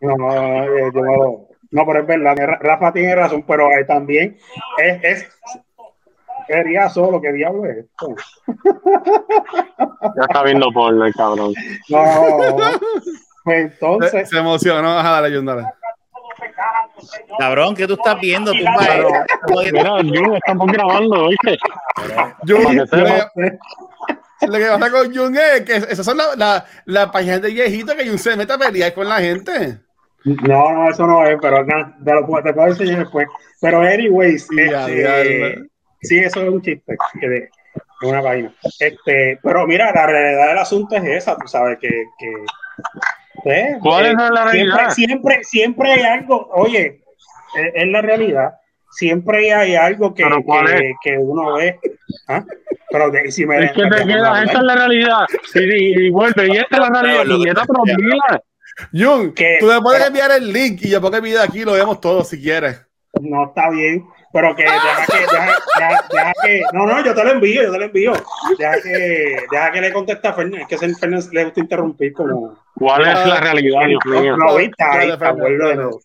No, 0.00 0.16
no, 0.16 0.64
eh, 0.64 0.90
yo 0.92 1.00
no, 1.00 1.48
no, 1.74 1.86
pero 1.86 2.00
es 2.00 2.06
verdad, 2.06 2.34
que 2.36 2.46
Ra- 2.46 2.58
Rafa 2.60 2.92
tiene 2.92 3.14
razón, 3.14 3.44
pero 3.46 3.70
eh, 3.72 3.84
también 3.84 4.38
es, 4.78 5.04
es 5.04 5.38
sería 6.46 6.88
solo, 6.88 7.20
¿qué 7.20 7.32
diablo 7.32 7.64
es 7.66 7.78
esto? 7.78 8.14
Ya 10.16 10.22
está 10.28 10.42
viendo 10.44 10.70
porno 10.72 11.04
el 11.06 11.14
cabrón. 11.14 11.52
No, 11.88 12.02
pues 12.54 12.78
Se, 13.44 13.60
entonces, 13.60 14.28
se 14.30 14.38
emocionó. 14.38 14.98
Ajá, 14.98 15.20
dale, 15.20 15.34
Jun, 15.36 15.46
dale. 15.46 15.64
Cabrón, 17.38 17.74
¿qué 17.74 17.86
tú 17.86 17.94
estás 17.94 18.18
viendo? 18.20 18.52
Tú 18.52 18.58
mira, 19.72 19.90
Jun, 20.02 20.36
estamos 20.36 20.66
grabando, 20.68 21.28
¿viste? 21.28 21.58
Jun, 22.46 22.86
que 22.86 24.46
lo 24.46 24.52
que- 24.52 24.58
que 24.58 24.66
pasa 24.66 24.90
con 24.90 25.14
Jun 25.14 25.36
es 25.36 25.60
que 25.62 25.76
esas 25.76 26.04
son 26.04 26.16
las 26.18 26.36
la, 26.36 26.64
la 26.84 27.10
páginas 27.10 27.40
de 27.42 27.50
viejitos 27.50 27.94
que 27.94 28.06
Jun 28.08 28.18
se 28.18 28.36
mete 28.36 28.52
a 28.52 28.58
pelear 28.58 28.92
con 28.94 29.08
la 29.08 29.16
gente. 29.20 29.78
No, 30.24 30.72
no, 30.72 30.90
eso 30.90 31.06
no 31.06 31.26
es, 31.26 31.36
pero 31.40 31.64
nada, 31.64 31.94
te 32.04 32.12
lo 32.12 32.26
puedo- 32.26 32.42
te 32.42 32.52
puedo 32.52 32.68
enseñar 32.68 32.98
después. 33.00 33.26
Pero 33.60 33.80
anyways, 33.80 34.48
Ya, 34.70 34.86
este, 34.88 35.62
sí, 36.02 36.18
eso 36.18 36.42
es 36.42 36.48
un 36.48 36.62
chiste, 36.62 36.96
que 37.20 37.28
de, 37.28 37.40
de 38.00 38.08
una 38.08 38.22
página. 38.22 38.52
Este, 38.80 39.38
pero 39.42 39.66
mira, 39.66 39.92
la 39.94 40.06
realidad 40.06 40.48
del 40.48 40.58
asunto 40.58 40.96
es 40.96 41.04
esa, 41.04 41.36
tú 41.36 41.46
sabes, 41.46 41.78
que, 41.78 41.88
que 42.18 42.32
pues, 43.42 43.76
¿Cuál 43.82 44.06
eh, 44.06 44.10
es 44.10 44.14
la 44.16 44.44
realidad? 44.44 44.90
Siempre, 44.90 44.94
siempre, 44.94 45.44
siempre 45.44 45.92
hay 45.92 46.02
algo, 46.02 46.48
oye, 46.52 47.02
es, 47.56 47.72
es 47.74 47.86
la 47.88 48.00
realidad. 48.02 48.54
Siempre 48.90 49.52
hay 49.52 49.74
algo 49.74 50.14
que, 50.14 50.22
¿Pero 50.22 50.42
cuál 50.44 50.66
que, 50.66 50.90
es? 50.90 50.96
que 51.02 51.18
uno 51.18 51.54
ve. 51.54 51.78
¿Ah? 52.28 52.44
Pero 52.90 53.10
de- 53.10 53.30
si 53.32 53.44
me 53.44 53.58
Es 53.64 53.72
que 53.72 53.82
te 53.88 54.04
quedas, 54.06 54.44
esa 54.44 54.58
es 54.58 54.64
la 54.64 54.74
realidad. 54.76 55.26
Y, 55.54 55.58
y, 55.60 56.06
y 56.06 56.10
vuelve, 56.10 56.46
y 56.46 56.56
esta 56.58 56.76
es 56.76 56.78
la 56.78 56.88
realidad. 57.02 57.24
Lo 57.24 57.32
que- 57.38 57.52
Puñeta, 57.52 57.62
pero 57.66 57.98
mira. 57.98 58.40
Jun, 58.92 59.32
Que- 59.34 59.58
tú 59.60 59.68
le 59.68 59.80
puedes 59.80 60.00
pero- 60.02 60.06
enviar 60.08 60.30
el 60.32 60.52
link 60.52 60.80
y 60.82 60.90
yo 60.90 61.00
pongo 61.00 61.16
el 61.16 61.22
video 61.22 61.42
aquí 61.42 61.60
y 61.60 61.64
lo 61.64 61.72
vemos 61.72 62.00
todos 62.00 62.28
si 62.28 62.40
quieres. 62.40 62.80
no 63.20 63.46
está 63.46 63.70
bien, 63.70 64.04
pero 64.32 64.54
que 64.56 64.64
deja 64.64 64.74
que, 65.06 65.18
deja, 65.20 65.56
deja- 65.78 66.04
deja 66.10 66.32
que, 66.42 66.62
no, 66.72 66.84
no, 66.86 67.04
yo 67.04 67.14
te 67.14 67.22
lo 67.24 67.30
envío, 67.30 67.62
yo 67.62 67.70
te 67.72 67.78
lo 67.78 67.84
envío. 67.84 68.12
Deja 68.58 68.74
que, 68.82 69.36
deja 69.50 69.70
que 69.72 69.80
le 69.80 69.92
conteste 69.92 70.26
a 70.28 70.32
Fernández, 70.32 70.62
es 70.62 70.66
que 70.68 70.74
a 70.86 70.94
Fernández 70.98 71.28
le 71.32 71.44
gusta 71.44 71.60
interrumpir 71.60 72.12
como. 72.12 72.58
¿Cuál 72.74 73.02
es 73.06 73.26
la 73.26 73.38
realidad, 73.40 73.86
Dios 73.86 74.00
mío? 74.04 74.36
No, 74.36 74.56
viste, 74.56 74.82
ahí 74.82 75.10
está, 75.10 75.32
de 75.32 75.40
dale. 75.40 75.74
nuevo. 75.76 76.00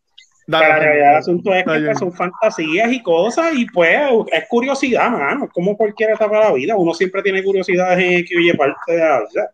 Dale, 0.46 0.66
Pero 0.66 0.78
la 0.78 0.80
realidad 0.84 1.08
del 1.10 1.18
asunto 1.18 1.54
es 1.54 1.64
que 1.64 1.70
pues, 1.80 2.00
son 2.00 2.12
fantasías 2.14 2.92
y 2.92 3.04
cosas, 3.04 3.54
y 3.54 3.66
pues 3.66 4.00
es 4.32 4.46
curiosidad, 4.48 5.10
mano. 5.12 5.46
Es 5.46 5.52
como 5.52 5.76
cualquier 5.78 6.12
etapa 6.12 6.38
de 6.40 6.44
la 6.46 6.54
vida. 6.54 6.76
Uno 6.76 6.94
siempre 6.94 7.22
tiene 7.24 7.44
curiosidades 7.44 8.00
en 8.00 8.26
y 8.28 8.50
Y 8.50 8.54
parte 8.54 8.94
de 8.94 8.98
la 9.00 9.20
vida. 9.20 9.52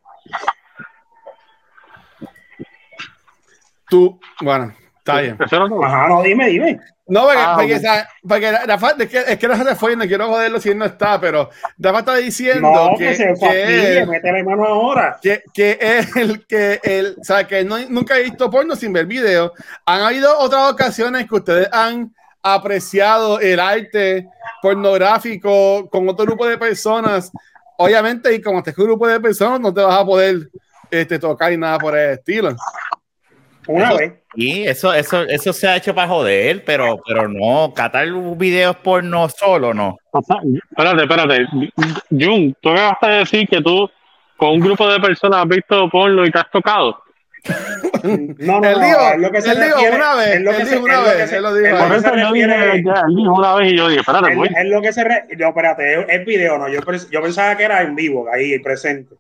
Tú, 3.96 4.20
bueno, 4.42 4.74
está 4.98 5.22
bien. 5.22 5.38
Eso 5.40 5.68
no 5.70 5.82
Ajá, 5.86 6.10
no, 6.10 6.22
dime, 6.22 6.48
dime. 6.50 6.80
No, 7.08 7.22
porque, 7.22 7.38
Ah, 7.40 7.54
porque, 7.56 7.74
ok. 7.76 7.80
esa- 7.80 8.10
porque 8.28 8.52
Rafa, 8.52 8.92
es 9.00 9.10
que, 9.10 9.18
es 9.20 9.38
que 9.38 9.48
Rafa 9.48 9.64
se 9.64 9.76
fue 9.76 9.94
y 9.94 9.96
no 9.96 10.06
quiero 10.06 10.28
joderlo 10.28 10.60
si 10.60 10.70
él 10.70 10.78
no 10.78 10.84
está, 10.84 11.18
pero 11.22 11.50
Rafa 11.78 12.00
está 12.00 12.16
diciendo 12.16 12.70
No, 12.74 12.98
que, 12.98 13.06
que 13.06 13.16
se 13.16 13.26
que 13.28 13.36
fastidie, 13.36 14.00
él- 14.00 14.08
métele 14.08 14.44
mano 14.44 14.66
ahora. 14.66 15.18
que, 15.22 15.44
que 15.54 15.78
él, 16.18 16.46
que 16.46 16.82
él, 16.84 17.16
o 17.22 17.24
sea, 17.24 17.48
que 17.48 17.64
no, 17.64 17.78
nunca 17.90 18.18
he 18.18 18.24
visto 18.24 18.50
porno 18.50 18.76
sin 18.76 18.92
ver 18.92 19.06
video. 19.06 19.54
Han 19.86 20.02
habido 20.02 20.38
otras 20.40 20.70
ocasiones 20.72 21.26
que 21.30 21.36
ustedes 21.36 21.70
han 21.72 22.14
apreciado 22.44 23.40
el 23.40 23.60
arte 23.62 24.28
pornográfico 24.62 25.88
con 25.90 26.10
otro 26.10 26.26
grupo 26.26 26.46
de 26.48 26.58
personas. 26.58 27.32
Obviamente, 27.78 28.34
y 28.34 28.42
como 28.42 28.58
este 28.60 28.72
es 28.72 28.78
un 28.78 28.86
grupo 28.86 29.08
de 29.08 29.20
personas, 29.22 29.60
no 29.62 29.74
te 29.74 29.82
vas 29.82 30.00
a 30.00 30.06
poder 30.06 30.50
este, 30.90 31.20
tocar 31.20 31.52
y 31.54 31.58
nada 31.58 31.78
por 31.78 31.96
el 31.98 32.12
estilo. 32.14 32.56
Una 33.68 33.90
Eso- 33.90 33.98
vez. 33.98 34.14
Y 34.38 34.64
eso, 34.68 34.94
eso, 34.94 35.22
eso 35.24 35.54
se 35.54 35.66
ha 35.68 35.78
hecho 35.78 35.96
para 35.96 36.10
joder, 36.10 36.64
pero, 36.66 37.00
pero 37.08 37.28
no, 37.30 37.74
catar 37.74 38.06
videos 38.36 38.76
porno 38.78 39.30
solo, 39.30 39.74
no. 39.74 39.98
O 40.12 40.22
sea, 40.22 40.38
espérate, 40.72 41.04
espérate. 41.04 41.48
Jun, 42.12 42.54
tú 42.60 42.70
acabas 42.72 42.98
de 43.02 43.08
decir 43.20 43.48
que 43.48 43.62
tú 43.62 43.90
con 44.36 44.50
un 44.56 44.60
grupo 44.60 44.92
de 44.92 45.00
personas 45.00 45.42
has 45.44 45.48
visto 45.48 45.90
porno 45.90 46.26
y 46.26 46.32
te 46.32 46.40
has 46.40 46.52
tocado. 46.52 47.02
No, 48.40 48.60
no, 48.60 48.68
Él 48.70 48.80
no, 48.80 48.86
dijo- 48.86 49.12
es 49.14 49.20
lo 49.20 49.32
que 49.32 49.42
se 49.42 49.52
él 49.52 49.58
dijo 49.62 49.76
refiere- 49.76 49.96
una 49.96 50.16
vez, 50.16 50.28
es 50.36 50.42
lo 50.42 50.52
que 50.52 50.58
él 50.58 50.68
se- 50.68 50.74
dijo 50.76 50.84
una 50.86 50.94
es 50.94 51.00
lo 51.00 51.06
vez, 51.06 51.16
que 51.22 51.28
se- 51.28 51.36
él 51.38 51.44
lo 51.44 51.54
dijo. 51.56 51.78
Por 51.78 51.96
eso 51.96 52.16
yo 52.18 52.32
dije, 52.34 52.72
él 52.74 52.84
dijo 53.16 53.34
una 53.36 53.56
vez 53.56 53.72
y 53.72 53.78
yo 53.78 53.88
dije, 53.88 54.00
espérate, 54.02 54.32
Es, 54.32 54.36
voy. 54.38 54.50
es 54.54 54.66
lo 54.66 54.82
que 54.82 54.92
se 54.94 55.04
re... 55.06 55.24
No, 55.38 55.48
espérate, 55.48 55.94
es, 55.94 56.06
es 56.10 56.26
video, 56.26 56.58
no. 56.58 56.68
Yo, 56.68 56.80
yo 57.10 57.22
pensaba 57.22 57.56
que 57.56 57.64
era 57.64 57.82
en 57.84 57.96
vivo, 57.96 58.28
ahí 58.34 58.60
presente. 58.60 59.16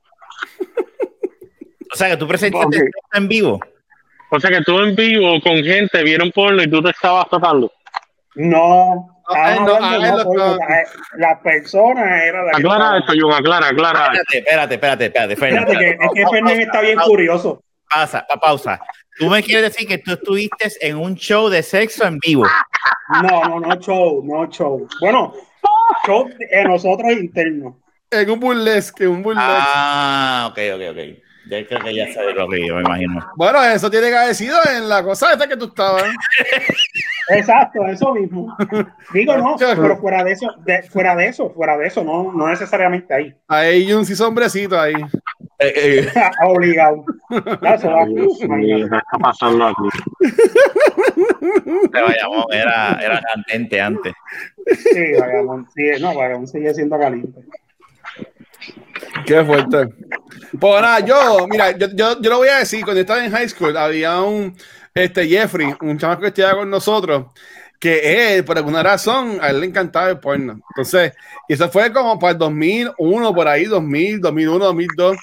O 1.93 1.95
sea, 1.95 2.09
que 2.09 2.17
tú 2.17 2.27
presentaste 2.27 2.65
Ok. 2.67 2.73
esto 2.83 3.17
en 3.17 3.27
vivo. 3.29 3.59
O 4.31 4.39
sea 4.39 4.49
que 4.49 4.61
tú 4.61 4.79
en 4.79 4.95
vivo 4.95 5.39
con 5.41 5.55
gente 5.63 6.03
vieron 6.03 6.31
porno 6.31 6.61
y 6.63 6.69
tú 6.69 6.81
te 6.81 6.89
estabas 6.89 7.27
tocando. 7.29 7.71
No, 8.35 9.11
Ah, 9.27 9.55
no, 9.59 9.75
ah, 9.81 9.97
no, 9.97 10.05
él 10.05 10.17
lo 10.17 10.23
por- 10.23 10.37
estaba- 10.39 10.55
eh, 10.81 10.85
la 11.17 11.41
persona 11.41 12.23
era 12.23 12.43
la 12.43 12.51
que 12.51 12.57
Aclara 12.57 12.83
estaba- 12.85 12.97
esto, 12.99 13.13
Jun, 13.19 13.33
aclara, 13.33 13.67
aclara. 13.69 14.05
Espérate, 14.13 14.37
espérate, 14.37 15.05
espérate, 15.05 15.33
espérate. 15.33 15.35
Fernan, 15.35 15.65
que, 15.65 15.89
es 15.89 15.97
que 16.13 16.27
Fernández 16.29 16.59
está 16.67 16.81
bien 16.81 16.99
curioso. 16.99 17.63
Pausa, 17.89 18.25
pa- 18.29 18.39
pausa. 18.39 18.79
Tú 19.17 19.27
me 19.27 19.41
quieres 19.41 19.73
decir 19.73 19.87
que 19.87 19.97
tú 19.97 20.11
estuviste 20.11 20.69
en 20.81 20.97
un 20.97 21.15
show 21.15 21.49
de 21.49 21.63
sexo 21.63 22.05
en 22.05 22.19
vivo. 22.19 22.45
No, 23.23 23.41
no, 23.45 23.59
no 23.61 23.75
show, 23.81 24.21
no 24.23 24.45
show. 24.51 24.87
Bueno, 25.01 25.33
show 26.05 26.27
de 26.29 26.63
nosotros 26.65 27.11
internos. 27.13 27.75
En 28.11 28.29
un 28.29 28.39
burlesque, 28.39 29.07
un 29.07 29.23
burlesque. 29.23 29.49
Ah, 29.49 30.49
ok, 30.51 30.59
ok, 30.75 30.81
ok. 30.91 31.24
Ya 31.49 31.65
creo 31.67 31.79
que 31.81 31.93
ya 31.95 32.11
sabes 32.13 32.35
lo 32.35 32.47
que 32.49 32.67
yo 32.67 32.75
me 32.75 32.81
imagino. 32.81 33.19
Bueno, 33.35 33.63
eso 33.63 33.89
tiene 33.91 34.09
que 34.09 34.17
haber 34.17 34.33
sido 34.35 34.57
en 34.75 34.89
la 34.89 35.03
cosa 35.03 35.31
esta 35.33 35.47
que 35.47 35.55
tú 35.57 35.65
estabas. 35.65 36.03
Exacto, 37.29 37.85
eso 37.87 38.13
mismo. 38.13 38.55
Digo, 39.13 39.35
no, 39.37 39.55
pero 39.57 39.97
fuera 39.97 40.23
de 40.23 40.31
eso, 40.33 40.47
de- 40.65 40.83
fuera 40.83 41.15
de 41.15 41.27
eso, 41.27 41.49
fuera 41.51 41.77
de 41.77 41.87
eso, 41.87 42.03
no, 42.03 42.31
no 42.31 42.47
necesariamente 42.47 43.13
ahí. 43.13 43.33
Ahí 43.47 43.91
un 43.93 44.05
sí 44.05 44.15
sombrecito 44.15 44.79
ahí. 44.79 44.93
Eh, 45.59 45.73
eh, 45.75 46.11
Obligado. 46.45 47.03
Ya, 47.61 47.75
eso 47.75 47.89
va. 47.91 48.03
Ay, 48.03 48.13
Dios 48.13 48.39
mío, 48.47 48.77
¿qué 48.89 48.97
está 48.97 49.17
pasando 49.19 49.65
aquí? 49.67 49.89
Bayamón 51.91 52.45
era, 52.51 52.99
era 53.01 53.21
candente 53.21 53.81
antes. 53.81 54.13
Sí, 54.91 55.13
Bayamón, 55.19 55.67
sí, 55.73 55.83
no, 56.01 56.13
Bayamón 56.15 56.47
sigue 56.47 56.73
siendo 56.73 56.97
caliente. 56.99 57.39
Qué 59.25 59.43
fuerte. 59.43 59.87
Pues 60.59 60.81
nada, 60.81 60.99
yo, 60.99 61.47
mira, 61.49 61.71
yo, 61.71 61.87
yo, 61.93 62.21
yo 62.21 62.29
lo 62.29 62.37
voy 62.37 62.47
a 62.49 62.59
decir, 62.59 62.83
cuando 62.83 63.01
estaba 63.01 63.23
en 63.23 63.31
high 63.31 63.49
school, 63.49 63.75
había 63.75 64.21
un 64.21 64.55
este 64.93 65.27
Jeffrey, 65.27 65.75
un 65.81 65.97
chamaco 65.97 66.21
que 66.21 66.27
estudiaba 66.27 66.59
con 66.59 66.69
nosotros, 66.69 67.25
que 67.79 68.37
él, 68.37 68.45
por 68.45 68.57
alguna 68.57 68.81
razón, 68.81 69.39
a 69.41 69.49
él 69.49 69.59
le 69.59 69.67
encantaba 69.67 70.09
el 70.09 70.19
porno. 70.19 70.59
Entonces, 70.69 71.11
y 71.49 71.53
eso 71.53 71.69
fue 71.69 71.91
como 71.91 72.17
para 72.17 72.31
el 72.31 72.37
2001, 72.37 73.33
por 73.33 73.47
ahí, 73.47 73.65
2000, 73.65 74.21
2001, 74.21 74.65
2002. 74.65 75.17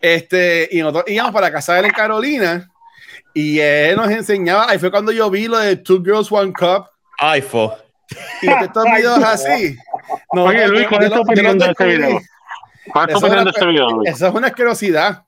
Este, 0.00 0.68
y 0.72 0.80
nosotros 0.80 1.04
íbamos 1.06 1.32
para 1.32 1.52
casa 1.52 1.74
de 1.74 1.80
él 1.80 1.84
en 1.86 1.92
Carolina, 1.92 2.70
y 3.32 3.60
él 3.60 3.96
nos 3.96 4.10
enseñaba, 4.10 4.68
ahí 4.68 4.78
fue 4.78 4.90
cuando 4.90 5.12
yo 5.12 5.30
vi 5.30 5.46
lo 5.46 5.58
de 5.58 5.76
Two 5.76 6.02
Girls, 6.04 6.32
One 6.32 6.52
Cup, 6.52 6.86
Ay, 7.18 7.42
fo. 7.42 7.76
y 8.42 8.48
estos 8.48 8.84
videos 8.84 9.22
así. 9.22 9.76
No, 10.32 10.44
Oye, 10.44 10.68
Luis, 10.68 10.86
¿cuál 10.88 11.04
es 11.04 11.12
tu 11.12 11.20
opinión 11.20 11.58
de 11.58 11.66
este 11.66 11.84
video? 11.84 12.20
¿Cuál 12.92 13.10
es 13.10 13.18
tu 13.18 13.26
opinión 13.26 13.44
de 13.44 13.50
es 13.50 13.56
este 13.56 13.64
una- 13.64 13.72
video, 13.72 13.90
Luis? 13.90 14.10
Eso 14.10 14.26
es 14.26 14.34
una 14.34 14.46
asquerosidad. 14.48 15.22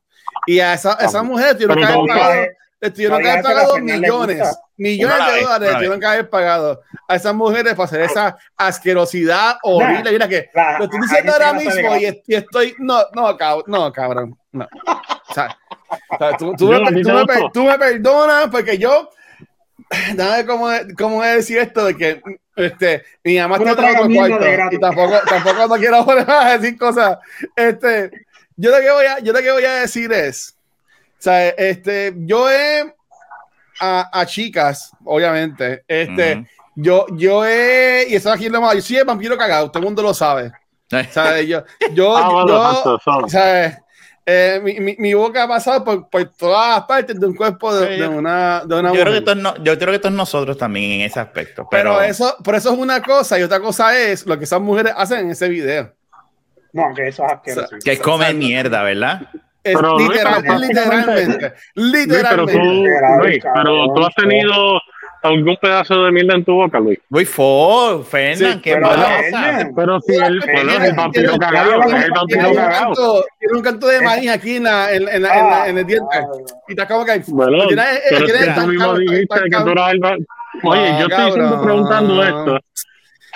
Y 0.47 0.61
a 0.61 0.75
esa, 0.75 0.95
esas 0.95 1.25
mujeres 1.25 1.55
tuvieron 1.55 1.77
que 1.77 1.85
haber 1.85 1.97
¿cómo 1.97 2.07
pagado, 2.07 2.47
les 2.81 2.95
tuvieron 2.95 3.21
que 3.23 3.31
haber 3.31 3.45
pagado 3.45 3.77
le 3.77 3.83
millones, 3.83 4.59
millones 4.77 5.19
de 5.35 5.43
dólares 5.43 5.73
tuvieron 5.75 6.01
que 6.01 6.07
haber 6.07 6.31
pagado 6.31 6.83
a 7.09 7.15
esas 7.17 7.35
mujeres 7.35 7.75
para 7.75 7.85
hacer 7.85 8.01
esa 8.03 8.37
asquerosidad 8.57 9.57
horrible. 9.63 10.13
Mira 10.13 10.29
que 10.29 10.51
lo 10.79 10.85
estoy 10.85 11.01
diciendo 11.01 11.33
ahora 11.33 11.53
mismo 11.53 11.97
y, 11.97 12.35
estoy, 12.35 12.75
no, 12.79 13.03
no, 13.15 13.37
cabrón, 13.37 13.65
no, 13.67 13.93
cabrón, 13.93 14.39
no. 14.53 14.65
O 15.29 15.35
sea, 15.35 15.59
o 16.09 16.17
sea, 16.19 16.37
tú, 16.37 16.55
tú 16.57 16.69
me, 16.69 16.77
¿a 16.77 16.93
ti 16.93 17.03
tú 17.03 17.11
me 17.13 17.25
tú 17.53 17.65
me 17.65 17.79
perdonas 17.79 18.49
porque 18.49 18.79
yo, 18.79 19.11
nada 20.15 20.47
cómo, 20.47 20.69
cómo 20.97 21.23
decir 21.23 21.59
esto 21.59 21.85
de 21.87 21.97
que 21.97 22.23
este, 22.65 23.05
mi 23.25 23.39
mamá 23.39 23.57
está 23.57 23.71
en 23.71 23.97
otro 23.97 24.15
cuarto 24.15 24.75
y 24.75 24.81
tampoco, 24.81 25.19
tampoco 25.29 25.67
no 25.67 25.75
quiero 25.77 26.05
poner 26.05 26.31
a 26.31 26.57
decir 26.57 26.79
cosas. 26.79 27.19
Este, 27.57 28.11
yo 28.57 28.71
lo 28.71 28.79
que 28.79 28.91
voy 28.91 29.07
a, 29.07 29.19
yo 29.21 29.33
lo 29.33 29.41
que 29.41 29.51
voy 29.51 29.65
a 29.65 29.73
decir 29.75 30.13
es, 30.13 30.57
o 31.19 31.23
sea, 31.23 31.49
este, 31.49 32.15
yo 32.17 32.51
he 32.51 32.95
a, 33.81 34.21
a 34.21 34.27
chicas, 34.27 34.93
obviamente, 35.05 35.85
este, 35.89 36.37
Ujú. 36.37 36.47
yo, 36.77 37.07
yo 37.13 37.45
he, 37.45 38.07
y 38.09 38.15
eso 38.15 38.31
aquí 38.31 38.47
es 38.47 38.53
lo 38.53 38.61
más, 38.61 38.75
yo 38.75 38.83
soy 38.83 38.97
el 38.97 39.05
vampiro 39.05 39.37
cagado, 39.37 39.71
todo 39.71 39.79
el 39.79 39.85
mundo 39.87 40.03
lo 40.03 40.15
sabe. 40.15 40.53
O 40.93 41.13
sea, 41.13 41.41
yo, 41.41 41.63
yo, 41.93 42.17
Ah, 42.17 42.31
bueno, 42.31 42.99
yo, 43.23 43.29
sea, 43.29 43.83
eh, 44.33 44.61
mi, 44.63 44.79
mi, 44.81 44.97
mi 44.99 45.15
boca 45.15 45.43
ha 45.45 45.49
pasado 45.49 45.83
por, 45.85 46.09
por 46.09 46.25
todas 46.37 46.77
las 46.77 46.85
partes 46.87 47.19
de 47.19 47.27
un 47.27 47.35
cuerpo 47.35 47.75
de, 47.75 47.97
de 47.99 48.07
una, 48.09 48.63
de 48.65 48.75
una 48.81 48.89
Yo 48.93 49.01
creo, 49.01 49.05
que 49.07 49.11
mujer. 49.21 49.25
todos 49.25 49.37
no- 49.39 49.57
yo 49.65 49.79
creo 49.79 49.93
que 49.93 49.99
todos 49.99 50.15
nosotros 50.15 50.57
también 50.57 50.93
en 50.93 51.01
ese 51.03 51.19
aspecto. 51.21 51.67
Pero, 51.71 51.97
Pero, 51.99 52.03
eso, 52.03 52.37
por 52.45 52.55
eso 52.55 52.73
es 52.73 52.79
una 52.79 53.03
cosa 53.03 53.39
y 53.39 53.43
otra 53.43 53.61
cosa 53.61 53.99
es 53.99 54.27
lo 54.27 54.39
que 54.39 54.45
esas 54.45 54.61
mujeres 54.61 54.93
hacen 54.97 55.21
en 55.21 55.31
ese 55.31 55.49
video. 55.49 55.93
No, 56.73 56.95
que 56.95 57.09
eso 57.09 57.25
es 57.27 57.33
asqueroso. 57.33 57.77
que 57.85 57.99
comen 57.99 58.39
mierda, 58.39 58.83
¿verdad? 58.85 59.23
Es 59.65 59.77
Pero, 59.77 59.99
Luis, 59.99 60.09
literal- 60.11 60.43
pero 60.43 60.59
literalmente, 60.59 61.53
Luis, 61.75 62.07
pero 62.09 62.47
tú, 62.47 62.59
literalmente. 62.59 63.19
Luis, 63.29 63.45
pero 63.55 63.87
tú 63.95 64.05
has 64.07 64.15
tenido 64.15 64.81
algún 65.23 65.57
pedazo 65.57 66.05
de 66.05 66.13
mierda 66.13 66.35
en 66.35 66.45
tu 66.45 66.55
boca, 66.55 66.81
Luis. 66.81 66.99
Muy 67.09 67.25
fo, 67.25 68.03
Fernan, 68.03 68.55
Sí, 68.55 68.61
qué 68.63 68.75
pero 68.75 68.89
pasa? 68.89 69.69
Pero 69.77 70.01
si 70.01 70.15
él, 70.15 70.41
bueno, 70.53 70.71
es 70.73 70.81
el 70.91 70.95
vampiro 70.97 71.37
cagado, 71.39 71.83
es 71.83 72.05
el 72.05 72.11
vampiro 72.11 72.55
cagado. 72.55 73.25
Tiene 73.39 73.57
un 73.57 73.63
canto 73.63 73.87
de 73.87 74.01
maíz 74.01 74.31
aquí 74.31 74.57
en, 74.57 74.65
la- 74.65 74.93
en, 74.93 75.09
en, 75.09 75.23
la- 75.23 75.39
en, 75.39 75.51
la- 75.51 75.69
en 75.69 75.79
el 75.79 75.87
diente. 75.87 76.07
Ah, 76.13 76.27
Y 76.69 76.73
está 76.73 76.87
como 76.89 77.05
que. 77.05 77.23
Bueno, 77.29 77.67
tiene- 77.69 77.83
pero 78.11 78.27
es 78.27 78.33
que 78.33 78.51
tú 78.61 78.67
mismo 78.67 78.95
dijiste 78.99 79.41
que 79.51 79.57
tú 79.65 79.69
eras 79.71 79.93
el 79.93 80.01
Oye, 80.65 80.93
No, 80.93 80.99
yo 81.01 81.07
estoy 81.07 81.31
cabrón. 81.33 81.63
preguntando 81.63 82.23
esto. 82.25 82.59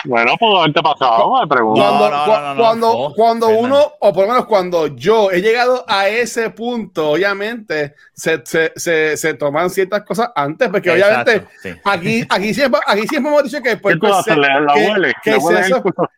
Bueno, 0.05 0.37
pudo 0.37 0.59
haberte 0.59 0.81
pasado, 0.81 1.39
me 1.41 1.47
pregunto. 1.47 1.81
Cuando, 1.81 2.09
no, 2.09 2.25
no, 2.25 2.53
no, 2.53 2.61
cuando, 2.61 2.87
no, 3.09 3.13
cuando 3.15 3.47
uno, 3.49 3.93
o 3.99 4.13
por 4.13 4.23
lo 4.25 4.31
menos 4.33 4.45
cuando 4.45 4.87
yo 4.87 5.31
he 5.31 5.41
llegado 5.41 5.83
a 5.87 6.07
ese 6.09 6.49
punto, 6.51 7.11
obviamente 7.11 7.95
se, 8.13 8.41
se, 8.45 8.71
se, 8.75 9.17
se 9.17 9.33
toman 9.33 9.69
ciertas 9.69 10.03
cosas 10.03 10.29
antes, 10.35 10.69
porque 10.69 10.91
obviamente 10.91 11.35
Exacto, 11.35 11.53
sí. 11.61 11.69
aquí, 11.83 12.25
aquí, 12.29 12.53
siempre, 12.53 12.81
aquí 12.85 13.07
siempre 13.07 13.31
hemos 13.31 13.43
dicho 13.43 13.61
que 13.61 13.69
¿Qué 13.71 13.77
pues, 13.77 14.13
haces? 14.13 14.37
¿Le 14.37 14.61
la 14.61 14.73
que- 14.73 14.87
huele? 14.91 15.13
que 15.23 15.31
¿Le 15.31 15.37
huele 15.37 15.81
culo? 15.81 16.09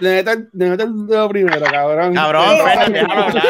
le 0.00 0.10
mete 0.16 0.30
el- 0.32 0.48
le 0.52 0.70
mete 0.70 0.82
el 0.82 1.06
dedo 1.06 1.28
primero, 1.28 1.64
cabrón. 1.66 2.14
Cabrón, 2.14 2.44
hablar. 2.44 3.42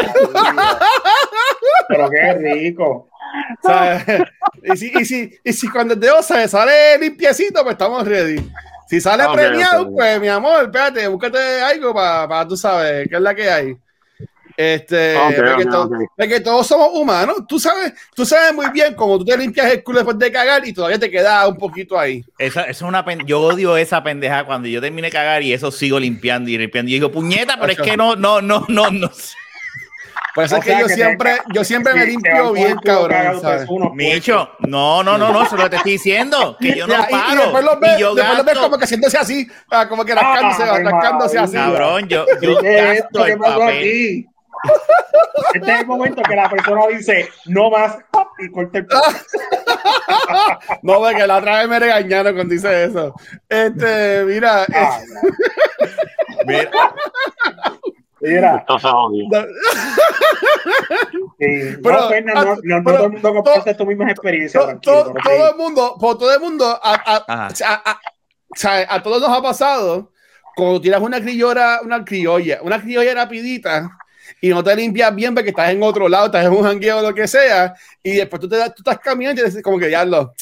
Pero 1.89 2.11
qué 2.11 2.33
rico. 2.35 3.09
sea, 3.63 4.05
y, 4.63 4.77
si, 4.77 4.93
y, 4.99 5.05
si, 5.05 5.39
y 5.45 5.53
si 5.53 5.69
cuando 5.71 5.95
el 5.95 6.01
dedo 6.01 6.23
se 6.23 6.47
sale 6.49 6.99
limpiecito, 6.99 7.63
pues 7.63 7.73
estamos 7.73 8.07
ready. 8.07 8.37
Si 8.89 9.01
sale 9.01 9.25
Ok, 9.25 9.35
premiado, 9.35 9.91
pues 9.93 10.21
mi 10.21 10.29
amor, 10.29 10.65
espérate, 10.65 11.07
búscate 11.09 11.61
algo 11.61 11.93
para, 11.95 12.49
tú 12.49 12.57
sabes, 12.57 13.07
qué 13.09 13.17
es 13.17 13.21
la 13.21 13.35
que 13.35 13.51
hay. 13.51 13.77
Este, 14.57 15.15
Ok, 15.17 15.35
porque, 15.37 15.65
ok, 15.65 15.71
to- 15.71 15.83
ok. 15.83 15.93
porque 16.17 16.41
todos 16.41 16.67
somos 16.67 16.89
humanos. 16.95 17.37
Tú 17.47 17.61
sabes, 17.61 17.93
tú 18.15 18.25
sabes 18.25 18.53
muy 18.53 18.69
bien 18.71 18.95
cómo 18.95 19.17
tú 19.19 19.25
te 19.25 19.37
limpias 19.37 19.71
el 19.71 19.85
culo 19.85 19.99
después 19.99 20.19
de 20.19 20.33
cagar 20.33 20.67
y 20.67 20.73
todavía 20.73 20.99
te 20.99 21.11
queda 21.11 21.47
un 21.47 21.57
poquito 21.57 21.97
ahí. 21.99 22.25
Esa, 22.39 22.63
esa 22.63 22.71
es 22.71 22.83
una 22.83 23.05
pen- 23.05 23.25
yo 23.25 23.41
odio 23.41 23.77
esa 23.77 24.03
pendeja 24.03 24.45
cuando 24.45 24.67
yo 24.67 24.81
termine 24.81 25.09
de 25.09 25.13
cagar 25.13 25.43
y 25.45 25.53
eso 25.53 25.71
sigo 25.71 26.01
limpiando 26.01 26.51
y 26.51 26.59
limpiando. 26.59 26.91
Y 26.91 26.95
digo, 26.95 27.13
puñeta, 27.13 27.57
pero 27.61 27.73
es 27.73 27.79
que 27.79 27.97
no, 27.97 28.17
no, 28.17 28.41
no, 28.41 28.65
no, 28.69 28.91
no. 28.91 29.11
Por 30.39 30.45
eso 30.45 30.55
O 30.55 30.59
es 30.59 30.65
que 30.67 30.71
yo 30.71 30.79
que 30.79 30.85
te- 30.85 30.95
siempre, 30.95 31.39
yo 31.53 31.65
siempre 31.65 31.95
me 31.95 32.07
limpio 32.07 32.53
bien, 32.53 32.77
cabrón. 32.79 33.41
pues, 33.43 33.67
Micho, 33.95 34.49
no, 34.61 35.03
no, 35.03 35.19
no, 35.19 35.33
no, 35.33 35.43
eso 35.43 35.57
es 35.57 35.61
lo 35.61 35.65
que 35.65 35.71
te 35.71 35.77
estoy 35.79 35.93
diciendo. 35.93 36.57
Que 36.61 36.77
yo 36.77 36.87
no 36.87 36.95
Ya, 36.95 37.09
y- 37.11 37.13
y, 37.13 37.19
paro. 37.19 37.41
después 37.43 37.65
los 37.65 37.81
ves, 37.81 37.91
y 37.97 38.01
yo 38.01 38.15
después 38.15 38.37
los 38.37 38.47
ves 38.47 38.55
gasto. 38.55 38.61
como 38.69 38.79
que 38.79 38.85
haciéndose 38.85 39.19
así, 39.19 39.49
ah, 39.69 39.89
como 39.89 40.05
que 40.05 40.15
rascándose, 40.15 40.63
Ay, 40.63 40.85
rascándose 40.85 41.39
así. 41.41 41.57
madre. 41.57 41.73
Cabrón, 41.73 42.09
yo, 42.09 42.25
yo 42.41 42.61
¿Qué 42.61 42.79
es 42.79 42.99
esto 43.01 43.19
gasto 43.19 43.27
el 43.27 43.39
papel. 43.39 43.63
aquí? 43.69 44.27
Este 45.55 45.73
es 45.73 45.81
el 45.81 45.87
momento 45.89 46.23
que 46.23 46.37
la 46.37 46.49
persona 46.49 46.83
dice, 46.89 47.29
no 47.47 47.69
más, 47.71 47.97
y 48.39 48.49
corta 48.53 48.79
el 48.79 48.87
No, 50.83 50.99
porque 51.01 51.27
la 51.27 51.39
otra 51.39 51.59
vez 51.59 51.69
me 51.69 51.81
regañaron 51.81 52.35
cuando 52.37 52.55
dice 52.55 52.85
eso. 52.85 53.13
Este, 53.49 54.23
mira. 54.25 54.67
Ah, 54.73 55.01
Mira, 56.47 56.71
Mira, 58.21 58.65
Pero, 61.83 61.99
no, 62.65 62.83
todo 62.83 63.05
el 63.05 63.13
mundo 63.13 63.35
comparte 63.35 63.75
tus 63.75 63.87
mismas 63.87 64.11
experiencias. 64.11 64.65
todo 65.23 65.51
el 65.51 65.57
mundo, 65.57 65.97
por 66.01 66.19
todo 66.19 66.35
el 66.35 66.41
mundo, 66.41 66.67
a, 66.67 66.95
a- 66.95 67.25
a- 67.29 67.47
a- 68.95 69.03
todos 69.03 69.21
nos 69.21 69.31
ha 69.31 69.43
pasado 69.43 70.13
cuando 70.57 70.81
tiras 70.81 71.01
una 71.01 71.21
criolla, 71.21 71.81
una 71.83 72.05
criolla, 72.05 72.59
una 72.63 72.81
criolla 72.81 73.15
rapidita 73.15 73.89
y 74.41 74.49
no 74.49 74.63
te 74.65 74.75
limpias 74.75 75.15
bien 75.15 75.35
porque 75.35 75.51
estás 75.51 75.71
en 75.71 75.83
otro 75.83 76.09
lado, 76.09 76.27
estás 76.27 76.45
en 76.45 76.53
un 76.53 76.65
jangueo 76.65 76.99
o 76.99 77.03
lo 77.03 77.15
que 77.15 77.29
sea, 77.29 77.75
y 78.03 78.17
después 78.17 78.41
tú, 78.41 78.49
te, 78.49 78.57
das- 78.57 78.75
tú 78.75 78.81
estás 78.83 78.99
caminando 78.99 79.41
y 79.41 79.45
dices 79.45 79.63
como 79.63 79.79
que 79.79 79.91
ya 79.91 80.05
lo. 80.05 80.35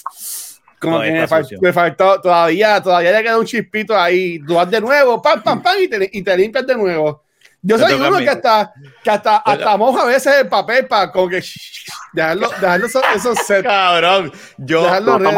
Como 0.80 0.98
No, 0.98 1.04
que 1.04 1.10
me, 1.12 1.26
fal- 1.26 1.58
me 1.60 1.72
faltó, 1.72 2.20
todavía, 2.20 2.82
todavía 2.82 3.12
le 3.12 3.22
queda 3.22 3.38
un 3.38 3.46
chispito 3.46 3.98
ahí. 3.98 4.38
Tú 4.46 4.54
vas 4.54 4.70
de 4.70 4.80
nuevo, 4.80 5.20
pam, 5.22 5.42
pam, 5.42 5.62
pam, 5.62 5.74
y 5.82 5.88
te, 5.88 6.10
y 6.12 6.22
te 6.22 6.36
limpias 6.36 6.66
de 6.66 6.74
nuevo. 6.74 7.22
Yo 7.62 7.78
soy 7.78 7.94
uno 7.94 8.18
que 8.18 8.30
hasta, 8.30 8.72
que 9.02 9.10
hasta, 9.10 9.36
hasta 9.38 9.76
moja 9.76 10.02
a 10.02 10.06
veces 10.06 10.34
el 10.40 10.48
papel 10.48 10.86
para 10.86 11.10
como 11.10 11.28
que 11.28 11.42
dejarlo, 12.12 12.48
dejarlo 12.60 12.86
esos, 12.86 13.02
esos 13.14 13.38
cabrón, 13.62 14.32
yo 14.58 14.82
Dejarlo 14.82 15.18
No 15.18 15.30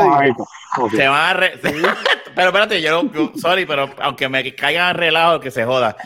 se 0.90 1.08
van 1.08 1.30
a 1.30 1.34
re- 1.34 1.58
pero 2.34 2.48
espérate, 2.48 2.82
yo 2.82 3.02
no, 3.02 3.32
sorry, 3.40 3.64
pero 3.66 3.90
aunque 4.00 4.28
me 4.28 4.54
caigan 4.54 4.94
relajo 4.96 5.40
que 5.40 5.50
se 5.50 5.64
joda. 5.64 5.96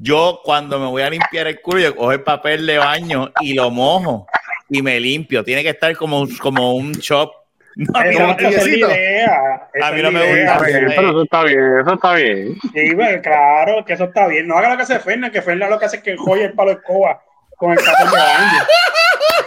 Yo 0.00 0.40
cuando 0.44 0.78
me 0.78 0.86
voy 0.86 1.02
a 1.02 1.10
limpiar 1.10 1.46
el 1.46 1.60
culo, 1.60 1.80
yo 1.80 1.94
cojo 1.96 2.12
el 2.12 2.22
papel 2.22 2.66
de 2.66 2.78
baño 2.78 3.30
y 3.40 3.54
lo 3.54 3.70
mojo 3.70 4.26
y 4.68 4.82
me 4.82 4.98
limpio. 4.98 5.44
Tiene 5.44 5.62
que 5.62 5.70
estar 5.70 5.96
como, 5.96 6.20
un- 6.20 6.36
como 6.38 6.74
un 6.74 6.94
chop. 6.94 7.32
No, 7.76 7.98
a 7.98 8.04
mí 8.04 8.14
no 8.16 8.28
me- 8.28 8.34
tibiecito. 8.36 8.88
idea. 8.88 9.68
A 9.82 9.90
mí 9.92 10.02
no 10.02 10.12
me 10.12 10.32
bien, 10.32 10.48
pero 10.94 11.10
eso 11.10 11.22
está 11.24 11.42
bien, 11.42 11.80
eso 11.80 11.94
está 11.94 12.14
bien. 12.14 12.54
Sí, 12.72 12.94
pues, 12.94 13.20
claro, 13.20 13.84
que 13.84 13.92
eso 13.94 14.04
está 14.04 14.26
bien. 14.28 14.46
No 14.46 14.56
haga 14.56 14.70
lo 14.70 14.76
que 14.76 14.82
hace 14.84 15.00
Fernan, 15.00 15.30
que 15.32 15.42
Fernan 15.42 15.70
lo 15.70 15.78
que 15.78 15.86
hace 15.86 15.96
es 15.96 16.02
que 16.02 16.16
joya 16.16 16.44
el 16.46 16.52
palo 16.52 16.70
de 16.70 16.76
escoba 16.76 17.20
con 17.56 17.72
el 17.72 17.78
papel 17.78 18.10
de 18.10 18.16
baño. 18.16 18.64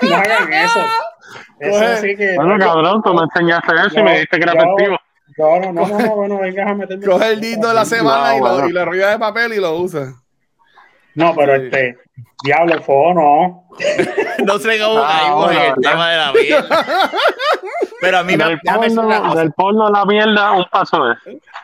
No 0.01 0.15
hagan 0.17 0.53
eso. 0.53 0.79
Eso 1.59 1.79
Coge- 1.79 2.01
sí 2.01 2.15
que. 2.15 2.35
Bueno, 2.35 2.57
cabrón, 2.59 3.01
tú 3.03 3.13
me 3.13 3.21
enseñaste 3.23 3.73
eso 3.87 3.99
y 3.99 4.03
me 4.03 4.11
dijiste 4.11 4.37
que 4.37 4.43
era 4.43 4.53
Yo- 4.53 4.59
efectivo. 4.61 4.97
No, 5.37 5.59
no, 5.59 5.71
no, 5.73 5.87
no, 5.87 5.99
no, 5.99 6.15
bueno, 6.15 6.39
vengas 6.39 6.67
a 6.69 6.73
meterme. 6.73 7.05
Coge 7.05 7.31
el 7.33 7.39
lindo 7.39 7.67
de 7.67 7.73
la 7.75 7.85
semana 7.85 8.35
y, 8.35 8.39
No, 8.39 8.45
lo, 8.47 8.53
bueno. 8.53 8.69
y 8.69 8.71
lo 8.73 8.79
enrolla 8.81 9.09
de 9.09 9.19
papel 9.19 9.53
y 9.53 9.57
lo 9.59 9.75
usa. 9.75 10.13
No, 11.15 11.35
pero 11.35 11.55
este, 11.55 11.97
diablo, 12.43 12.81
fo, 12.81 13.13
no. 13.13 13.67
no 14.45 14.57
se 14.59 14.67
caímos 14.67 15.03
Ah, 15.05 15.25
en 15.27 15.33
bueno, 15.35 15.61
el 15.61 15.81
tema 15.81 16.09
de 16.11 16.17
la 16.17 16.31
mierda. 16.33 16.85
Pero 17.99 18.19
a 18.19 18.23
mí 18.23 18.37
me 18.37 18.43
Del 18.45 18.59
porno, 18.61 19.07
cosa. 19.23 19.39
del 19.39 19.51
porno 19.53 19.87
a 19.87 19.91
la 19.91 20.05
mierda, 20.05 20.51
un 20.51 20.65
paso 20.71 21.11
es. 21.11 21.17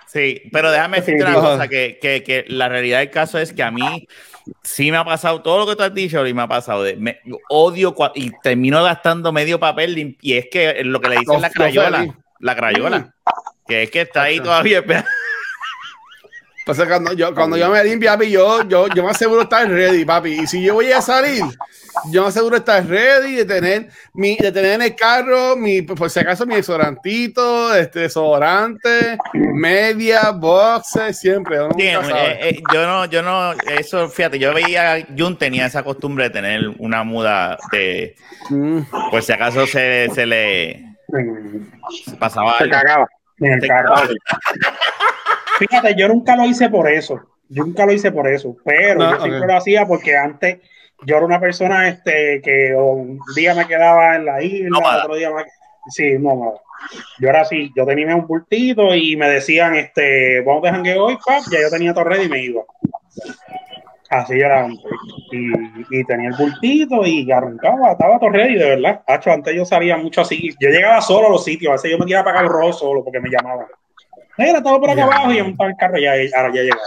Sí, 0.08 0.42
pero 0.52 0.72
déjame 0.72 0.98
decirte 0.98 1.24
una 1.24 1.34
cosa, 1.36 1.68
que, 1.68 2.00
que, 2.02 2.24
que 2.24 2.46
la 2.48 2.70
realidad 2.70 3.00
del 3.00 3.10
caso 3.12 3.38
es 3.40 3.54
que 3.54 3.64
a 3.64 3.72
mí 3.72 4.08
sí 4.64 4.92
me 4.92 4.98
ha 4.98 5.06
pasado 5.06 5.42
todo 5.42 5.60
lo 5.60 5.68
que 5.68 5.76
tú 5.76 5.84
has 5.84 5.94
dicho 5.94 6.26
y 6.26 6.34
me 6.34 6.42
ha 6.44 6.48
pasado. 6.48 6.84
De, 6.84 6.96
me, 6.96 7.20
odio 7.50 7.94
cua- 7.96 8.12
y 8.16 8.32
termino 8.42 8.84
gastando 8.84 9.32
medio 9.32 9.60
papel 9.60 10.18
y 10.22 10.34
es 10.34 10.48
que 10.52 10.84
lo 10.84 11.00
que 11.02 11.10
le 11.10 11.18
dicen 11.18 11.34
Los- 11.34 11.42
la 11.42 11.50
crayola, 11.50 12.06
la 12.40 12.56
crayola, 12.56 13.14
que 13.68 13.84
es 13.84 13.92
que 13.92 14.02
está 14.02 14.24
ahí 14.24 14.40
todavía 14.40 14.80
esperando. 14.80 15.10
Pues 16.66 16.80
cuando 16.88 17.12
yo, 17.14 17.34
cuando 17.34 17.58
yo 17.58 17.70
me 17.70 17.84
limpio, 17.84 18.10
papi, 18.12 18.30
yo, 18.32 18.64
yo, 18.70 18.88
yo 18.88 19.04
me 19.04 19.10
aseguro 19.12 19.40
de 19.40 19.44
estar 19.44 19.68
ready, 19.70 20.06
papi. 20.06 20.32
Y 20.44 20.48
si 20.48 20.64
yo 20.64 20.76
voy 20.76 20.92
a 20.94 21.02
salir, 21.02 21.44
yo 22.10 22.22
me 22.22 22.30
aseguro 22.30 22.52
de 22.56 22.60
estar 22.60 22.86
ready, 22.88 23.36
de 23.36 23.44
tener, 23.46 23.90
mi, 24.14 24.38
de 24.38 24.50
tener 24.52 24.72
en 24.76 24.82
el 24.84 24.96
carro, 24.96 25.58
mi, 25.58 25.82
por 25.82 26.10
si 26.10 26.20
acaso, 26.22 26.46
mi 26.46 26.56
desodorantito, 26.56 27.76
este, 27.76 28.00
desodorante, 28.02 29.18
media, 29.34 30.32
boxes, 30.32 31.20
siempre. 31.20 31.62
uno 31.62 31.74
Sí, 31.78 31.84
eh, 31.86 32.38
eh, 32.42 32.64
yo 32.74 32.88
no, 32.88 33.06
yo 33.06 33.22
no, 33.22 33.52
eso, 33.78 34.08
fíjate, 34.08 34.40
yo 34.40 34.54
veía, 34.54 35.06
Jun 35.18 35.38
tenía 35.38 35.66
esa 35.66 35.84
costumbre 35.84 36.26
de 36.26 36.30
tener 36.30 36.62
una 36.80 37.04
muda 37.04 37.58
de, 37.74 38.16
Mm. 38.50 38.82
por 39.10 39.22
si 39.24 39.32
acaso 39.32 39.66
se, 39.66 40.10
se 40.14 40.26
le 40.26 40.86
pasaba 42.20 42.58
Se 42.58 42.64
algo. 42.66 42.76
cagaba. 42.76 43.08
En 43.46 43.54
el 43.54 43.68
carro. 43.68 43.96
Fíjate, 45.60 45.96
yo 45.96 46.08
nunca 46.08 46.36
lo 46.36 46.46
hice 46.46 46.70
por 46.70 46.90
eso. 46.90 47.20
Yo 47.50 47.64
nunca 47.64 47.86
lo 47.86 47.94
hice 47.94 48.12
por 48.12 48.28
eso. 48.28 48.56
Pero 48.66 49.00
No, 49.00 49.12
yo 49.18 49.22
siempre 49.22 49.48
lo 49.48 49.58
hacía 49.58 49.86
porque 49.86 50.16
antes 50.18 50.60
yo 51.06 51.18
era 51.18 51.26
una 51.26 51.40
persona 51.40 51.88
este, 51.90 52.42
que 52.42 52.74
un 52.76 53.20
día 53.36 53.54
me 53.54 53.68
quedaba 53.68 54.16
en 54.16 54.26
la 54.26 54.42
isla, 54.42 54.70
Nómada. 54.70 55.04
otro 55.04 55.16
día 55.16 55.30
me. 55.32 55.44
Sí, 55.90 56.14
no, 56.18 56.54
Yo 57.20 57.30
era 57.30 57.42
así, 57.42 57.72
yo 57.76 57.86
tenía 57.86 58.16
un 58.16 58.26
bultito 58.26 58.96
y 58.96 59.18
me 59.18 59.28
decían, 59.30 59.76
este, 59.76 60.42
vamos 60.42 60.64
de 60.64 60.72
jangueo 60.72 61.06
hoy, 61.06 61.18
pap, 61.26 61.44
ya 61.52 61.60
yo 61.62 61.70
tenía 61.70 61.94
todo 61.94 62.06
ready 62.06 62.26
y 62.26 62.30
me 62.30 62.42
iba. 62.42 62.62
Así 64.14 64.34
era 64.40 64.64
antes. 64.66 64.92
Y, 65.32 65.98
y 66.00 66.04
tenía 66.06 66.30
el 66.30 66.36
bultito 66.36 67.04
y 67.06 67.32
arrancaba, 67.32 67.94
estaba 67.94 68.20
todo 68.20 68.30
ready, 68.30 68.56
de 68.56 68.70
verdad. 68.76 69.02
Hacho, 69.08 69.32
antes 69.32 69.56
yo 69.56 69.66
salía 69.66 69.98
mucho 69.98 70.22
así. 70.22 70.50
Yo 70.60 70.70
llegaba 70.70 71.02
solo 71.02 71.28
a 71.28 71.32
los 71.32 71.44
sitios, 71.44 71.72
a 71.72 71.74
veces 71.74 71.92
yo 71.92 71.98
me 71.98 72.06
quedaba 72.06 72.26
para 72.26 72.36
pagar 72.38 72.46
el 72.46 72.52
rojo 72.52 72.74
solo 72.74 73.04
porque 73.04 73.20
me 73.20 73.30
llamaban. 73.30 73.66
Mira, 74.38 74.62
todo 74.62 74.80
por 74.80 74.90
acá 74.90 75.00
Ya. 75.00 75.06
abajo 75.06 75.32
y 75.32 75.38
yo 75.38 75.46
montaba 75.46 75.70
el 75.72 75.76
carro 75.78 75.98
y 75.98 76.04
ya, 76.04 76.12
ahora 76.38 76.54
ya 76.54 76.62
llegaba. 76.62 76.82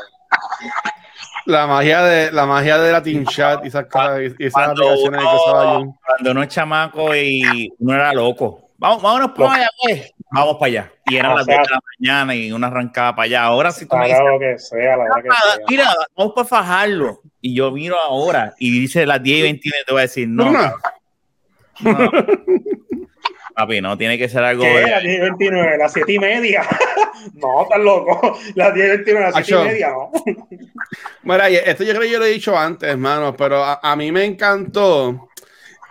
La 1.46 1.66
magia 1.66 2.02
de 2.02 2.32
la 2.32 2.44
magia 2.46 2.78
de 2.78 2.92
la 2.92 3.02
Team 3.02 3.24
Chat 3.24 3.64
y 3.64 3.68
esas 3.68 3.86
cosas 3.86 4.20
y 4.38 4.44
esas 4.46 4.52
Cuando 4.52 4.82
aplicaciones 4.84 5.20
que 5.20 5.36
usaba 5.36 5.64
yo. 5.64 5.94
cuando 6.04 6.30
uno 6.32 6.42
es 6.42 6.48
chamaco 6.48 7.14
y 7.16 7.72
uno 7.78 7.94
era 7.94 8.12
loco. 8.12 8.65
Vamos, 8.78 9.02
vámonos 9.02 9.30
para 9.32 9.52
allá, 9.54 9.68
pues. 9.82 10.12
Vamos 10.30 10.54
para 10.56 10.66
allá. 10.66 10.92
Y 11.06 11.16
eran 11.16 11.32
O 11.32 11.36
las 11.36 11.46
sea, 11.46 11.56
10 11.56 11.68
de 11.68 11.74
la 11.74 11.80
mañana 11.98 12.34
y 12.34 12.52
una 12.52 12.66
arrancaba 12.66 13.16
para 13.16 13.24
allá. 13.24 13.42
Ahora 13.44 13.70
si 13.72 13.86
tú 13.86 13.96
me 13.96 14.06
dices, 14.06 14.20
lo 14.20 14.38
que 14.38 14.58
sea, 14.58 14.96
la 14.96 15.04
verdad 15.04 15.22
que 15.22 15.28
"Ah, 15.30 15.54
sea. 15.56 15.64
mira, 15.68 15.94
vamos 16.16 16.32
para 16.34 16.46
fajarlo. 16.48 17.20
Y 17.40 17.54
yo 17.54 17.70
miro 17.70 17.96
ahora 17.98 18.52
y 18.58 18.80
dice 18.80 19.06
las 19.06 19.22
10 19.22 19.38
y 19.38 19.42
21 19.42 19.76
te 19.86 19.92
voy 19.92 20.00
a 20.00 20.02
decir, 20.02 20.28
no, 20.28 20.50
No. 20.52 20.74
Papi, 23.54 23.80
no, 23.80 23.96
tiene 23.96 24.18
que 24.18 24.28
ser 24.28 24.44
algo. 24.44 24.62
¿Qué? 24.64 24.68
de- 24.68 24.90
Las 24.90 25.02
10 25.02 25.16
y 25.16 25.20
29, 25.20 25.78
las 25.78 25.92
7 25.92 26.12
y 26.12 26.18
media. 26.18 26.62
no, 27.34 27.62
estás 27.62 27.78
loco. 27.80 28.38
Las 28.54 28.74
10 28.74 28.86
y 28.86 28.90
29, 28.90 29.30
las 29.30 29.46
7 29.46 29.62
y 29.62 29.64
media, 29.66 29.88
no. 29.90 30.10
Mira, 31.22 31.48
esto 31.48 31.82
yo 31.82 31.90
creo 31.92 32.02
que 32.02 32.10
yo 32.10 32.18
lo 32.18 32.26
he 32.26 32.30
dicho 32.30 32.56
antes, 32.58 32.90
hermano, 32.90 33.34
pero 33.34 33.64
a, 33.64 33.80
a 33.82 33.96
mí 33.96 34.12
me 34.12 34.24
encantó. 34.26 35.30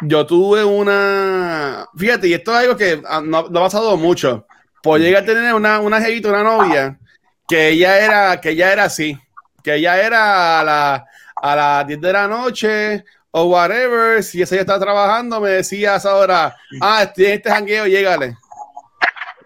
Yo 0.01 0.25
tuve 0.25 0.63
una. 0.63 1.87
Fíjate, 1.97 2.27
y 2.27 2.33
esto 2.33 2.51
es 2.51 2.57
algo 2.59 2.75
que 2.77 3.01
ah, 3.07 3.21
no, 3.23 3.47
no 3.49 3.59
ha 3.59 3.63
pasado 3.63 3.95
mucho. 3.97 4.45
Pues 4.83 5.01
llegué 5.01 5.17
a 5.17 5.25
tener 5.25 5.53
una, 5.53 5.79
una 5.79 5.99
jevita, 6.01 6.29
una 6.29 6.43
novia, 6.43 6.99
que 7.47 7.69
ella 7.69 7.97
era, 7.99 8.41
que 8.41 8.49
ella 8.51 8.71
era 8.73 8.83
así. 8.85 9.17
Que 9.63 9.75
ella 9.75 9.99
era 9.99 10.59
a, 10.59 10.63
la- 10.63 11.05
a 11.41 11.55
las 11.55 11.87
10 11.87 11.99
de 12.01 12.13
la 12.13 12.27
noche 12.27 13.03
o 13.31 13.45
whatever. 13.45 14.21
Si 14.23 14.41
esa 14.41 14.55
ya 14.55 14.61
estaba 14.61 14.79
trabajando, 14.79 15.39
me 15.41 15.49
decía 15.49 15.93
a 15.93 15.97
esa 15.97 16.15
hora, 16.15 16.55
ah, 16.81 17.03
estoy 17.03 17.25
en 17.25 17.31
este 17.33 17.49
jangueo, 17.49 17.87
llégale. 17.87 18.37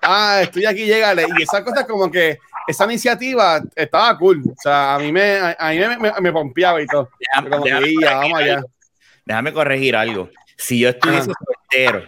Ah, 0.02 0.40
estoy 0.42 0.66
aquí, 0.66 0.86
llégale. 0.86 1.26
Y 1.38 1.44
esas 1.44 1.62
cosas 1.62 1.86
como 1.86 2.10
que 2.10 2.40
esa 2.68 2.86
iniciativa 2.86 3.62
estaba 3.76 4.18
cool. 4.18 4.42
O 4.46 4.56
sea, 4.62 4.96
a 4.96 5.00
mí 5.00 5.12
me, 5.12 5.38
a, 5.58 5.70
mí 5.70 5.80
me, 5.80 5.98
me, 5.98 6.12
me 6.22 6.32
pompeaba 6.34 6.82
y 6.82 6.88
todo. 6.88 7.10
Déjame, 7.20 7.50
Como 7.50 7.64
que, 7.64 7.94
"Ya, 8.02 8.16
vamos 8.16 8.40
allá". 8.40 8.62
Déjame 9.30 9.54
corregir 9.54 9.96
algo. 9.96 10.28
Si 10.58 10.80
yo 10.80 10.90
estuviese 10.90 11.30
soltero 11.46 12.04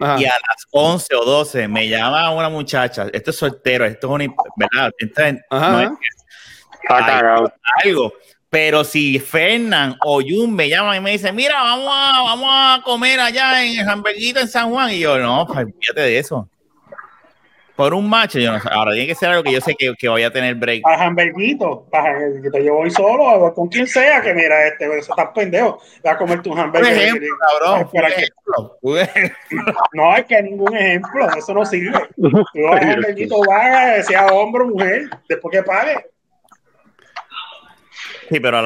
Ajá. 0.00 0.18
y 0.18 0.24
a 0.24 0.30
las 0.30 0.64
11 0.70 1.14
o 1.14 1.22
12 1.26 1.68
me 1.68 1.86
llama 1.90 2.30
una 2.30 2.48
muchacha, 2.48 3.06
esto 3.12 3.32
es 3.32 3.36
soltero, 3.36 3.84
esto 3.84 4.06
es 4.06 4.12
una, 4.14 4.34
¿verdad? 4.56 4.90
Esto 4.98 5.22
es- 5.24 5.36
Ajá. 5.50 5.72
no 5.72 5.80
es 5.82 7.52
algo. 7.84 8.14
Pero 8.48 8.82
si 8.82 9.18
Fernán 9.18 9.94
o 10.02 10.22
Jun 10.22 10.54
me 10.56 10.70
llaman 10.70 10.96
y 10.96 11.00
me 11.00 11.10
dicen, 11.10 11.36
mira, 11.36 11.62
vamos 11.62 11.92
a, 11.94 12.22
vamos 12.22 12.48
a 12.50 12.82
comer 12.82 13.20
allá 13.20 13.62
en 13.62 13.80
el 13.80 13.86
hamburguito 13.86 14.40
en 14.40 14.48
San 14.48 14.70
Juan, 14.70 14.90
y 14.90 15.00
yo, 15.00 15.18
no, 15.18 15.46
pues, 15.46 15.66
fíjate 15.78 16.00
de 16.00 16.18
eso. 16.18 16.48
Por 17.78 17.94
un 17.94 18.10
macho, 18.10 18.40
yo 18.40 18.50
no 18.50 18.58
sé. 18.58 18.68
Ahora 18.72 18.90
tiene 18.90 19.06
que 19.06 19.14
ser 19.14 19.28
algo 19.28 19.44
que 19.44 19.52
yo 19.52 19.60
sé 19.60 19.72
que, 19.78 19.94
que 19.96 20.08
voy 20.08 20.24
a 20.24 20.32
tener 20.32 20.56
break. 20.56 20.82
Para 20.82 21.04
hamburguito, 21.04 21.86
para 21.88 22.16
hamburguito. 22.16 22.58
Yo 22.58 22.74
voy 22.74 22.90
solo, 22.90 23.54
con 23.54 23.68
quien 23.68 23.86
sea, 23.86 24.20
que 24.20 24.34
mira, 24.34 24.66
este, 24.66 24.86
eso 24.98 25.12
está 25.12 25.32
pendejo. 25.32 25.80
Vas 26.02 26.20
a 26.20 26.24
Un 26.24 26.30
ejemplo, 26.84 27.28
cabrón. 27.38 27.88
Que- 27.92 27.98
ejemplo. 27.98 28.78
Un 28.82 28.98
ejemplo. 28.98 29.36
No 29.92 30.12
hay 30.12 30.24
que 30.24 30.42
ningún 30.42 30.76
ejemplo, 30.76 31.28
eso 31.36 31.54
no 31.54 31.64
sirve. 31.64 32.00
Tú 32.16 32.28
vas 32.68 32.82
a 32.82 32.90
hamburguito, 32.94 33.40
vas, 33.48 34.06
sea 34.08 34.26
hombre 34.26 34.64
o 34.64 34.66
mujer, 34.66 35.02
después 35.28 35.52
que 35.56 35.62
pague. 35.62 36.04
Sí, 38.28 38.40
pero 38.40 38.60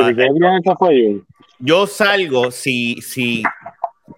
yo 1.59 1.87
salgo 1.87 2.51
si, 2.51 2.94
si 3.03 3.42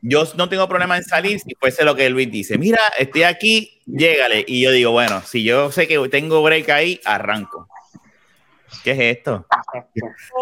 yo 0.02 0.24
no 0.37 0.48
tengo 0.48 0.68
problema 0.68 0.96
en 0.96 1.04
salir 1.04 1.40
si 1.40 1.54
fuese 1.54 1.85
lo 1.85 1.94
que 1.94 2.09
Luis 2.11 2.30
dice. 2.30 2.59
Mira, 2.59 2.80
estoy 2.98 3.22
aquí, 3.24 3.80
llégale. 3.87 4.44
Y 4.46 4.62
yo 4.62 4.70
digo, 4.70 4.90
bueno, 4.92 5.20
si 5.22 5.42
yo 5.44 5.70
sé 5.72 5.87
que 5.88 5.98
tengo 6.09 6.42
break 6.42 6.68
ahí, 6.70 7.00
arranco. 7.04 7.68
¿Qué 8.83 8.90
es 8.90 8.98
esto? 9.18 9.46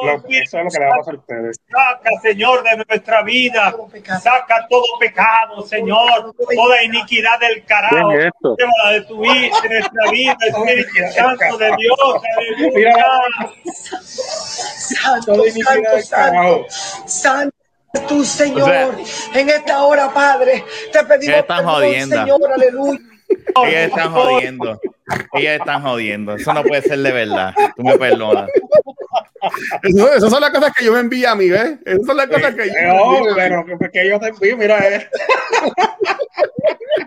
Lo- 0.03 0.25
eso 0.29 0.59
es 0.59 0.65
lo 0.65 0.71
que 0.71 0.79
le 0.81 0.87
va 0.87 0.95
a 0.95 0.99
pasar 0.99 1.15
a 1.15 1.19
ustedes. 1.19 1.61
Saca, 1.71 2.11
Señor, 2.23 2.65
de 2.65 2.85
nuestra 2.88 3.23
vida. 3.23 3.73
Saca 4.21 4.67
todo 4.69 4.83
pecado, 4.99 5.62
Señor. 5.62 6.35
Toda 6.53 6.83
iniquidad 6.83 7.38
del 7.38 7.65
carajo. 7.65 8.09
¿Qué 8.09 8.17
es 8.19 8.25
esto? 8.35 8.57
Llévala 8.59 8.91
de 8.95 9.01
tu 9.03 9.21
vida, 9.21 9.57
de 9.62 9.69
nuestra 9.69 10.11
vida, 10.11 10.37
Espíritu 10.49 11.12
Santo 11.15 11.59
de 11.59 11.67
Dios. 11.77 12.23
Aleluya. 12.37 12.95
Santo, 13.85 15.47
iniquidad 15.47 15.75
del 15.93 16.03
santo, 16.03 16.11
carajo. 16.33 16.67
santo, 16.69 17.09
santo 17.09 17.57
tu 18.01 18.25
Señor. 18.25 18.95
O 18.95 19.39
en 19.39 19.49
esta 19.49 19.83
hora, 19.83 20.13
Padre, 20.13 20.65
te 20.93 21.05
pedimos 21.05 21.35
¿Qué 21.35 21.39
están 21.41 21.59
perdón, 21.59 21.75
jodiendo? 21.75 22.17
Señor, 22.17 22.53
aleluya. 22.53 23.01
Ellas 23.67 23.89
están 23.89 24.13
jodiendo. 24.13 24.81
Ellas 25.33 25.59
están 25.61 25.83
jodiendo. 25.83 26.35
Eso 26.35 26.53
no 26.55 26.63
puede 26.63 26.83
ser 26.83 26.99
de 26.99 27.13
verdad. 27.13 27.55
Tú 27.77 27.83
me 27.83 27.97
perdonas. 27.99 28.49
Eso- 29.83 30.15
esas 30.15 30.31
son 30.31 30.41
las 30.41 30.51
cosas 30.51 30.73
que 30.77 30.85
yo 30.85 30.93
me 30.93 31.01
envío 31.01 31.29
a 31.31 31.35
mí, 31.35 31.49
¿ves? 31.49 31.77
Esas 31.85 32.07
son 32.07 32.17
las 32.17 32.27
cosas 32.27 32.55
que 32.55 32.67
yo 32.67 32.73
me 32.73 32.91
oh, 32.91 33.17
envío 33.17 33.33
a 33.33 33.35
mí. 33.35 33.41
pero 33.69 33.79
que, 33.79 33.91
que 33.91 34.09
yo 34.09 34.21
te 34.21 34.29
envío, 34.29 34.57
mira, 34.57 34.79
eh. 34.89 35.09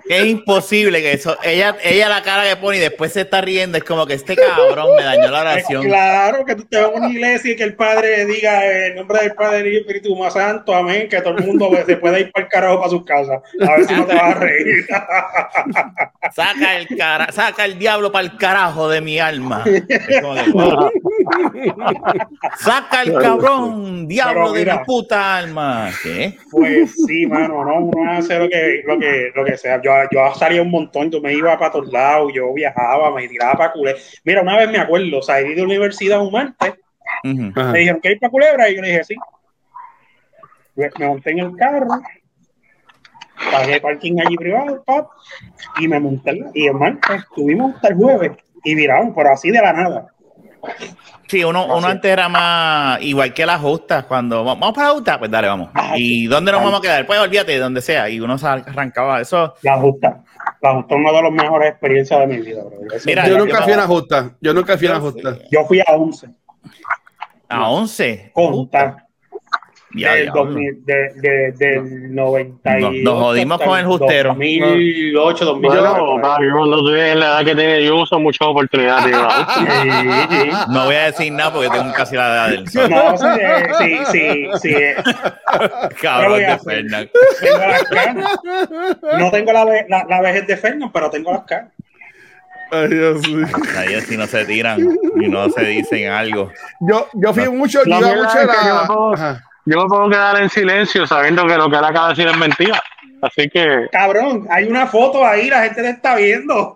Es 0.07 0.25
imposible 0.25 1.01
que 1.01 1.13
eso. 1.13 1.35
Ella, 1.43 1.75
ella 1.83 2.09
la 2.09 2.21
cara 2.21 2.47
que 2.47 2.55
pone 2.57 2.77
y 2.77 2.79
después 2.79 3.11
se 3.11 3.21
está 3.21 3.41
riendo. 3.41 3.77
Es 3.77 3.83
como 3.83 4.05
que 4.05 4.13
este 4.13 4.35
cabrón 4.35 4.95
me 4.95 5.03
dañó 5.03 5.31
la 5.31 5.39
Es 5.57 5.65
oración. 5.65 5.83
claro 5.85 6.45
que 6.45 6.55
tú 6.55 6.63
te 6.65 6.77
vas 6.77 6.85
a 6.87 6.89
una 6.89 7.09
iglesia 7.09 7.53
y 7.53 7.55
que 7.55 7.63
el 7.63 7.75
Padre 7.75 8.23
diga 8.25 8.85
en 8.87 8.95
nombre 8.95 9.19
del 9.21 9.33
Padre 9.33 9.67
y 9.69 9.75
el 9.77 9.81
Espíritu 9.81 10.15
más 10.15 10.33
Santo, 10.33 10.75
amén, 10.75 11.09
que 11.09 11.19
todo 11.21 11.35
el 11.37 11.45
mundo 11.45 11.71
se 11.87 11.97
puede 11.97 12.19
ir 12.19 12.31
para 12.31 12.45
el 12.45 12.51
carajo 12.51 12.77
para 12.79 12.89
sus 12.89 13.03
casas. 13.03 13.41
A 13.67 13.71
ver 13.77 13.87
si 13.87 13.93
no 13.95 14.05
te 14.05 14.13
vas 14.13 14.35
a 14.35 14.39
reír. 14.39 14.85
Saca 16.35 16.77
el 16.77 16.87
cara, 16.97 17.31
saca 17.31 17.65
el 17.65 17.79
diablo 17.79 18.11
para 18.11 18.25
el 18.25 18.37
carajo 18.37 18.89
de 18.89 19.01
mi 19.01 19.19
alma. 19.19 19.63
Es 19.65 20.21
como 20.21 20.35
que, 20.35 20.51
wow. 20.51 20.91
Saca 22.57 23.03
el 23.03 23.17
cabrón, 23.19 24.07
diablo 24.07 24.51
de 24.53 24.65
mi 24.65 24.77
puta 24.85 25.37
alma. 25.37 25.89
¿Qué? 26.01 26.37
Pues 26.51 26.93
sí, 27.05 27.25
mano, 27.27 27.65
no, 27.65 27.85
uno 27.85 28.11
hace 28.11 28.39
lo 28.39 28.49
que, 28.49 28.83
lo 28.85 28.99
que, 28.99 29.31
lo 29.35 29.45
que 29.45 29.57
sea. 29.57 29.81
Yo, 29.81 29.91
yo 30.11 30.33
salía 30.35 30.61
un 30.61 30.71
montón, 30.71 31.11
yo 31.11 31.21
me 31.21 31.33
iba 31.33 31.57
para 31.57 31.71
todos 31.71 31.91
lados, 31.91 32.31
yo 32.33 32.53
viajaba, 32.53 33.13
me 33.13 33.27
tiraba 33.27 33.53
para 33.53 33.73
culebra. 33.73 34.01
Mira, 34.23 34.41
una 34.41 34.57
vez 34.57 34.69
me 34.69 34.77
acuerdo, 34.77 35.21
salí 35.21 35.49
de 35.49 35.61
la 35.61 35.63
universidad 35.63 36.21
un 36.21 36.31
martes, 36.31 36.73
me 37.23 37.79
dijeron 37.79 38.01
que 38.01 38.11
ir 38.11 38.19
para 38.19 38.31
culebra 38.31 38.69
y 38.69 38.75
yo 38.75 38.81
le 38.81 38.87
dije 38.89 39.03
sí. 39.03 39.15
Me 40.75 41.07
monté 41.07 41.31
en 41.31 41.39
el 41.39 41.55
carro, 41.55 41.87
pagué 43.51 43.79
parking 43.79 44.17
allí 44.19 44.35
privado, 44.35 44.83
pap, 44.83 45.07
y 45.79 45.87
me 45.87 45.99
monté. 45.99 46.43
Y 46.53 46.67
el 46.67 46.73
martes 46.73 47.23
estuvimos 47.23 47.75
hasta 47.75 47.89
el 47.89 47.95
jueves 47.95 48.31
y 48.63 48.75
viramos, 48.75 49.13
pero 49.15 49.31
así 49.31 49.51
de 49.51 49.61
la 49.61 49.73
nada. 49.73 50.07
Sí, 51.27 51.43
uno, 51.43 51.65
uno 51.65 51.87
antes 51.87 52.11
era 52.11 52.29
más 52.29 53.01
igual 53.01 53.33
que 53.33 53.45
las 53.45 53.59
justas. 53.59 54.05
Cuando 54.05 54.45
va- 54.45 54.53
vamos 54.55 54.73
para 54.75 54.89
la 54.89 54.93
justa, 54.93 55.17
pues 55.19 55.31
dale, 55.31 55.47
vamos. 55.47 55.69
Ah, 55.73 55.93
¿Y 55.95 56.27
dónde 56.27 56.51
nos 56.51 56.61
vamos 56.63 56.79
a 56.79 56.81
quedar? 56.83 57.05
Pues 57.07 57.19
olvídate 57.19 57.53
de 57.53 57.59
donde 57.59 57.81
sea. 57.81 58.07
Y 58.09 58.19
uno 58.19 58.37
se 58.37 58.45
arrancaba 58.47 59.19
eso. 59.21 59.55
La 59.63 59.77
justa. 59.79 60.23
La 60.61 60.73
justa 60.75 60.93
es 60.95 60.99
una 61.01 61.11
de 61.11 61.21
las 61.23 61.31
mejores 61.31 61.69
experiencias 61.71 62.19
de 62.19 62.27
mi 62.27 62.37
vida, 62.41 62.61
bro. 62.63 62.77
Mira, 63.05 63.27
Yo 63.27 63.37
nunca 63.39 63.63
fui 63.63 63.73
a 63.73 63.75
una 63.75 63.87
justa. 63.87 64.31
Yo 64.39 64.53
nunca 64.53 64.77
fui 64.77 64.87
a 64.87 64.91
una 64.91 64.99
justa. 64.99 65.37
yo 65.51 65.65
fui 65.65 65.79
a 65.79 65.85
11. 65.95 66.27
A 67.49 67.69
11. 67.69 68.31
Conta. 68.33 69.04
Ya, 69.95 70.13
del, 70.13 70.23
diablo. 70.23 70.43
2000, 70.45 70.85
de, 70.85 70.93
de, 71.15 71.51
del 71.53 72.15
98. 72.15 72.79
Nos- 72.91 72.95
nos 73.03 73.23
jodimos 73.23 73.61
con 73.61 73.79
el 73.79 73.85
justero. 73.85 74.29
2008, 74.29 75.45
2009. 75.45 75.89
Bueno, 75.89 76.21
papi, 76.21 76.43
cuando 76.51 76.79
tú 76.83 76.89
en 76.95 77.19
la 77.19 77.25
edad 77.27 77.45
que 77.45 77.55
tiene 77.55 77.83
yo 77.85 77.95
uso 77.97 78.19
muchas 78.19 78.47
oportunidades. 78.47 79.15
Sí, 79.55 79.67
sí. 80.29 80.49
No 80.69 80.85
voy 80.85 80.95
a 80.95 81.05
decir 81.05 81.31
nada 81.31 81.53
porque 81.53 81.69
tengo 81.69 81.93
casi 81.93 82.15
la 82.15 82.25
edad 82.27 82.49
del 82.49 82.63
No, 82.65 83.17
sí, 83.17 83.27
sí, 83.79 83.99
sí, 84.11 84.47
sí, 84.61 84.75
cabrón 86.01 86.39
de? 86.39 86.59
Fernan. 86.59 87.09
tengo 87.39 87.57
las 87.57 87.83
canas. 87.83 88.35
No 89.19 89.31
tengo 89.31 89.53
la, 89.53 89.65
ve- 89.65 89.85
la, 89.89 90.05
la 90.09 90.21
vejez 90.21 90.47
de 90.47 90.57
Fernan, 90.57 90.91
pero 90.91 91.09
tengo 91.09 91.31
las 91.31 91.43
canas. 91.45 91.71
Ay, 92.71 92.87
Dios 92.89 93.27
mío. 93.29 93.45
Ahí 93.77 94.01
si 94.01 94.17
no 94.17 94.25
se 94.25 94.43
tiran 94.45 94.79
y 95.21 95.27
no 95.27 95.49
se 95.49 95.63
dicen 95.65 96.09
algo. 96.09 96.51
Yo, 96.81 97.07
yo 97.13 97.33
fui 97.33 97.47
mucho, 97.49 97.79
yo 97.85 97.97
iba 97.99 98.15
mucho 98.15 98.39
a 98.39 98.45
la. 98.45 99.43
Yo 99.65 99.81
me 99.81 99.87
puedo 99.87 100.09
quedar 100.09 100.39
en 100.41 100.49
silencio 100.49 101.07
sabiendo 101.07 101.45
que 101.47 101.57
lo 101.57 101.69
que 101.69 101.77
él 101.77 101.83
acaba 101.83 102.09
de 102.09 102.13
decir 102.15 102.27
es 102.31 102.37
mentira. 102.37 102.81
Así 103.21 103.49
que 103.49 103.87
Cabrón, 103.91 104.45
hay 104.49 104.65
una 104.65 104.85
foto 104.85 105.25
ahí, 105.25 105.49
la 105.49 105.63
gente 105.63 105.81
te 105.81 105.89
está 105.89 106.15
viendo. 106.15 106.75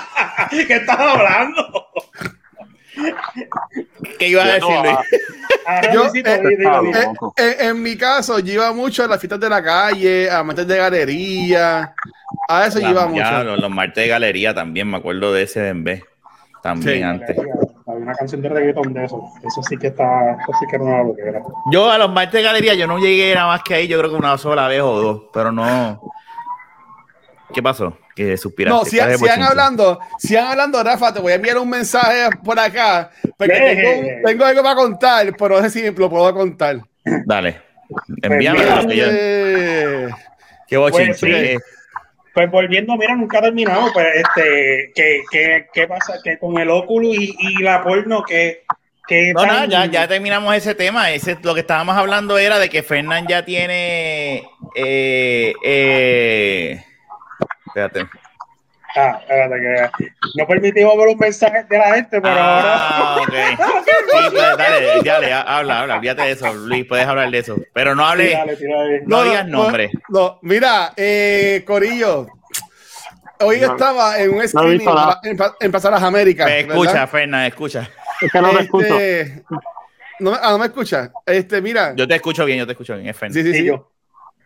¿Qué 0.50 0.74
estás 0.74 0.98
hablando? 0.98 1.86
¿Qué 4.18 4.28
ibas 4.28 4.44
a 4.48 4.52
decir, 4.54 4.76
Luis? 4.82 4.96
Ahora, 5.66 5.92
Yo, 5.92 6.04
en, 7.36 7.66
en 7.68 7.82
mi 7.82 7.96
caso, 7.96 8.38
yo 8.40 8.52
iba 8.54 8.72
mucho 8.72 9.04
a 9.04 9.06
las 9.06 9.20
fiestas 9.20 9.38
de 9.40 9.48
la 9.48 9.62
calle, 9.62 10.30
a 10.30 10.42
meter 10.42 10.66
de 10.66 10.76
galería. 10.76 11.94
A 12.48 12.66
eso 12.66 12.80
yo 12.80 12.90
iba 12.90 13.02
Ya, 13.02 13.08
mucho. 13.08 13.44
los, 13.44 13.60
los 13.60 13.70
martes 13.70 14.02
de 14.04 14.08
galería 14.08 14.52
también, 14.54 14.90
me 14.90 14.96
acuerdo 14.98 15.32
de 15.32 15.42
ese 15.44 15.68
en 15.68 15.84
B. 15.84 16.04
También 16.62 16.96
Sí. 16.98 17.02
antes. 17.02 17.36
Una 17.98 18.14
canción 18.14 18.40
de 18.42 18.48
reggaetón 18.48 18.92
de 18.92 19.04
eso. 19.04 19.22
Eso 19.46 19.62
sí 19.68 19.76
que 19.76 19.88
está, 19.88 20.32
eso 20.32 20.52
sí 20.60 20.66
que 20.70 20.76
era 20.76 20.84
una 20.84 21.02
loquera. 21.02 21.42
Yo 21.70 21.90
a 21.90 21.98
los 21.98 22.10
martes 22.10 22.32
de 22.34 22.42
galería, 22.42 22.74
yo 22.74 22.86
no 22.86 22.98
llegué 22.98 23.34
nada 23.34 23.48
más 23.48 23.62
que 23.62 23.74
ahí, 23.74 23.88
yo 23.88 23.98
creo 23.98 24.10
que 24.10 24.16
una 24.16 24.36
sola 24.38 24.68
vez 24.68 24.80
o 24.82 25.00
dos, 25.00 25.22
pero 25.32 25.52
no. 25.52 26.00
¿Qué 27.52 27.62
pasó? 27.62 27.96
Que 28.14 28.36
suspiraste. 28.36 28.78
No, 28.78 28.84
si, 28.84 28.96
¿Cuál 28.98 29.08
es 29.08 29.14
el 29.14 29.18
sigan 29.20 29.36
bochinche? 29.38 29.50
hablando, 29.50 30.00
sigan 30.18 30.46
hablando, 30.48 30.82
Rafa, 30.84 31.14
te 31.14 31.20
voy 31.20 31.32
a 31.32 31.36
enviar 31.36 31.58
un 31.58 31.70
mensaje 31.70 32.28
por 32.44 32.58
acá, 32.58 33.10
porque 33.36 33.54
tengo, 33.54 34.28
tengo 34.28 34.44
algo 34.44 34.62
para 34.62 34.74
contar, 34.74 35.34
pero 35.36 35.60
no 35.60 35.68
sé 35.68 35.70
si 35.70 35.90
lo 35.90 36.10
puedo 36.10 36.34
contar. 36.34 36.80
Dale. 37.24 37.62
Envíame 38.22 38.64
lo 38.66 38.86
que 38.86 38.96
yo- 38.96 39.04
Eh, 39.08 40.08
¿Qué 40.66 40.76
bochinche? 40.76 41.14
Pues, 41.18 41.18
sí. 41.20 41.77
Pues 42.38 42.52
volviendo, 42.52 42.96
mira, 42.96 43.16
nunca 43.16 43.40
terminamos, 43.40 43.90
pues 43.92 44.06
este, 44.14 44.92
¿qué, 44.94 45.22
qué, 45.28 45.66
qué 45.72 45.88
pasa? 45.88 46.20
Que 46.22 46.38
con 46.38 46.56
el 46.56 46.70
óculo 46.70 47.12
y, 47.12 47.34
y 47.36 47.60
la 47.64 47.82
porno, 47.82 48.22
que, 48.22 48.62
que 49.08 49.32
No, 49.34 49.44
nada, 49.44 49.66
ya, 49.66 49.86
ya 49.86 50.06
terminamos 50.06 50.54
ese 50.54 50.76
tema. 50.76 51.10
Ese, 51.10 51.36
lo 51.42 51.52
que 51.52 51.62
estábamos 51.62 51.96
hablando 51.96 52.38
era 52.38 52.60
de 52.60 52.70
que 52.70 52.84
Fernán 52.84 53.26
ya 53.26 53.44
tiene. 53.44 54.44
Eh, 54.76 55.52
eh, 55.64 56.84
espérate. 57.66 58.06
Ah, 58.96 59.18
espérate, 59.20 59.54
que 59.98 60.08
no 60.36 60.46
permitimos 60.46 60.96
ver 60.96 61.06
los 61.08 61.16
mensajes 61.16 61.68
de 61.68 61.78
la 61.78 61.94
gente, 61.94 62.20
pero 62.20 62.34
Ah, 62.38 63.16
ahora. 63.18 63.22
ok. 63.22 63.32
Sí, 64.08 64.34
pues, 64.34 64.56
dale, 64.56 65.02
dale, 65.04 65.32
ha- 65.32 65.42
habla, 65.42 65.80
habla, 65.80 65.96
olvídate 65.96 66.22
de 66.22 66.30
eso, 66.32 66.52
Luis, 66.54 66.86
puedes 66.86 67.06
hablar 67.06 67.30
de 67.30 67.38
eso. 67.38 67.56
Pero 67.74 67.94
no 67.94 68.02
Sí, 68.06 68.10
hable, 68.12 68.32
dale, 68.32 68.56
tira 68.56 68.80
ahí. 68.80 69.00
no 69.06 69.22
digas 69.24 69.46
nombre. 69.46 69.90
No, 70.08 70.38
mira, 70.42 70.92
eh, 70.96 71.62
Corillo, 71.66 72.26
hoy 73.40 73.60
No. 73.60 73.72
estaba 73.72 74.18
en 74.18 74.34
un 74.34 74.48
screening 74.48 74.88
en, 75.24 75.38
en 75.60 75.70
Plaza 75.70 75.90
Las 75.90 76.02
Américas. 76.02 76.46
Me 76.46 76.60
escucha, 76.60 77.06
Fernán, 77.06 77.44
escucha. 77.46 77.88
es 78.22 78.32
que 78.32 78.40
no 78.40 78.50
te 78.56 78.62
escucho. 78.62 78.98
Este, 78.98 79.42
no, 80.20 80.30
me- 80.32 80.38
ah, 80.42 80.50
no 80.52 80.58
me 80.58 80.66
escucha. 80.66 81.10
Este, 81.26 81.60
mira. 81.60 81.92
Yo 81.94 82.08
te 82.08 82.14
escucho 82.14 82.44
bien, 82.46 82.58
yo 82.58 82.66
te 82.66 82.72
escucho 82.72 82.94
bien, 82.96 83.08
es 83.08 83.16
Fernán. 83.16 83.34
sí, 83.34 83.42
sí, 83.42 83.52
Sí, 83.52 83.58
sí. 83.60 83.64
yo. 83.66 83.90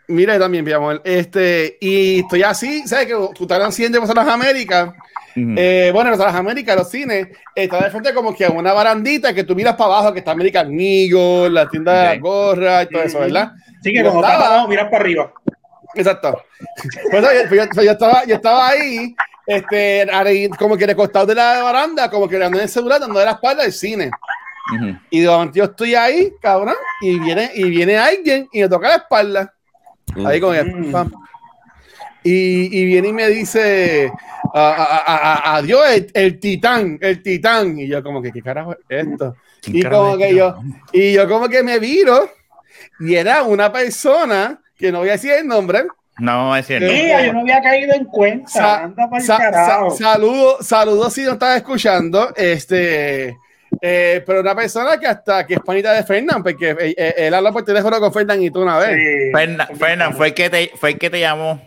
Mira 0.09 0.39
también, 0.39 0.65
mi 0.65 0.73
amor. 0.73 1.01
Este, 1.05 1.79
y 1.81 2.21
estoy 2.21 2.43
así, 2.43 2.87
¿sabes? 2.87 3.07
Que 3.07 3.15
haciendo 3.63 3.99
en 3.99 4.05
Plaza 4.05 4.25
Las 4.25 4.35
Américas. 4.35 4.91
Eh, 5.35 5.91
bueno, 5.95 6.13
en 6.13 6.19
Las 6.19 6.35
Américas, 6.35 6.77
los 6.77 6.91
cines, 6.91 7.29
está 7.55 7.83
de 7.83 7.91
frente 7.91 8.13
como 8.13 8.35
que 8.35 8.45
a 8.45 8.51
una 8.51 8.73
barandita 8.75 9.33
que 9.33 9.45
tú 9.45 9.55
miras 9.55 9.77
para 9.77 9.95
abajo, 9.95 10.13
que 10.13 10.19
está 10.19 10.33
American 10.33 10.69
Eagle, 10.79 11.49
la 11.51 11.69
tienda 11.69 11.93
de 11.93 12.17
la 12.17 12.21
gorra 12.21 12.83
y 12.83 12.87
todo 12.89 13.03
eso, 13.03 13.21
¿verdad? 13.21 13.53
Sí, 13.83 13.91
que 13.93 13.99
Yo 13.99 14.03
cuando 14.11 14.21
estás 14.21 14.33
estaba- 14.35 14.55
abajo, 14.55 14.69
miras 14.69 14.85
para 14.91 14.99
arriba. 14.99 15.33
Exacto. 15.95 16.43
Pues, 17.11 17.25
pues, 17.49 17.61
yo, 17.63 17.69
pues, 17.75 17.87
yo 17.87 17.93
estaba, 17.93 18.25
yo 18.27 18.35
estaba 18.35 18.69
ahí, 18.69 19.15
este, 19.47 20.07
como 20.59 20.77
que 20.77 20.87
recostado 20.87 21.27
de 21.27 21.35
la 21.35 21.63
baranda, 21.63 22.11
como 22.11 22.29
que 22.29 22.37
andando 22.37 22.59
en 22.59 22.65
el 22.65 22.69
celular, 22.69 23.01
dando 23.01 23.19
de 23.19 23.25
la 23.25 23.33
espalda 23.33 23.65
al 23.65 23.73
cine. 23.73 24.11
Ujú. 24.75 24.97
Y 25.11 25.21
de 25.21 25.29
momento 25.29 25.55
yo 25.57 25.65
estoy 25.65 25.95
ahí, 25.95 26.31
cabrón, 26.43 26.75
y 27.01 27.19
viene, 27.19 27.51
y 27.55 27.65
viene 27.71 27.97
alguien 27.97 28.49
y 28.53 28.61
me 28.61 28.69
toca 28.69 28.89
la 28.89 28.97
espalda. 28.97 29.55
Ahí 30.27 30.41
con 30.41 30.55
el 30.55 30.67
Mm. 30.75 30.93
pam. 30.93 31.11
Y, 32.25 32.79
y 32.81 32.85
viene 32.85 33.09
y 33.09 33.13
me 33.13 33.29
dice, 33.29 34.13
"A- 34.55 34.61
a- 34.71 34.97
a- 34.99 35.17
a- 35.17 35.57
adiós, 35.57 35.83
el, 35.91 36.11
el 36.15 36.39
titán, 36.39 36.99
el 37.01 37.23
titán. 37.23 37.79
Y 37.79 37.89
yo 37.89 38.03
como 38.03 38.23
que, 38.23 38.31
¿qué 38.31 38.41
carajo 38.43 38.73
es 38.89 39.07
esto? 39.09 39.37
¿Quién 39.61 39.77
Y 39.79 39.83
como 39.83 40.13
es 40.13 40.19
que 40.19 40.25
este 40.25 40.37
yo, 40.37 40.47
cabrón? 40.55 40.83
y 40.93 41.13
yo 41.13 41.29
como 41.29 41.49
que 41.49 41.63
me 41.65 41.79
viro, 41.81 42.31
y 43.01 43.15
era 43.17 43.43
una 43.43 43.73
persona, 43.73 44.61
que 44.77 44.93
no 44.93 45.01
voy 45.01 45.09
a 45.09 45.13
decir 45.13 45.33
el 45.33 45.47
nombre, 45.47 45.85
No 46.19 46.55
decir 46.55 46.81
no. 46.83 46.89
Mira, 46.93 47.25
yo 47.27 47.33
no 47.33 47.41
había 47.41 47.61
caído 47.63 47.95
en 47.95 48.05
cuenta. 48.05 48.49
Sa- 48.49 48.83
Anda 48.85 49.09
para 49.09 49.21
el 49.21 49.27
Sa- 49.27 49.39
carajo. 49.39 49.91
sa- 49.93 50.13
saludo, 50.13 50.59
saludos 50.63 51.13
si 51.15 51.23
no 51.25 51.33
estás 51.33 51.57
escuchando. 51.57 52.33
Este, 52.37 53.37
eh, 53.81 54.23
pero 54.27 54.41
una 54.41 54.55
persona 54.55 54.99
que 54.99 55.07
hasta 55.07 55.47
que 55.47 55.55
es 55.55 55.61
panita 55.61 55.93
de 55.93 56.03
Fernán, 56.05 56.43
porque 56.43 56.71
eh, 56.71 56.95
eh, 56.97 57.15
él 57.19 57.35
habla 57.35 57.53
por 57.53 57.65
teléfono 57.65 57.99
con 58.01 58.13
Fernán 58.13 58.43
y 58.43 58.51
tú 58.51 58.63
una 58.63 58.79
vez. 58.79 58.91
Sí. 58.97 59.31
Fernan, 59.33 59.69
Fernan, 59.79 60.15
fue 60.15 60.29
el 60.29 60.35
que 60.35 60.51
te, 60.51 60.71
fue 60.77 60.91
el 60.91 60.99
que 60.99 61.11
te 61.11 61.21
llamó. 61.21 61.61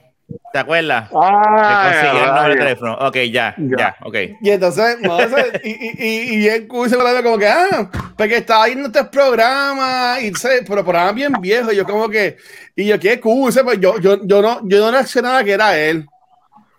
¿Te 0.52 0.58
acuerdas? 0.60 1.10
Te 1.10 1.16
Ah, 1.22 1.92
el 2.12 2.28
número 2.28 2.50
de 2.50 2.56
teléfono. 2.56 2.94
Ok, 3.02 3.16
ya, 3.32 3.54
Ya. 3.58 3.78
ya, 3.78 3.96
ok. 4.02 4.16
Y 4.42 4.50
entonces, 4.50 4.98
no, 5.02 5.20
y, 5.64 5.70
y, 5.70 6.06
y, 6.08 6.48
y 6.48 6.90
se 6.90 6.98
ve 6.98 7.24
como 7.24 7.38
que, 7.38 7.48
ah, 7.48 7.92
porque 8.18 8.38
estaba 8.38 8.66
viendo 8.66 8.88
este 8.88 9.04
programa, 9.06 10.18
y, 10.22 10.34
¿sabes? 10.34 10.62
pero 10.68 10.84
programa 10.84 11.12
bien 11.12 11.34
viejo, 11.42 11.72
y 11.72 11.76
yo 11.76 11.86
como 11.86 12.10
que, 12.10 12.38
y 12.76 12.86
yo, 12.86 13.00
qué 13.00 13.20
¿sabes? 13.52 13.64
Pues 13.66 13.80
yo, 13.80 14.00
yo, 14.00 14.26
yo, 14.26 14.42
no, 14.42 14.62
yo 14.68 14.80
no 14.80 14.92
reaccionaba 14.92 15.44
que 15.44 15.52
era 15.52 15.78
él. 15.78 16.06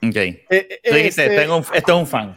Ok. 0.03 0.16
Eh, 0.16 0.81
Tú 0.85 0.95
dijiste, 0.95 1.24
este- 1.27 1.37
tengo 1.37 1.57
un- 1.59 1.64
esto 1.72 1.93
es 1.95 1.99
un 1.99 2.07
fan. 2.07 2.35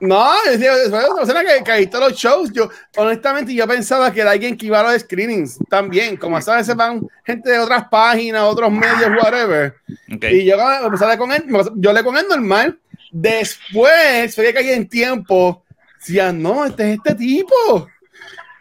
No, 0.00 0.32
una 0.46 1.14
persona 1.14 1.44
que, 1.44 1.62
que 1.62 1.78
visto 1.78 2.00
los 2.00 2.14
shows. 2.14 2.50
Yo, 2.52 2.70
honestamente, 2.96 3.52
yo 3.54 3.68
pensaba 3.68 4.10
que 4.10 4.22
era 4.22 4.30
alguien 4.30 4.56
que 4.56 4.66
iba 4.66 4.80
a 4.80 4.82
los 4.82 5.02
screenings 5.02 5.58
también. 5.68 6.16
Como 6.16 6.38
a 6.38 6.40
veces 6.40 6.74
van 6.74 7.06
gente 7.24 7.50
de 7.50 7.58
otras 7.58 7.86
páginas, 7.88 8.42
otros 8.44 8.72
medios, 8.72 9.10
whatever. 9.22 9.74
Ok. 10.14 10.24
Y 10.30 10.46
yo 10.46 10.56
empecé 10.84 11.04
a 11.04 11.18
con 11.18 11.32
él, 11.32 11.44
yo 11.76 11.92
le 11.92 12.02
con 12.02 12.16
él 12.16 12.24
normal. 12.28 12.78
Después, 13.12 14.34
se 14.34 14.40
ve 14.40 14.52
que 14.54 14.60
hay 14.60 14.70
en 14.70 14.88
tiempo. 14.88 15.64
Decía, 15.98 16.32
no, 16.32 16.64
este 16.64 16.92
es 16.92 16.96
este 16.96 17.14
tipo. 17.16 17.86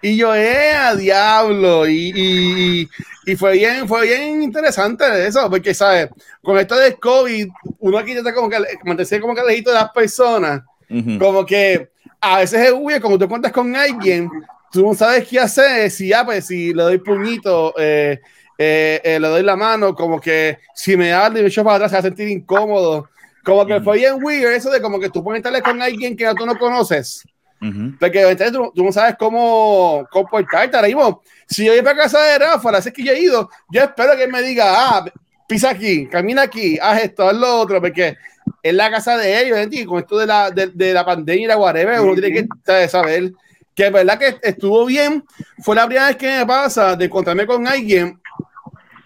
Y 0.01 0.17
yo, 0.17 0.35
eh, 0.35 0.73
a 0.73 0.93
diablo. 0.93 1.87
Y, 1.87 2.11
y, 2.15 2.89
y 3.31 3.35
fue 3.37 3.53
bien, 3.53 3.87
fue 3.87 4.07
bien 4.07 4.43
interesante 4.43 5.25
eso, 5.25 5.49
porque, 5.49 5.73
¿sabes? 5.73 6.09
Con 6.41 6.57
esto 6.57 6.75
de 6.75 6.95
COVID, 6.95 7.47
uno 7.79 7.97
aquí 7.97 8.11
está 8.11 8.33
como 8.33 8.49
que 8.49 8.59
mantenerse 8.83 9.21
como 9.21 9.35
que 9.35 9.43
lejito 9.43 9.69
de 9.69 9.77
las 9.77 9.91
personas 9.91 10.63
Ujú. 10.89 11.19
como 11.19 11.45
que 11.45 11.89
a 12.19 12.39
veces 12.39 12.67
es 12.67 12.73
weird, 12.73 13.01
como 13.01 13.17
tú 13.17 13.27
cuentas 13.27 13.51
con 13.51 13.75
alguien, 13.75 14.29
tú 14.71 14.85
no 14.85 14.93
sabes 14.93 15.27
qué 15.27 15.39
hacer, 15.39 15.89
si 15.91 16.09
ya, 16.09 16.25
pues 16.25 16.47
si 16.47 16.73
le 16.73 16.83
doy 16.83 16.97
puñito, 16.97 17.73
eh, 17.77 18.19
eh, 18.57 19.01
eh, 19.03 19.19
le 19.19 19.27
doy 19.27 19.43
la 19.43 19.55
mano, 19.55 19.95
como 19.95 20.19
que 20.19 20.59
si 20.73 20.97
me 20.97 21.09
da 21.09 21.27
el 21.27 21.45
echo 21.45 21.63
para 21.63 21.77
atrás 21.77 21.91
se 21.91 21.95
va 21.95 21.99
a 21.99 22.03
sentir 22.03 22.27
incómodo. 22.27 23.07
Como 23.43 23.65
que 23.65 23.79
fue 23.79 23.97
bien 23.97 24.21
weird 24.21 24.53
eso 24.53 24.69
de 24.69 24.81
como 24.81 24.99
que 24.99 25.09
tú 25.09 25.23
estarle 25.33 25.61
con 25.61 25.81
alguien 25.81 26.15
que 26.15 26.29
tú 26.37 26.45
no 26.45 26.57
conoces. 26.57 27.23
Ujú. 27.61 27.93
Porque 27.99 28.21
entonces 28.21 28.51
tú, 28.51 28.71
tú 28.75 28.83
no 28.83 28.91
sabes 28.91 29.15
cómo 29.17 30.05
comportarte. 30.11 30.75
Ahora 30.75 30.87
mismo, 30.87 31.21
si 31.47 31.65
yo 31.65 31.71
voy 31.71 31.81
para 31.81 32.03
casa 32.03 32.21
de 32.21 32.39
Rafa, 32.39 32.71
vez 32.71 32.91
que 32.91 33.03
yo 33.03 33.13
he 33.13 33.21
ido, 33.21 33.49
yo 33.69 33.81
espero 33.81 34.15
que 34.15 34.23
él 34.23 34.31
me 34.31 34.41
diga, 34.41 34.65
ah, 34.67 35.05
pisa 35.47 35.71
aquí, 35.71 36.07
camina 36.07 36.43
aquí, 36.43 36.77
haz 36.81 37.03
esto, 37.03 37.27
haz 37.27 37.35
lo 37.35 37.59
otro, 37.59 37.81
porque 37.81 38.17
es 38.61 38.73
la 38.73 38.89
casa 38.91 39.17
de 39.17 39.41
ellos, 39.41 39.57
¿entiendes? 39.57 39.81
Y 39.81 39.85
con 39.85 39.99
esto 39.99 40.17
de 40.17 40.27
la, 40.27 40.51
de, 40.51 40.67
de 40.67 40.93
la 40.93 41.05
pandemia 41.05 41.43
y 41.43 41.47
la 41.47 41.57
whatever, 41.57 41.99
uno 42.01 42.13
tiene 42.13 42.33
que 42.33 42.47
¿sabes? 42.65 42.91
saber 42.91 43.31
que 43.75 43.87
es 43.87 43.91
verdad 43.93 44.19
que 44.19 44.37
estuvo 44.41 44.85
bien. 44.85 45.23
Fue 45.63 45.75
la 45.75 45.85
primera 45.85 46.07
vez 46.07 46.17
que 46.17 46.27
me 46.39 46.45
pasa 46.45 46.95
de 46.95 47.05
encontrarme 47.05 47.45
con 47.45 47.67
alguien 47.67 48.19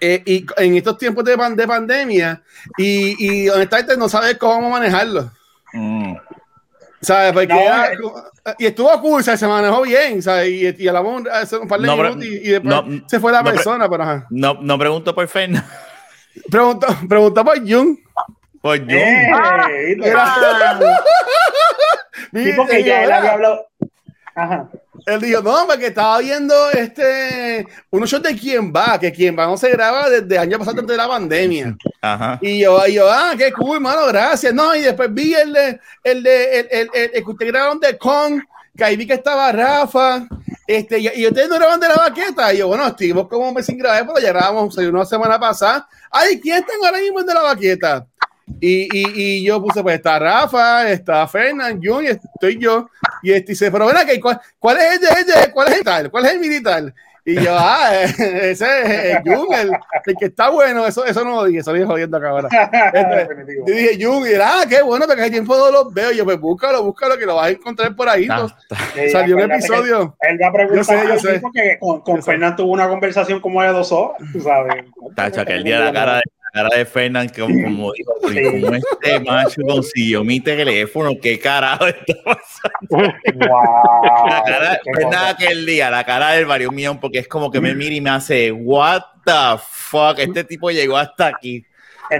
eh, 0.01 0.21
y 0.25 0.45
en 0.57 0.75
estos 0.75 0.97
tiempos 0.97 1.23
de, 1.23 1.37
pan- 1.37 1.55
de 1.55 1.67
pandemia 1.67 2.41
y, 2.77 3.43
y 3.43 3.49
honestamente 3.49 3.95
no 3.97 4.09
sabes 4.09 4.37
cómo 4.37 4.69
manejarlo. 4.69 5.31
Mm. 5.73 6.15
¿Sabes? 7.01 7.33
Porque 7.33 7.47
No, 7.47 7.59
era 7.59 7.91
eh. 7.91 7.97
y 8.59 8.65
estuvo 8.65 8.89
cool, 9.01 9.23
sea, 9.23 9.35
se 9.37 9.45
manejó 9.47 9.81
bien, 9.81 10.21
¿sabes? 10.23 10.49
Y, 10.49 10.83
y 10.83 10.87
hablamos 10.87 11.23
un 11.61 11.67
par 11.67 11.79
de 11.81 11.87
No, 11.87 11.97
minutos 11.97 12.25
y, 12.25 12.27
y 12.35 12.49
después 12.51 12.73
no, 12.85 13.03
se 13.07 13.19
fue 13.19 13.31
la 13.31 13.43
persona, 13.43 13.89
pero 13.89 14.03
ajá. 14.03 14.27
No, 14.29 14.57
no 14.61 14.79
pregunto 14.79 15.13
por 15.13 15.27
Fernan. 15.27 15.65
Preguntó, 16.49 16.87
preguntó 17.07 17.43
por 17.45 17.59
Jung. 17.59 17.97
Por 18.63 18.79
Jung. 18.79 18.91
Eh, 18.91 19.95
¿viste? 19.97 20.13
Sí, 22.33 22.51
porque 22.55 22.83
ya 22.83 23.03
él 23.03 23.11
había 23.11 23.33
hablado. 23.33 23.67
Ajá. 24.33 24.67
Él 25.05 25.21
dijo, 25.21 25.41
no, 25.41 25.67
porque 25.67 25.87
estaba 25.87 26.17
viendo 26.19 26.71
este 26.71 27.67
unos 27.91 28.09
shows 28.09 28.23
de 28.23 28.35
quién 28.35 28.73
va, 28.73 28.97
que 28.97 29.11
quién 29.11 29.37
va 29.37 29.45
no 29.45 29.57
se 29.57 29.69
graba 29.69 30.09
desde 30.09 30.35
el 30.35 30.41
año 30.41 30.57
pasado 30.57 30.79
antes 30.79 30.93
de 30.93 30.97
la 30.97 31.07
pandemia. 31.07 31.77
Ajá. 32.01 32.39
Y 32.41 32.61
yo, 32.61 32.87
y 32.87 32.93
yo, 32.93 33.11
ah, 33.11 33.33
qué 33.37 33.51
cool, 33.51 33.75
hermano, 33.75 34.07
gracias. 34.07 34.53
No, 34.53 34.73
y 34.73 34.81
después 34.81 35.13
vi 35.13 35.33
el 35.35 35.53
de, 35.53 35.79
el 36.03 36.23
de, 36.23 36.59
el, 36.59 36.67
el, 36.71 36.89
el, 36.93 37.11
el 37.13 37.23
que 37.23 37.31
ustedes 37.31 37.51
grabaron 37.51 37.79
de 37.79 37.97
Kong, 37.97 38.41
que 38.75 38.83
ahí 38.83 38.95
vi 38.95 39.05
que 39.05 39.13
estaba 39.13 39.51
Rafa, 39.51 40.25
este, 40.65 40.99
y, 40.99 41.09
y 41.15 41.27
ustedes 41.27 41.49
no 41.49 41.55
graban 41.55 41.79
de 41.79 41.89
la 41.89 41.95
baqueta. 41.95 42.53
Y 42.53 42.59
yo, 42.59 42.67
bueno, 42.67 42.87
estuvimos 42.87 43.27
como 43.27 43.49
un 43.49 43.53
mes 43.53 43.65
sin 43.65 43.77
grabar, 43.77 44.07
pero 44.07 44.19
ya 44.19 44.29
grabamos, 44.29 44.73
salió 44.73 44.89
una 44.89 45.05
semana 45.05 45.39
pasada. 45.39 45.87
Ay, 46.09 46.39
¿quién 46.39 46.57
está 46.57 46.73
ahora 46.83 46.99
mismo 46.99 47.19
en 47.19 47.25
de 47.25 47.33
la 47.33 47.41
baqueta? 47.41 48.07
Y, 48.59 48.83
y, 48.91 49.05
y 49.15 49.43
yo 49.45 49.61
puse, 49.61 49.81
pues 49.81 49.95
está 49.95 50.19
Rafa, 50.19 50.89
está 50.89 51.27
Fernán, 51.27 51.79
Jun, 51.83 52.03
y 52.03 52.07
estoy 52.07 52.57
yo. 52.59 52.87
Y 53.21 53.31
este 53.31 53.53
dice, 53.53 53.71
pero 53.71 53.87
ven 53.87 53.97
aquí, 53.97 54.19
¿cuál, 54.19 54.39
cuál 54.59 54.77
es 54.77 54.93
el 54.95 55.25
de? 55.25 55.51
¿Cuál 55.53 55.67
es 55.69 55.77
el 55.77 55.83
tal? 55.83 56.11
¿Cuál 56.11 56.25
es 56.25 56.31
el 56.33 56.39
militar? 56.39 56.93
Y 57.25 57.35
yo, 57.35 57.55
ah, 57.57 57.89
ese 58.03 58.51
es 58.51 59.15
el 59.15 59.21
Jun, 59.23 59.47
el, 59.53 59.71
el 60.05 60.15
que 60.19 60.25
está 60.25 60.49
bueno, 60.49 60.85
eso, 60.85 61.05
eso 61.05 61.23
no 61.23 61.35
lo 61.37 61.45
dije, 61.45 61.61
eso 61.61 61.71
lo 61.71 61.75
dije 61.77 61.87
jodiendo 61.87 62.17
acá 62.17 62.29
ahora. 62.29 62.49
Este, 62.93 63.55
yo 63.65 63.73
dije, 63.73 64.05
Jung, 64.05 64.27
y 64.27 64.33
era, 64.33 64.59
ah, 64.61 64.65
qué 64.67 64.81
bueno, 64.81 65.05
porque 65.07 65.21
hace 65.21 65.31
tiempo 65.31 65.55
no 65.55 65.71
los 65.71 65.93
veo. 65.93 66.11
Y 66.11 66.17
yo, 66.17 66.25
pues 66.25 66.37
búscalo, 66.37 66.83
búscalo, 66.83 67.17
que 67.17 67.25
lo 67.25 67.35
vas 67.35 67.45
a 67.47 67.49
encontrar 67.51 67.95
por 67.95 68.09
ahí. 68.09 68.23
Está- 68.23 68.47
Eh, 68.97 69.09
Salió 69.09 69.37
un 69.37 69.49
episodio. 69.49 70.17
Él 70.19 70.37
va 70.43 70.47
a 70.47 70.51
preguntar 70.51 71.07
Yo 71.07 71.17
sé, 71.17 71.29
yo 71.31 71.31
sé. 71.31 71.41
que 71.53 71.77
con, 71.79 72.01
con 72.01 72.19
Yo 72.21 72.55
tuvo 72.57 72.73
una 72.73 72.89
conversación 72.89 73.39
como 73.39 73.61
de 73.61 73.69
dos 73.69 73.89
horas, 73.93 74.17
tú 74.33 74.41
sabes. 74.41 74.83
Tacho, 75.15 75.41
aquel 75.41 75.63
día 75.63 75.79
la 75.79 75.93
cara 75.93 76.15
de, 76.17 76.23
cara 76.53 76.69
de 76.77 76.85
Fernan, 76.85 77.27
como, 77.29 77.63
como 77.63 77.93
dijo, 77.93 78.13
como 78.21 78.75
este 78.75 79.19
macho 79.19 79.61
consiguió 79.67 80.23
mi 80.23 80.39
teléfono, 80.39 81.11
qué 81.21 81.39
carajo 81.39 81.87
está 81.87 82.13
pasando. 82.23 83.13
Wow. 83.33 84.27
La 84.29 84.43
cara 84.45 84.69
de 84.71 84.79
Fernan 84.93 85.25
aquel 85.33 85.65
día, 85.65 85.89
la 85.89 86.03
cara 86.03 86.31
del 86.31 86.45
varios 86.45 86.71
millón, 86.71 86.99
porque 86.99 87.19
es 87.19 87.27
como 87.27 87.49
que 87.51 87.59
me 87.59 87.73
mira 87.73 87.95
y 87.95 88.01
me 88.01 88.11
hace, 88.11 88.51
what 88.51 89.01
the 89.25 89.59
fuck, 89.59 90.19
este 90.19 90.43
tipo 90.43 90.69
llegó 90.69 90.97
hasta 90.97 91.27
aquí. 91.27 91.65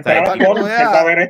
Para 0.03 0.34
que 0.34 0.45
tú 0.45 0.63
veas. 0.63 1.29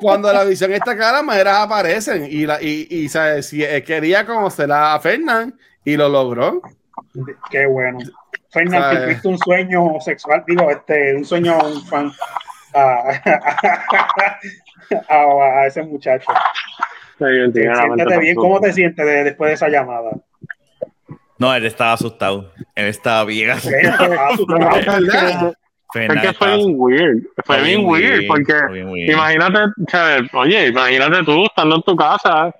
Cuando 0.00 0.32
la 0.32 0.42
visión 0.44 0.72
esta 0.72 0.96
cara, 0.96 1.22
maderas 1.22 1.58
aparecen. 1.58 2.26
Y, 2.28 2.44
la, 2.46 2.60
y, 2.60 2.88
y 2.90 3.08
¿sabes? 3.08 3.50
Quería 3.86 4.26
conocerla 4.26 4.94
a 4.94 5.00
Fernán 5.00 5.56
y 5.84 5.96
lo 5.96 6.08
logró. 6.08 6.60
Qué 7.50 7.66
bueno. 7.66 7.98
Fernán, 8.52 8.82
¿Sabes? 8.82 8.98
cumpliste 8.98 9.28
un 9.28 9.38
sueño 9.38 10.00
sexual, 10.00 10.44
digo, 10.46 10.70
este, 10.70 11.16
un 11.16 11.24
sueño 11.24 11.58
un 11.58 11.84
fan 11.86 12.12
a, 12.74 13.02
a- 15.08 15.60
a 15.62 15.66
ese 15.66 15.82
muchacho. 15.82 16.30
Sí, 17.18 17.24
Siéntete 17.52 18.18
bien. 18.18 18.34
¿cómo 18.36 18.60
te 18.60 18.72
sientes 18.72 19.04
de- 19.06 19.24
después 19.24 19.48
de 19.50 19.54
esa 19.54 19.68
llamada? 19.68 20.10
No, 21.38 21.54
él 21.54 21.64
estaba 21.66 21.92
asustado. 21.94 22.52
Él 22.74 22.86
estaba 22.86 23.24
bien 23.24 23.50
Ah, 23.50 23.56
fue 26.38 26.56
bien 26.56 26.74
weird. 26.76 27.22
Fue 27.44 27.56
bien 27.62 27.66
bien 27.80 27.88
weird, 27.88 28.10
weird, 28.20 28.26
porque 28.28 28.52
fue 28.54 28.72
bien 28.72 28.88
weird. 28.88 29.10
imagínate, 29.12 29.58
¿sabes? 29.88 30.22
oye, 30.32 30.68
imagínate 30.68 31.24
tú 31.24 31.44
estando 31.44 31.76
en 31.76 31.82
tu 31.82 31.96
casa 31.96 32.54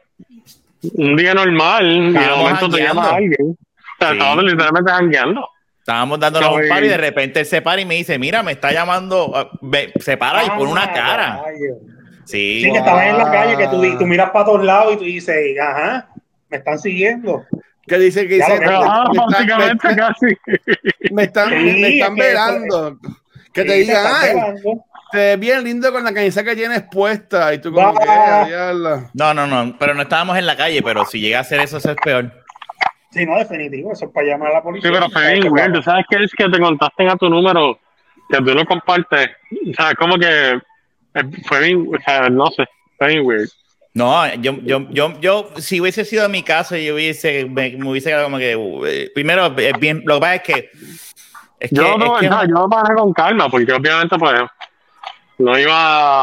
un 0.95 1.16
día 1.16 1.32
normal 1.34 1.86
y 1.86 2.12
de 2.12 2.28
momento 2.36 2.68
te 2.68 2.82
llama 2.82 3.11
alguien. 3.11 3.57
O 4.01 4.05
sea, 4.05 4.11
Sí. 4.12 4.40
literalmente 4.47 4.90
jangueando. 4.90 5.49
Estábamos 5.83 6.20
dándonos 6.20 6.51
No, 6.51 6.57
un 6.62 6.68
par 6.68 6.85
y 6.85 6.89
de 6.89 6.97
repente 6.97 7.41
él 7.41 7.47
se 7.47 7.61
para 7.61 7.80
y 7.80 7.85
me 7.85 7.97
dice, 7.97 8.16
mira, 8.16 8.45
me 8.45 8.53
está 8.53 8.70
llamando, 8.70 9.33
ah, 9.35 9.51
se 9.99 10.16
para 10.16 10.45
y 10.45 10.51
pone 10.51 10.70
una 10.70 10.85
Ah, 10.85 10.93
cara. 10.93 11.43
Sí, 12.24 12.62
Sí, 12.62 12.70
que 12.70 12.78
estabas 12.78 13.07
en 13.07 13.18
la 13.18 13.30
calle, 13.33 13.57
que 13.57 13.66
tú, 13.66 13.83
tú 13.99 14.07
miras 14.07 14.30
para 14.30 14.45
todos 14.45 14.64
lados 14.64 14.95
y 14.95 14.97
tú 14.99 15.05
dices, 15.05 15.37
ajá, 15.61 16.09
me 16.49 16.59
están 16.59 16.78
siguiendo. 16.78 17.45
Que 17.85 17.99
dice 17.99 18.28
que 18.28 18.35
dice. 18.37 18.61
Ah, 18.64 19.07
básicamente 19.28 19.89
me- 19.89 19.97
casi. 19.97 20.26
me 21.11 21.22
están, 21.24 21.51
me- 21.51 21.99
están 21.99 22.12
es 22.12 22.16
que- 22.16 22.28
velando. 22.28 22.99
Que 23.53 23.64
te 23.64 23.72
Sí, 23.72 23.78
digan, 23.80 24.07
ay, 24.09 24.28
velando. 24.35 24.85
te 25.11 25.18
ves 25.18 25.41
bien 25.41 25.64
lindo 25.64 25.93
con 25.93 26.05
la 26.05 26.14
camisa 26.14 26.45
que 26.45 26.55
tienes 26.55 26.85
puesta. 26.91 27.53
Y 27.53 27.59
tú 27.61 27.72
como 27.72 27.93
que. 27.99 28.09
"Ah, 28.09 28.45
diablo". 28.47 29.11
No, 29.14 29.35
no, 29.35 29.49
no, 29.49 29.76
pero 29.80 29.95
no 29.95 30.03
estábamos 30.03 30.39
en 30.39 30.47
la 30.47 30.57
calle, 30.57 30.80
pero 30.80 31.05
si 31.05 31.18
llega 31.20 31.39
a 31.39 31.41
hacer 31.41 31.59
eso, 31.61 31.78
eso 31.78 31.91
es 31.91 31.97
peor. 32.03 32.41
Sí, 33.13 33.27
no, 33.27 33.37
definitivo, 33.37 33.93
eso 33.93 34.07
es 34.07 34.11
para 34.13 34.27
llamar 34.27 34.49
a 34.49 34.53
la 34.55 34.61
Sí, 34.61 34.65
policía. 34.65 34.91
pero 34.93 35.11
fue 35.11 35.33
bien 35.35 35.53
weird. 35.53 35.73
¿Tú 35.75 35.83
sabes 35.83 36.07
qué 36.09 36.25
es 36.25 36.33
que 36.33 36.49
te 36.49 36.59
contasten 36.59 37.09
a 37.11 37.17
tu 37.17 37.29
número? 37.29 37.79
Que 38.31 38.39
tú 38.39 38.55
lo 38.55 38.65
compartes. 38.65 39.31
O 39.71 39.75
sea, 39.75 39.95
como 39.95 40.17
que 40.17 40.53
eh, 41.15 41.25
fue 41.47 41.61
bien, 41.61 41.87
o 41.95 42.01
sea, 42.03 42.31
no 42.31 42.47
sé, 42.47 42.65
fue 42.99 43.09
bien 43.09 43.27
weird. 43.27 43.49
No, 43.95 44.27
yo, 44.37 44.55
yo, 44.63 44.89
yo, 44.89 45.21
yo, 45.21 45.49
si 45.59 45.79
hubiese 45.79 46.07
sido 46.07 46.27
mi 46.31 46.43
caso, 46.43 46.75
yo 46.77 46.95
hubiese, 46.95 47.45
me, 47.45 47.77
me 47.77 47.91
hubiese 47.91 48.09
quedado 48.09 48.25
como 48.25 48.39
que, 48.39 48.57
uh, 48.57 48.87
eh, 48.87 49.11
primero, 49.15 49.55
es 49.59 49.79
bien, 49.79 50.03
lo 50.07 50.15
que 50.15 50.21
pasa 50.21 50.35
es 50.37 50.43
que, 50.43 50.71
es 51.61 51.69
que, 51.71 51.77
Yo, 51.77 51.99
no, 51.99 52.15
es 52.15 52.21
que- 52.23 52.29
o 52.29 52.33
sea, 52.33 52.47
yo 52.47 52.55
lo 52.55 52.69
manejé 52.69 52.95
con 52.95 53.13
calma, 53.13 53.51
porque 53.51 53.71
obviamente, 53.71 54.17
pues, 54.19 54.41
no 55.37 55.59
iba 55.59 55.75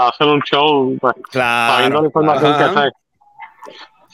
a 0.06 0.10
hacer 0.10 0.26
un 0.26 0.42
show, 0.42 0.98
pues, 1.00 1.14
sabiendo 1.32 2.02
la 2.02 2.02
claro, 2.02 2.06
información 2.06 2.54
Ajá. 2.54 2.74
que 2.74 2.80
sé. 2.80 2.92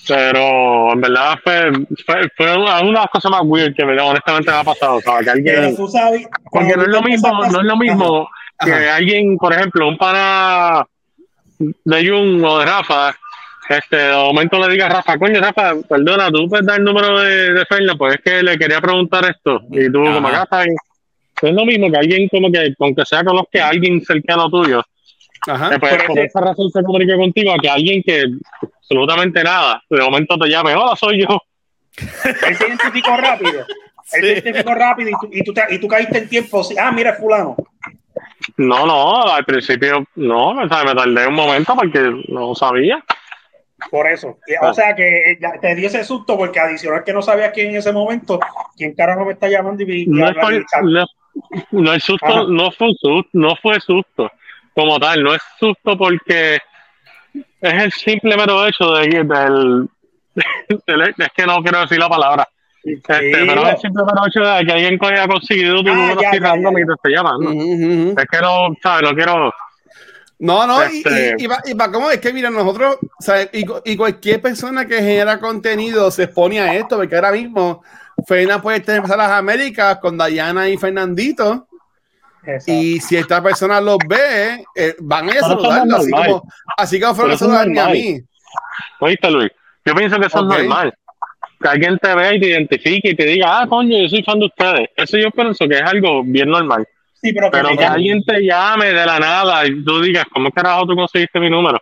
Pero 0.08 0.94
en 0.94 1.02
verdad 1.02 1.36
fue, 1.44 1.72
fue, 2.06 2.30
fue 2.38 2.58
una 2.58 2.80
de 2.82 2.92
las 2.92 3.08
cosas 3.08 3.32
más 3.32 3.42
weird 3.44 3.76
que 3.76 3.86
me- 3.86 4.00
honestamente 4.00 4.52
me 4.52 4.58
ha 4.58 4.64
pasado. 4.64 5.02
Sea, 5.02 5.20
que 5.24 5.30
alguien, 5.32 5.76
sabes, 5.90 6.28
porque 6.52 6.76
no 6.76 6.84
es 6.84 6.90
lo 6.90 7.02
mismo, 7.02 7.30
no 7.52 7.60
es 7.60 7.66
lo 7.66 7.78
mismo 7.78 8.30
que 8.64 8.72
Ajá. 8.72 8.96
alguien, 8.96 9.38
por 9.38 9.54
ejemplo, 9.54 9.88
un 9.88 9.98
pana 9.98 10.86
de 11.60 12.08
Jung 12.10 12.44
o 12.44 12.60
de 12.60 12.66
Rafa, 12.66 13.16
este, 13.70 13.96
de 13.98 14.14
momento 14.14 14.60
le 14.60 14.72
diga 14.74 14.86
a 14.86 14.90
Rafa, 14.90 15.18
coño 15.18 15.40
Rafa, 15.42 15.74
perdona, 15.90 16.30
tú 16.30 16.48
puedes 16.48 16.66
dar 16.66 16.78
el 16.78 16.84
número 16.86 17.20
de, 17.20 17.54
de 17.54 17.66
Fernan, 17.66 17.98
pues 17.98 18.16
es 18.16 18.22
que 18.22 18.44
le 18.44 18.58
quería 18.58 18.80
preguntar 18.80 19.26
esto. 19.26 19.62
Y 19.72 19.92
tú, 19.92 20.04
como 20.04 20.28
acá 20.28 20.44
está 20.44 20.64
bien. 20.64 20.76
No 21.42 21.50
es 21.50 21.56
lo 21.56 21.66
mismo 21.66 21.92
que 21.92 21.98
alguien 21.98 22.30
como 22.30 22.52
que, 22.52 22.74
aunque 22.80 23.06
sea 23.06 23.24
conozca 23.24 23.66
a 23.66 23.70
alguien 23.70 24.02
cercano 24.02 24.50
tuyo, 24.50 24.82
Ajá. 25.48 25.76
eh, 25.76 25.80
pues, 25.80 26.04
por 26.04 26.18
ese- 26.18 26.28
esa 26.28 26.42
razón 26.42 26.70
se 26.72 26.84
comunica 26.84 27.16
contigo 27.16 27.54
a 27.54 27.58
que 27.60 27.70
alguien 27.70 28.02
que 28.04 28.24
absolutamente 28.64 29.44
nada, 29.44 29.82
de 29.90 30.02
momento 30.02 30.38
te 30.38 30.50
llame, 30.50 30.74
hola, 30.76 30.96
soy 30.96 31.22
yo. 31.22 31.40
Él 32.48 32.56
se 32.56 32.68
identificó 32.68 33.16
rápido. 33.18 33.66
Él 34.14 34.22
se 34.22 34.22
Sí. 34.22 34.26
identificó 34.34 34.74
rápido 34.76 35.10
y 35.10 35.14
tú, 35.14 35.30
y 35.32 35.44
tú, 35.44 35.54
te- 35.54 35.74
y 35.76 35.80
tú 35.80 35.88
caíste 35.88 36.18
en 36.20 36.30
tiempo. 36.30 36.62
Ah, 36.80 36.92
mira, 36.92 37.12
es 37.12 37.18
fulano. 37.18 37.56
No, 38.58 38.86
no, 38.86 39.24
al 39.24 39.44
principio 39.46 40.06
no, 40.16 40.50
o 40.50 40.68
sea, 40.68 40.84
me 40.84 40.94
tardé 40.94 41.28
un 41.28 41.34
momento 41.34 41.76
porque 41.76 42.00
no 42.28 42.54
sabía. 42.54 43.04
Por 43.92 44.08
eso. 44.08 44.38
O 44.62 44.74
sea 44.74 44.96
que 44.96 45.32
eh, 45.32 45.40
te 45.62 45.76
dio 45.76 45.88
ese 45.88 46.04
susto 46.04 46.38
porque 46.38 46.60
adicional 46.60 47.04
que 47.04 47.14
no 47.14 47.22
sabías 47.22 47.52
quién 47.54 47.72
en 47.72 47.78
ese 47.78 47.92
momento, 47.92 48.40
quién 48.78 48.94
carajo 48.94 49.26
me 49.26 49.34
está 49.34 49.48
llamando 49.50 49.84
y, 49.84 50.04
y 50.04 50.06
No, 50.08 50.32
no 51.72 51.92
el 51.94 52.02
susto, 52.02 52.26
Ajá. 52.28 52.44
no 52.48 52.72
fue 52.72 52.90
susto, 53.00 53.30
no 53.34 53.56
fue 53.62 53.80
susto 53.82 54.32
como 54.76 55.00
tal, 55.00 55.24
no 55.24 55.34
es 55.34 55.42
susto 55.60 55.98
porque 55.98 56.56
es 57.62 57.74
el 57.84 57.92
simple 57.92 58.36
mero 58.38 58.68
hecho 58.68 58.92
de, 58.94 59.08
del, 59.08 59.90
del- 60.88 61.14
es 61.18 61.30
que 61.36 61.46
no 61.46 61.62
quiero 61.64 61.82
decir 61.82 61.98
la 61.98 62.10
palabra, 62.10 62.48
este, 62.84 63.02
pero 63.48 63.64
es 63.68 63.74
el 63.76 63.80
simple 63.80 64.04
mero 64.06 64.28
hecho 64.28 64.40
de 64.42 64.66
que 64.66 64.72
alguien 64.74 65.00
haya 65.02 65.28
conseguido 65.28 65.78
tu 65.78 65.84
número 65.94 66.20
así 66.30 66.40
random 66.40 66.78
y 66.78 66.86
te 66.86 66.94
esté 66.94 67.10
llamando. 67.10 67.50
Es 68.22 68.28
que 68.30 68.42
no, 68.42 68.76
¿sabes? 68.84 69.10
No 69.10 69.16
quiero. 69.16 69.54
No, 70.38 70.68
no, 70.68 70.84
y- 70.90 70.98
Este- 70.98 71.36
y, 71.40 71.44
y, 71.46 71.48
va- 71.48 71.62
y 71.66 71.74
va- 71.74 71.92
¿cómo 71.92 72.12
es 72.12 72.20
que 72.20 72.34
mira, 72.34 72.50
nosotros, 72.50 72.98
o 73.02 73.22
sea, 73.24 73.50
y, 73.54 73.96
cualquier 73.96 74.42
persona 74.42 74.86
que 74.86 74.98
genera 74.98 75.40
contenido 75.40 76.12
se 76.12 76.24
expone 76.24 76.60
a 76.60 76.76
esto, 76.76 76.98
porque 76.98 77.16
ahora 77.16 77.32
mismo 77.32 77.82
Fernan 78.28 78.62
puede 78.62 78.78
empezar 78.78 79.14
a 79.20 79.28
las 79.28 79.32
Américas 79.32 79.98
con 80.00 80.18
Dayana 80.18 80.68
y 80.68 80.78
Fernandito, 80.78 81.68
Exacto. 82.48 82.72
y 82.72 83.00
si 83.00 83.18
esta 83.18 83.42
persona 83.42 83.82
los 83.82 83.98
ve, 84.08 84.64
eh, 84.76 84.96
van 85.00 85.30
a 85.30 85.34
saludarlo, 85.34 85.98
así 85.98 86.12
normal. 86.12 86.30
como, 86.30 86.44
así 86.78 87.00
como 87.00 87.16
fueron 87.16 87.32
a 87.32 87.34
es 87.34 87.40
saludarme 87.40 87.80
a 87.80 87.88
mí. 87.88 88.20
¿Oíste, 89.00 89.32
Luis? 89.32 89.52
Yo 89.86 89.94
pienso 89.94 90.20
que 90.20 90.28
eso 90.28 90.40
es 90.40 90.46
normal. 90.46 90.94
Que 91.62 91.68
alguien 91.70 91.98
te 91.98 92.16
vea 92.16 92.34
y 92.34 92.40
te 92.40 92.48
identifique 92.48 93.10
y 93.10 93.16
te 93.16 93.26
diga, 93.26 93.62
ah, 93.62 93.68
coño, 93.68 93.98
yo 93.98 94.10
soy 94.10 94.24
fan 94.24 94.40
de 94.40 94.46
ustedes. 94.46 94.90
Eso 94.96 95.18
yo 95.18 95.32
pienso 95.32 95.68
que 95.68 95.76
es 95.76 95.82
algo 95.82 96.24
bien 96.24 96.50
normal. 96.50 96.88
Sí, 97.14 97.32
pero 97.34 97.50
que 97.50 97.58
Pero 97.58 97.92
alguien 97.92 98.24
te 98.24 98.42
llame 98.42 98.88
de 98.88 99.06
la 99.06 99.20
nada 99.20 99.66
y 99.66 99.84
tú 99.84 100.02
digas, 100.02 100.26
¿cómo 100.32 100.52
carajo 100.52 100.86
tú 100.86 100.96
conseguiste 100.96 101.40
mi 101.40 101.50
número? 101.50 101.80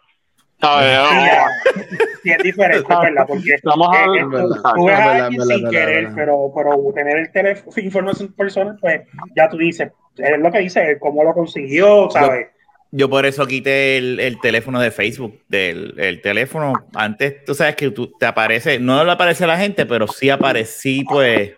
Sí, 2.23 2.31
es 2.31 2.37
diferente, 2.41 2.87
verdad, 3.01 3.25
porque 3.27 3.49
eh, 3.49 3.59
hablando- 3.63 4.37
eh, 4.37 4.41
tú- 4.75 4.85
ves 4.85 4.93
es 4.93 4.99
a 4.99 5.11
alguien 5.25 5.41
sin 5.41 5.69
querer, 5.69 6.03
pero, 6.15 6.51
pero 6.55 6.93
tener 6.95 7.17
el 7.17 7.31
teléfono, 7.33 7.71
información 7.83 8.31
personal, 8.33 8.77
pues 8.79 9.01
ya 9.35 9.49
tú 9.49 9.57
dices, 9.57 9.91
es 10.17 10.39
lo 10.39 10.49
que 10.51 10.59
dice, 10.59 10.97
cómo 11.01 11.21
lo 11.25 11.33
consiguió, 11.33 12.09
¿sabes? 12.11 12.47
Yo 12.91 13.09
por 13.09 13.25
eso 13.25 13.45
quité 13.47 13.97
el, 13.97 14.19
el 14.21 14.39
teléfono 14.39 14.79
de 14.79 14.91
Facebook, 14.91 15.39
del 15.49 15.95
el 15.97 16.21
teléfono. 16.21 16.73
Antes, 16.93 17.43
tú 17.43 17.55
sabes 17.55 17.75
que 17.75 17.89
tú, 17.91 18.13
te 18.19 18.25
aparece, 18.27 18.79
no 18.79 19.03
le 19.03 19.11
aparece 19.11 19.43
a 19.43 19.47
la 19.47 19.57
gente, 19.57 19.85
pero 19.85 20.07
sí 20.07 20.29
aparecí, 20.29 21.03
pues, 21.03 21.53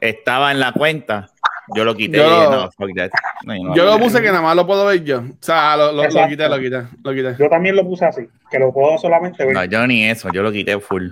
estaba 0.00 0.50
en 0.52 0.60
la 0.60 0.72
cuenta. 0.72 1.29
Yo 1.74 1.84
lo 1.84 1.94
quité. 1.94 2.18
Yo 2.18 2.26
y 2.26 2.30
dije, 2.30 2.44
lo- 2.44 2.50
no, 2.50 2.70
fuck 2.72 2.90
that. 2.96 3.10
No, 3.44 3.54
no, 3.54 3.74
Yo 3.74 3.84
no. 3.84 3.90
lo 3.92 3.98
puse 3.98 4.20
que 4.20 4.28
nada 4.28 4.42
más 4.42 4.56
lo 4.56 4.66
puedo 4.66 4.86
ver 4.86 5.02
yo. 5.04 5.18
O 5.20 5.24
sea, 5.40 5.76
lo, 5.76 5.92
lo, 5.92 6.02
lo 6.08 6.28
quité, 6.28 6.48
lo 6.48 6.58
quité, 6.58 6.82
lo 7.04 7.12
quité. 7.12 7.36
Yo 7.38 7.48
también 7.48 7.76
lo 7.76 7.84
puse 7.84 8.04
así, 8.06 8.28
que 8.50 8.58
lo 8.58 8.72
puedo 8.72 8.98
solamente 8.98 9.44
ver. 9.44 9.54
No, 9.54 9.64
yo 9.64 9.86
ni 9.86 10.04
eso, 10.08 10.28
yo 10.32 10.42
lo 10.42 10.50
quité 10.52 10.78
full. 10.80 11.08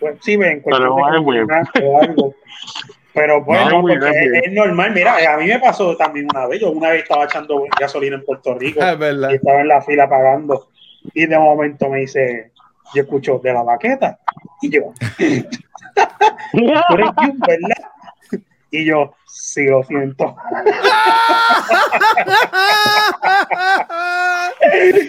Pues, 0.00 0.16
sí, 0.22 0.36
ven, 0.36 0.62
Pero. 0.64 0.94
Pero 3.14 3.42
bueno, 3.44 3.82
No, 3.82 3.88
es 3.88 4.52
normal. 4.52 4.92
Mira, 4.92 5.16
a 5.34 5.38
mí 5.38 5.46
me 5.46 5.58
pasó 5.58 5.96
también 5.96 6.26
una 6.30 6.46
vez. 6.46 6.60
Yo 6.60 6.70
una 6.70 6.90
vez 6.90 7.02
estaba 7.02 7.24
echando 7.24 7.62
gasolina 7.80 8.16
en 8.16 8.24
Puerto 8.24 8.54
Rico 8.58 8.80
Ah, 8.82 8.92
es 8.92 8.98
verdad. 8.98 9.30
y 9.30 9.36
estaba 9.36 9.60
en 9.62 9.68
la 9.68 9.80
fila 9.80 10.06
pagando. 10.06 10.68
Y 11.14 11.24
de 11.24 11.38
momento 11.38 11.88
me 11.88 12.00
dice, 12.00 12.50
yo 12.94 13.02
escucho 13.02 13.38
de 13.42 13.54
la 13.54 13.62
baqueta. 13.62 14.18
Y 14.60 14.68
yo, 14.70 14.92
tú 15.16 15.24
eres 16.94 17.08
Jun, 17.16 17.38
¿verdad? 17.46 17.75
Y 18.80 18.84
yo, 18.86 19.14
sí, 19.26 19.64
lo 19.66 19.82
siento. 19.84 20.34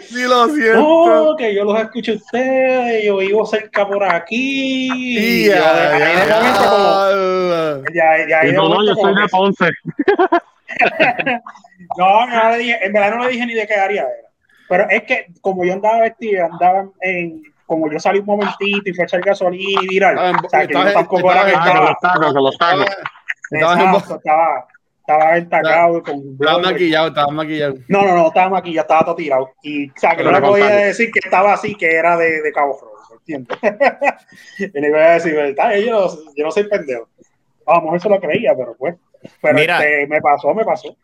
sí, 0.08 0.24
lo 0.24 0.48
siento. 0.50 0.80
No, 1.26 1.36
que 1.36 1.54
yo 1.56 1.64
los 1.64 1.80
escucho 1.80 2.12
a 2.14 2.16
ustedes, 2.16 3.06
yo 3.06 3.18
vivo 3.18 3.46
cerca 3.46 3.88
por 3.88 4.04
aquí. 4.04 4.90
Y 5.18 5.48
ya, 5.50 5.74
de 5.74 6.00
momento 6.00 6.70
como- 6.70 7.84
ya, 7.94 8.18
ya, 8.18 8.28
ya, 8.30 8.40
ahí 8.42 8.50
y 8.50 8.54
no, 8.54 8.64
no, 8.64 8.70
momento 8.70 8.92
yo 8.92 8.96
como 8.96 9.14
soy 9.14 9.22
de 9.22 9.28
Ponce. 9.30 9.70
No, 11.98 12.28
no 12.28 12.50
le 12.52 12.58
dije, 12.58 12.78
en 12.86 12.92
verdad 12.92 13.16
no 13.16 13.24
le 13.24 13.30
dije 13.32 13.46
ni 13.46 13.54
de 13.54 13.66
qué 13.66 13.74
área 13.76 14.02
era. 14.04 14.12
Pero 14.68 14.90
es 14.90 15.04
que 15.04 15.28
como 15.42 15.64
yo 15.64 15.72
andaba 15.74 16.02
vestido, 16.02 16.46
andaba 16.46 16.86
en, 17.02 17.42
como 17.66 17.90
yo 17.90 17.98
salí 18.00 18.20
un 18.20 18.26
momentito 18.26 18.82
y 18.90 18.94
fue 18.94 19.04
a 19.04 19.08
echar 19.08 19.22
gasolina 19.22 19.82
y 19.90 19.98
Estaba 19.98 20.30
en- 20.30 20.36
o 20.46 20.50
sea, 20.50 20.68
que 20.68 20.74
yo 20.74 20.84
tampoco 20.94 21.32
era 21.32 21.46
que 21.46 21.52
estaba- 21.52 21.64
Ah, 21.64 21.64
que 21.64 21.70
estaba, 21.70 21.90
los 21.90 22.00
tacos, 22.02 22.34
que 22.34 22.40
los 22.42 22.58
tacos. 22.58 22.86
Exacto, 23.52 24.16
estaba, 24.16 24.68
estaba 25.00 25.38
entacado 25.38 26.04
con 26.04 26.38
Estaba 26.40 26.60
maquillado, 26.60 27.08
estaba 27.08 27.32
maquillado. 27.32 27.76
No, 27.88 28.02
no, 28.04 28.16
no, 28.16 28.28
estaba 28.28 28.64
ya 28.64 28.82
estaba 28.82 29.06
todo 29.06 29.16
tirado. 29.16 29.52
Y, 29.62 29.90
o 29.90 29.94
sea, 29.96 30.12
que 30.12 30.18
Pero 30.18 30.32
no 30.32 30.40
le 30.40 30.48
podía 30.48 30.76
decir 30.76 31.12
que 31.12 31.20
estaba 31.24 31.54
así, 31.54 31.76
que 31.76 31.88
era 31.96 32.18
de, 32.18 32.42
de 32.42 32.52
Cabo 32.52 32.80
Rojo, 32.82 33.14
¿entiendes? 33.20 33.58
y 34.60 34.80
le 34.80 34.88
iba 34.88 35.00
a 35.00 35.14
decir, 35.14 35.34
¿verdad? 35.34 35.76
Yo, 35.78 35.92
no- 35.92 36.34
yo 36.36 36.44
no 36.44 36.52
soy 36.52 36.64
pendejo. 36.68 37.08
A 37.66 37.76
lo 37.76 37.82
mejor 37.84 38.02
se 38.02 38.10
lo 38.10 38.20
creía, 38.20 38.54
pero 38.56 38.76
pues. 38.78 38.96
Pero 39.42 39.56
Mira. 39.56 39.84
este, 39.84 40.08
me 40.08 40.22
pasó, 40.22 40.54
me 40.54 40.64
pasó. 40.64 40.96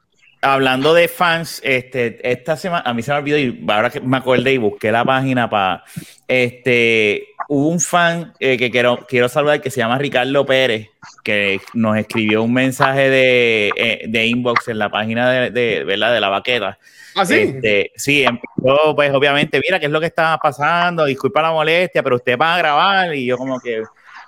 Hablando 0.44 0.94
de 0.94 1.08
fans, 1.08 1.62
este, 1.64 2.20
esta 2.30 2.58
semana, 2.58 2.84
a 2.86 2.94
mí 2.94 3.02
se 3.02 3.12
me 3.12 3.18
olvidó 3.20 3.38
y 3.38 3.66
ahora 3.68 3.90
que 3.90 4.02
me 4.02 4.18
acordé 4.18 4.54
y 4.54 4.58
busqué 4.58 4.92
la 4.92 5.06
página 5.06 5.50
para, 5.50 5.84
este, 6.28 7.28
hubo 7.48 7.70
un 7.70 7.80
fan 7.80 8.34
eh, 8.40 8.58
que 8.58 8.70
quiero, 8.70 9.06
quiero 9.08 9.30
saludar 9.30 9.62
que 9.62 9.72
se 9.72 9.78
llama 9.80 9.98
Ricardo 9.98 10.46
Pérez, 10.46 10.90
que 11.24 11.62
nos 11.74 11.98
escribió 11.98 12.44
un 12.44 12.54
mensaje 12.54 13.10
de, 13.10 13.72
eh, 13.76 14.02
de 14.08 14.26
inbox 14.28 14.68
en 14.68 14.80
la 14.80 14.90
página 14.90 15.30
de, 15.32 15.50
de, 15.52 15.84
¿verdad? 15.86 16.14
de 16.14 16.20
la 16.20 16.30
baqueta. 16.30 16.78
¿Ah, 17.16 17.26
sí? 17.26 17.36
Este, 17.36 17.92
sí, 17.96 18.24
empezó, 18.24 18.96
pues 18.96 19.12
obviamente, 19.14 19.62
mira 19.64 19.80
qué 19.80 19.86
es 19.86 19.92
lo 19.92 20.00
que 20.02 20.08
está 20.08 20.38
pasando, 20.42 21.06
disculpa 21.06 21.42
la 21.42 21.52
molestia, 21.52 22.04
pero 22.04 22.18
usted 22.18 22.38
va 22.38 22.56
a 22.56 22.58
grabar 22.58 23.16
y 23.16 23.26
yo 23.26 23.38
como 23.38 23.60
que, 23.60 23.84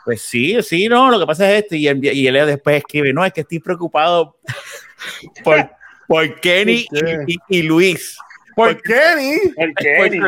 pues 0.05 0.21
sí, 0.21 0.61
sí, 0.61 0.87
no, 0.87 1.09
lo 1.11 1.19
que 1.19 1.25
pasa 1.25 1.51
es 1.51 1.63
esto 1.63 1.75
y, 1.75 1.87
él- 1.87 1.99
y 2.03 2.27
él 2.27 2.45
después 2.45 2.77
escribe, 2.77 3.11
no, 3.11 3.25
es 3.25 3.33
que 3.33 3.41
estoy 3.41 3.59
preocupado 3.59 4.37
por, 5.43 5.69
por 6.07 6.39
Kenny 6.39 6.85
¿Por 6.89 7.09
y, 7.27 7.33
y- 7.33 7.59
y 7.59 7.61
Luis. 7.63 8.17
¿Por? 8.55 8.69
El 8.69 8.75
Porque, 8.77 9.73
Kenny. 9.73 10.19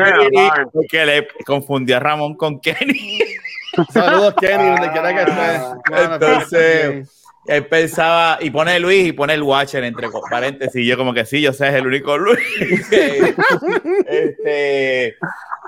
porque 0.72 1.06
le 1.06 1.28
confundió 1.46 1.96
a 1.96 2.00
Ramón 2.00 2.36
con 2.36 2.60
Kenny. 2.60 3.20
Saludos, 3.92 4.34
Kenny, 4.40 4.68
donde 4.70 4.90
quiera 4.92 5.14
que 5.14 5.20
estés. 5.20 5.62
Ah, 5.92 6.10
entonces- 6.14 7.08
Él 7.46 7.64
pensaba, 7.66 8.36
y 8.42 8.50
pone 8.50 8.78
Luis 8.78 9.06
y 9.06 9.12
pone 9.12 9.32
el 9.32 9.42
Watcher 9.42 9.82
entre 9.84 10.08
paréntesis. 10.28 10.82
Y 10.82 10.86
yo, 10.86 10.98
como 10.98 11.14
que 11.14 11.24
sí, 11.24 11.40
yo 11.40 11.54
sé, 11.54 11.68
es 11.68 11.74
el 11.76 11.86
único 11.86 12.18
Luis. 12.18 12.38
este, 14.06 15.16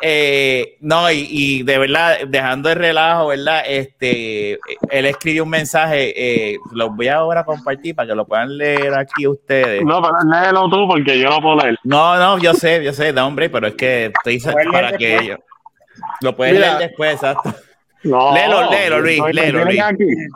eh, 0.00 0.76
no, 0.80 1.10
y, 1.10 1.26
y 1.28 1.62
de 1.62 1.78
verdad, 1.78 2.18
dejando 2.26 2.70
el 2.70 2.76
relajo, 2.76 3.28
¿verdad? 3.28 3.62
Este, 3.66 4.58
él 4.90 5.06
escribió 5.06 5.44
un 5.44 5.50
mensaje, 5.50 6.12
eh, 6.16 6.58
lo 6.72 6.90
voy 6.90 7.08
ahora 7.08 7.40
a 7.40 7.44
compartir 7.44 7.94
para 7.94 8.08
que 8.08 8.14
lo 8.14 8.26
puedan 8.26 8.56
leer 8.56 8.94
aquí 8.94 9.26
ustedes. 9.26 9.82
No, 9.84 10.00
pero 10.02 10.14
léelo 10.30 10.68
tú 10.68 10.88
porque 10.88 11.18
yo 11.18 11.28
no 11.30 11.40
puedo 11.40 11.56
leer. 11.56 11.76
No, 11.84 12.16
no, 12.16 12.38
yo 12.38 12.54
sé, 12.54 12.82
yo 12.82 12.92
sé, 12.92 13.12
da 13.12 13.26
hombre, 13.26 13.50
pero 13.50 13.66
es 13.68 13.74
que 13.74 14.06
estoy 14.06 14.40
para 14.72 14.96
que 14.96 15.18
ellos. 15.18 15.38
Lo 16.22 16.34
puedes 16.34 16.54
Mira. 16.54 16.78
leer 16.78 16.88
después, 16.88 17.14
exacto. 17.14 17.54
No, 18.02 18.32
Léelo, 18.34 18.70
léelo, 18.70 19.00
Luis, 19.00 19.20
léelo, 19.32 19.64
¿me 19.64 19.72
tienen 19.72 19.96
Luis. 19.98 20.28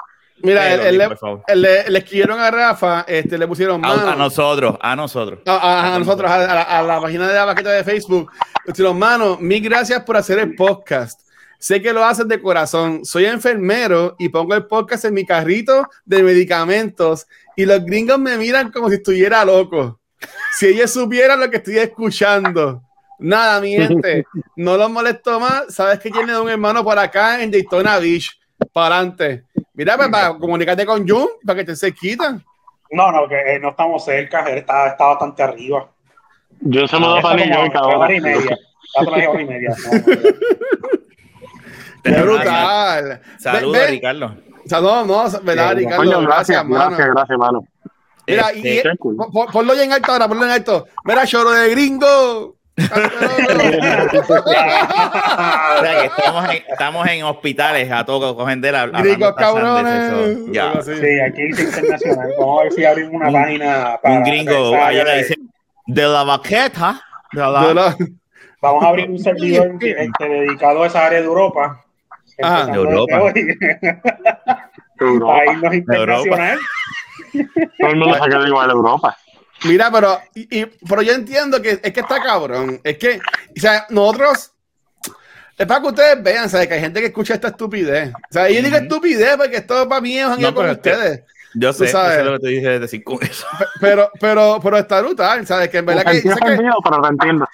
Mira, 0.45 0.73
él- 0.75 0.81
él 0.81 0.97
Luis, 0.99 1.89
le- 1.89 1.99
escribieron 1.99 2.39
a 2.41 2.51
Rafa, 2.51 3.05
este, 3.09 3.37
le 3.39 3.47
pusieron 3.49 3.85
A, 3.85 3.93
a 3.93 3.97
mano. 3.97 4.17
nosotros, 4.17 4.77
a 4.81 4.95
nosotros. 4.95 5.41
A, 5.47 5.57
a- 5.57 5.95
a 5.95 5.99
nosotros, 5.99 6.31
a, 6.31 6.35
a 6.35 6.55
la, 6.55 6.63
a 6.63 6.83
la 6.83 7.01
página 7.01 7.27
de 7.29 7.35
la 7.35 7.45
baqueta 7.45 7.71
de 7.71 7.83
Facebook. 7.85 8.31
Le 8.65 8.71
pusieron 8.73 8.99
mano, 8.99 9.37
mil 9.41 9.63
gracias 9.63 10.03
por 10.05 10.17
hacer 10.17 10.39
el 10.39 10.55
podcast. 10.55 11.21
Sé 11.59 11.81
que 11.81 11.93
lo 11.95 12.05
haces 12.05 12.29
de 12.29 12.41
corazón. 12.43 13.05
Soy 13.05 13.25
enfermero 13.25 14.17
y 14.19 14.29
pongo 14.29 14.55
el 14.55 14.67
podcast 14.67 15.07
en 15.07 15.15
mi 15.15 15.25
carrito 15.25 15.87
de 16.05 16.23
medicamentos 16.23 17.27
y 17.57 17.65
los 17.65 17.83
gringos 17.85 18.19
me 18.19 18.37
miran 18.37 18.71
como 18.71 18.89
si 18.91 18.97
estuviera 18.97 19.45
loco. 19.45 19.99
Si 20.59 20.67
ellos 20.67 20.91
supieran 20.91 21.41
lo 21.41 21.49
que 21.51 21.57
estoy 21.59 21.79
escuchando. 21.79 22.83
Nada, 23.19 23.61
mi 23.61 23.73
gente, 23.77 24.25
no 24.57 24.77
los 24.77 24.91
molesto 24.91 25.41
más. 25.41 25.65
Sabes 25.75 26.01
que 26.01 26.11
tiene 26.11 26.39
un 26.39 26.49
hermano 26.51 26.85
por 26.85 26.99
acá 26.99 27.43
en 27.43 27.51
Daytona 27.51 27.99
Beach. 27.99 28.39
Para 28.73 28.97
adelante. 28.99 29.45
Mira, 29.75 29.97
pues, 29.97 30.09
para 30.09 30.35
comunicarte 30.39 30.87
con 30.87 31.07
Jun, 31.07 31.27
para 31.45 31.59
que 31.59 31.65
te 31.65 31.77
se 31.77 31.93
quitan. 31.93 32.43
No, 32.91 33.11
no, 33.11 33.27
que 33.29 33.35
eh, 33.35 33.59
no 33.61 33.71
estamos 33.71 34.05
cerca, 34.05 34.45
él 34.49 34.59
está, 34.59 34.89
está 34.89 35.07
bastante 35.07 35.43
arriba. 35.43 35.89
Yo 36.61 36.87
se 36.87 36.97
Ah, 36.97 36.99
mudó 37.01 37.19
eso 37.19 37.29
para 37.29 37.45
New 37.45 37.55
York 37.55 37.75
hora 37.83 38.15
y 38.15 38.21
media. 38.21 38.57
Hora 38.97 39.43
y 39.43 39.47
¡Qué 42.03 42.11
brutal! 42.23 43.21
Saludos, 43.39 43.91
Ricardo. 43.91 44.37
Sea, 44.67 44.81
no, 44.81 45.05
¿verdad, 45.43 45.71
Sí, 45.71 45.75
Ricardo? 45.77 45.97
Coño, 45.97 46.21
gracias, 46.23 46.23
gracias, 46.23 46.65
mano. 46.67 46.85
gracias, 46.97 47.09
gracias, 47.09 47.39
mano. 47.39 47.67
Mira, 48.27 48.51
Este, 48.51 48.83
y, 48.93 48.97
cool. 48.99 49.17
pon- 49.17 49.47
ponlo 49.53 49.75
ya 49.75 49.85
en 49.85 49.93
alto 49.93 50.13
ahora, 50.13 50.29
ponlo 50.29 50.45
en 50.45 50.51
alto. 50.53 50.87
Mira, 51.05 51.27
choro 51.27 51.51
de 51.51 51.71
gringo. 51.71 52.57
O 52.77 52.83
sea, 55.81 56.01
que 56.01 56.07
estamos 56.17 56.45
en, 56.51 56.63
estamos 56.69 57.07
en 57.09 57.23
hospitales 57.25 57.91
a 57.93 58.05
todo 58.05 58.37
cogen 58.37 58.61
de 58.61 58.73
la 58.73 58.87
Gringos 58.87 59.35
cabrones. 59.37 60.39
ya. 60.53 60.81
Sí, 60.83 61.21
aquí 61.21 61.43
dice 61.49 61.63
internacional. 61.65 62.29
Vamos 62.39 62.61
a 62.61 62.63
ver 62.65 62.73
si 62.73 62.85
abrimos 62.85 63.15
una 63.15 63.29
Un- 63.29 63.33
página 63.33 63.99
para. 64.03 64.15
Un 64.17 64.25
gringo 64.25 64.75
allá 64.75 65.05
de- 65.05 65.19
dice 65.19 65.35
de 65.87 66.03
la 66.03 66.25
baqueta. 66.25 67.01
De 67.33 67.41
la, 67.41 67.67
De 67.69 67.75
la- 67.75 67.97
Vamos 68.61 68.83
a 68.85 68.89
abrir 68.89 69.11
un 69.11 69.19
servidor 69.19 69.71
este, 69.81 70.29
dedicado 70.29 70.83
a 70.83 70.87
esa 70.87 71.07
área 71.07 71.21
de 71.21 71.27
Europa. 71.27 71.85
Ah, 72.43 72.67
de 72.71 72.77
Europa. 72.77 73.33
Europa. 74.99 75.33
Para 75.35 75.53
irnos 75.53 75.75
internacional. 75.75 76.59
Todo 77.79 77.91
el 77.91 77.97
mundo 77.97 78.15
se 78.15 78.31
queda 78.31 78.47
igual 78.49 78.71
a 78.71 78.73
Europa. 78.73 79.17
Mira, 79.65 79.91
pero, 79.91 80.21
y, 80.35 80.61
y- 80.61 80.67
pero 80.89 81.03
yo 81.03 81.13
entiendo 81.13 81.61
que 81.61 81.81
es 81.83 81.93
que 81.93 82.01
está 82.01 82.23
cabrón. 82.23 82.81
Es 82.85 82.99
que, 82.99 83.19
o 83.19 83.61
sea, 83.61 83.87
nosotros. 83.91 84.53
Es 85.57 85.67
para 85.67 85.81
que 85.81 85.87
ustedes 85.87 86.23
vean, 86.23 86.51
¿sabes? 86.51 86.67
Que 86.67 86.75
hay 86.75 86.81
gente 86.81 87.01
que 87.01 87.07
escucha 87.07 87.35
esta 87.35 87.49
estupidez. 87.49 88.13
O 88.13 88.33
sea, 88.33 88.49
yo 88.51 88.61
digo 88.61 88.77
estupidez 88.77 89.37
porque 89.37 89.59
esto 89.59 89.89
para 89.89 90.01
mí 90.01 90.19
es 90.19 90.39
No, 90.39 90.53
con 90.55 90.67
es 90.67 90.73
ustedes. 90.73 91.23
Yo 91.55 91.73
sé, 91.73 91.85
eso 91.85 91.93
sabes. 91.99 92.19
es 92.19 92.25
lo 92.25 92.41
que 92.41 92.79
decir 92.81 93.05
con 93.05 93.23
eso. 93.23 93.47
Pe- 93.59 93.65
Pero, 93.81 94.11
pero, 94.19 94.59
pero 94.61 94.77
está 94.79 95.01
brutal, 95.01 95.47
¿sabes? 95.47 95.69
Que 95.69 95.79
en 95.79 95.87
verdad 95.87 96.05
que, 96.05 96.21
sé 96.23 96.29
que 96.29 96.35
pero 96.85 97.03
te 97.03 97.09
entiendo. 97.09 97.47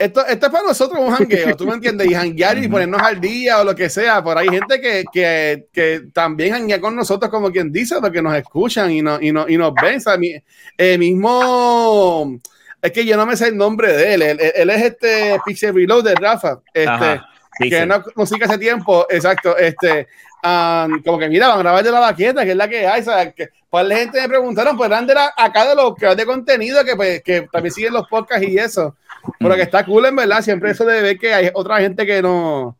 Esto, 0.00 0.26
esto 0.26 0.46
es 0.46 0.52
para 0.52 0.66
nosotros 0.66 0.98
un 1.00 1.10
jangueo, 1.14 1.56
¿tú 1.56 1.66
me 1.66 1.74
entiendes? 1.74 2.08
Y 2.10 2.14
janguear 2.14 2.58
y 2.58 2.68
ponernos 2.68 3.00
al 3.02 3.20
día 3.20 3.60
o 3.60 3.64
lo 3.64 3.74
que 3.74 3.88
sea. 3.90 4.22
Por 4.22 4.36
ahí 4.38 4.48
hay 4.48 4.54
gente 4.58 4.80
que, 4.80 5.04
que, 5.12 5.66
que 5.72 6.02
también 6.12 6.52
janguea 6.54 6.80
con 6.80 6.96
nosotros, 6.96 7.30
como 7.30 7.50
quien 7.52 7.70
dice, 7.70 7.96
porque 8.00 8.22
nos 8.22 8.34
escuchan 8.34 8.90
y, 8.90 9.02
no, 9.02 9.20
y, 9.20 9.30
no, 9.30 9.48
y 9.48 9.56
nos 9.56 9.72
ven. 9.80 10.00
¿sabes? 10.00 10.18
Mi- 10.20 10.42
eh, 10.78 10.98
mismo. 10.98 12.38
Es 12.82 12.92
que 12.92 13.04
yo 13.04 13.16
no 13.16 13.26
me 13.26 13.36
sé 13.36 13.48
el 13.48 13.56
nombre 13.56 13.92
de 13.92 14.14
él. 14.14 14.22
Él, 14.22 14.38
él- 14.54 14.70
es 14.70 14.82
este 14.82 15.38
Pixel 15.44 15.74
Reload 15.74 16.04
de 16.04 16.14
Rafa. 16.14 16.60
Este, 16.72 16.88
Ajá, 16.88 17.26
que 17.58 17.84
no 17.86 18.02
música 18.16 18.46
hace 18.46 18.56
tiempo, 18.56 19.06
exacto, 19.10 19.54
este, 19.58 20.08
um, 20.42 21.02
como 21.02 21.18
que 21.18 21.28
mira, 21.28 21.48
van 21.48 21.58
a 21.58 21.62
grabar 21.62 21.84
de 21.84 21.90
la 21.90 22.00
baqueta, 22.00 22.42
que 22.42 22.52
es 22.52 22.56
la 22.56 22.68
que 22.68 22.86
hay, 22.86 23.02
¿sabes? 23.02 23.34
Que, 23.34 23.50
pues 23.68 23.86
la 23.86 23.96
gente 23.96 24.18
me 24.22 24.28
preguntaron, 24.28 24.78
pues 24.78 24.88
eran 24.88 25.06
de 25.06 25.12
la, 25.14 25.34
acá 25.36 25.68
de 25.68 25.74
los 25.74 25.94
creadores 25.94 26.24
de 26.24 26.32
contenido 26.32 26.82
que, 26.84 26.96
pues, 26.96 27.22
que 27.22 27.46
también 27.52 27.74
siguen 27.74 27.92
los 27.92 28.08
podcasts 28.08 28.48
y 28.48 28.56
eso, 28.56 28.96
pero 29.38 29.54
que 29.54 29.62
está 29.62 29.84
cool 29.84 30.06
en 30.06 30.16
verdad, 30.16 30.42
siempre 30.42 30.70
eso 30.70 30.84
de 30.84 31.00
ver 31.00 31.18
que 31.18 31.34
hay 31.34 31.50
otra 31.54 31.80
gente 31.80 32.06
que 32.06 32.22
no 32.22 32.76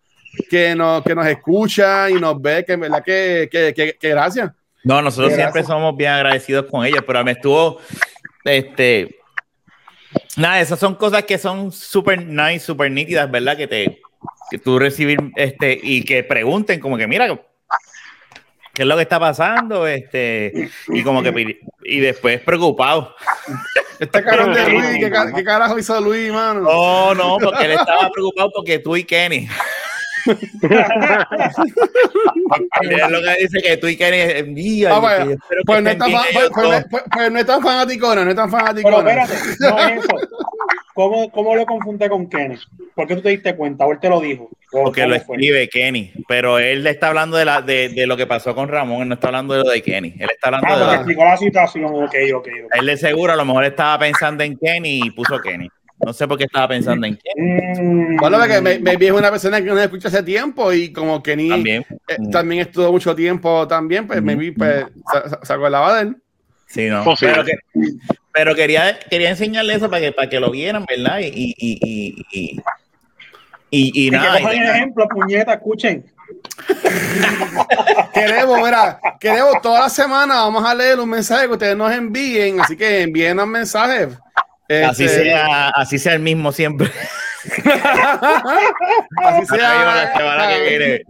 que 0.49 0.75
nos, 0.75 1.03
que 1.03 1.15
nos 1.15 1.27
escucha 1.27 2.09
y 2.09 2.15
nos 2.15 2.41
ve, 2.41 2.65
que 2.65 2.75
en 2.75 2.81
verdad 2.81 3.03
que, 3.05 3.49
que, 3.51 3.75
que, 3.75 3.97
que 3.99 4.09
gracias. 4.11 4.53
No, 4.83 5.03
nosotros 5.03 5.33
Gracias. 5.33 5.53
siempre 5.53 5.65
somos 5.65 5.97
bien 5.97 6.11
agradecidos 6.13 6.67
con 6.71 6.87
ellos, 6.87 7.03
pero 7.07 7.23
me 7.23 7.33
estuvo, 7.33 7.81
este, 8.45 9.19
nada, 10.37 10.61
esas 10.61 10.79
son 10.79 10.95
cosas 10.95 11.25
que 11.25 11.37
son 11.37 11.71
súper 11.71 12.25
nice, 12.25 12.61
súper 12.61 12.91
nítidas, 12.91 13.31
¿verdad? 13.31 13.57
Que 13.57 13.67
te, 13.67 14.01
que 14.51 14.59
tú 14.59 14.79
recibir, 14.79 15.19
este, 15.37 15.79
y 15.83 16.03
que 16.05 16.25
pregunten 16.25 16.81
como 16.81 16.97
que, 16.97 17.07
mira, 17.07 17.39
¿qué 18.81 18.85
es 18.85 18.89
lo 18.89 18.97
que 18.97 19.03
está 19.03 19.21
pasando? 19.21 19.87
Este, 19.87 20.71
y 20.89 21.03
como 21.03 21.23
que, 21.23 21.59
y 21.85 22.01
después 22.01 22.41
preocupado. 22.41 23.15
Este 24.01 24.25
cabrón 24.25 24.55
de 24.55 24.67
Luis, 24.71 24.87
¿qué, 24.99 25.13
qué 25.35 25.45
carajo 25.45 25.79
hizo 25.79 26.01
Luis, 26.01 26.33
mano? 26.33 26.61
No, 26.63 27.15
no, 27.15 27.37
porque 27.37 27.67
él 27.67 27.73
estaba 27.73 28.09
preocupado 28.11 28.51
porque 28.57 28.79
tú 28.79 28.97
y 28.97 29.05
Kenny. 29.05 29.47
es 32.81 33.11
lo 33.11 33.21
que 33.23 33.37
dice 33.43 33.63
que 33.63 33.77
tú 33.77 33.87
y 33.89 33.97
Kenny, 33.99 34.51
mía, 34.53 34.91
Ah, 34.95 35.25
yo 35.25 35.33
espero 35.33 35.41
que 35.61 35.65
Pues 35.67 35.83
no, 35.83 35.91
es 35.91 35.99
tan, 35.99 36.09
bien 36.09 36.21
fa- 36.21 36.29
ellos 36.31 36.51
pues- 36.55 36.69
pues- 36.69 36.85
pues- 36.91 37.03
pues 37.13 37.31
no 37.33 37.39
es 37.41 37.47
tan 37.47 37.63
fanaticona, 37.63 38.25
no 38.25 38.31
es 38.31 38.37
tan 38.37 38.51
Pero 38.51 38.63
fanaticona. 38.65 39.23
espérate, 39.23 39.35
no 39.61 39.79
es 39.79 39.99
eso. 40.05 40.09
¿Cómo, 41.01 41.31
¿Cómo 41.31 41.55
lo 41.57 41.65
confunde 41.65 42.11
con 42.11 42.29
Kenny? 42.29 42.57
¿Por 42.95 43.07
qué 43.07 43.17
tú 43.17 43.23
te 43.23 43.31
diste 43.31 43.57
cuenta? 43.57 43.87
¿O 43.87 43.93
él 43.93 43.99
te 44.01 44.09
lo 44.11 44.21
dijo? 44.21 44.51
¿O 44.73 44.85
Porque 44.85 45.07
lo 45.07 45.15
escribe 45.15 45.67
Kenny, 45.69 46.13
pero 46.29 46.59
él 46.59 46.83
le 46.85 46.91
está 46.91 47.09
hablando 47.09 47.39
de, 47.39 47.45
la, 47.47 47.63
de, 47.63 47.89
de 47.89 48.07
lo 48.07 48.17
que 48.19 48.27
pasó 48.27 48.55
con 48.55 48.69
Ramón, 48.69 49.03
él 49.03 49.09
no 49.09 49.15
está 49.15 49.29
hablando 49.29 49.55
de 49.55 49.61
lo 49.65 49.71
de 49.71 49.81
Kenny, 49.83 50.15
él 50.19 50.29
está 50.31 50.49
hablando 50.49 50.67
Ah, 50.69 50.73
de 50.73 50.79
porque 50.79 50.93
lo- 50.93 51.01
explicó 51.01 51.25
la 51.25 51.37
situación. 51.39 51.85
Ok, 51.87 52.15
ok. 52.37 52.49
Él 52.79 52.87
de 52.87 52.97
seguro 52.99 53.33
a 53.33 53.37
lo 53.37 53.45
mejor 53.47 53.65
estaba 53.65 53.99
pensando 53.99 54.45
en 54.45 54.59
Kenny 54.59 55.01
y 55.07 55.11
puso 55.11 55.41
Kenny. 55.41 55.69
No 56.05 56.13
sé 56.13 56.27
por 56.29 56.37
qué 56.39 56.45
estaba 56.45 56.69
pensando 56.69 57.07
en 57.07 57.17
Kenny 57.17 57.81
Mm, 57.81 58.17
Bueno, 58.19 58.39
porque 58.39 58.61
me, 58.61 58.79
me 58.79 58.93
es 59.07 59.11
una 59.13 59.31
persona 59.31 59.59
que 59.61 59.67
no 59.71 59.79
escucha 59.79 60.09
hace 60.09 60.23
tiempo 60.23 60.71
y 60.73 60.93
como 60.93 61.23
ni 61.37 61.49
también. 61.49 61.85
eh, 62.09 62.17
Mm. 62.19 62.31
también 62.31 62.61
estuvo 62.63 62.93
mucho 62.93 63.15
tiempo 63.15 63.67
también, 63.67 64.07
pues 64.07 64.21
Mm. 64.21 64.25
maybe 64.27 64.53
pues, 64.53 64.85
acordaba 65.51 65.97
de 65.97 66.03
él. 66.03 66.17
Sí, 66.73 66.87
no. 66.89 67.05
Pero, 67.19 67.45
que, 67.45 67.55
pero 68.33 68.55
quería, 68.55 68.99
quería 69.11 69.31
enseñarle 69.31 69.75
eso 69.75 69.91
para 69.91 70.03
que, 70.03 70.13
para 70.13 70.29
que 70.31 70.39
lo 70.39 70.51
vieran, 70.53 70.85
¿verdad? 70.89 71.19
Y, 71.19 71.27
y, 71.27 71.55
y, 71.59 72.25
y, 72.31 72.61
y, 73.71 74.07
y- 74.07 74.11
nada. 74.11 74.37
que 74.37 74.43
cojan 74.45 74.57
y- 74.57 74.61
el 74.61 74.69
ejemplo, 74.71 75.09
puñeta, 75.09 75.55
escuchen. 75.55 76.05
Queremos, 78.15 78.61
mira, 78.63 79.01
queremos 79.19 79.61
toda 79.63 79.81
la 79.81 79.89
semana, 79.89 80.37
vamos 80.37 80.65
a 80.65 80.75
leer 80.75 81.01
un 81.01 81.09
mensaje 81.11 81.47
que 81.47 81.53
ustedes 81.53 81.77
nos 81.77 81.91
envíen, 81.93 82.61
así 82.61 82.77
que 82.77 83.03
envíenos 83.03 83.47
mensajes. 83.49 84.09
así, 84.89 85.05
Este, 85.07 85.25
sea, 85.25 85.71
así 85.71 85.99
sea 85.99 86.13
el 86.15 86.21
mismo 86.21 86.53
siempre. 86.53 86.89
así 87.43 87.63
la 87.65 89.45
sea. 89.47 90.13
semana 90.17 90.49
que 90.49 90.69
viene. 90.69 91.03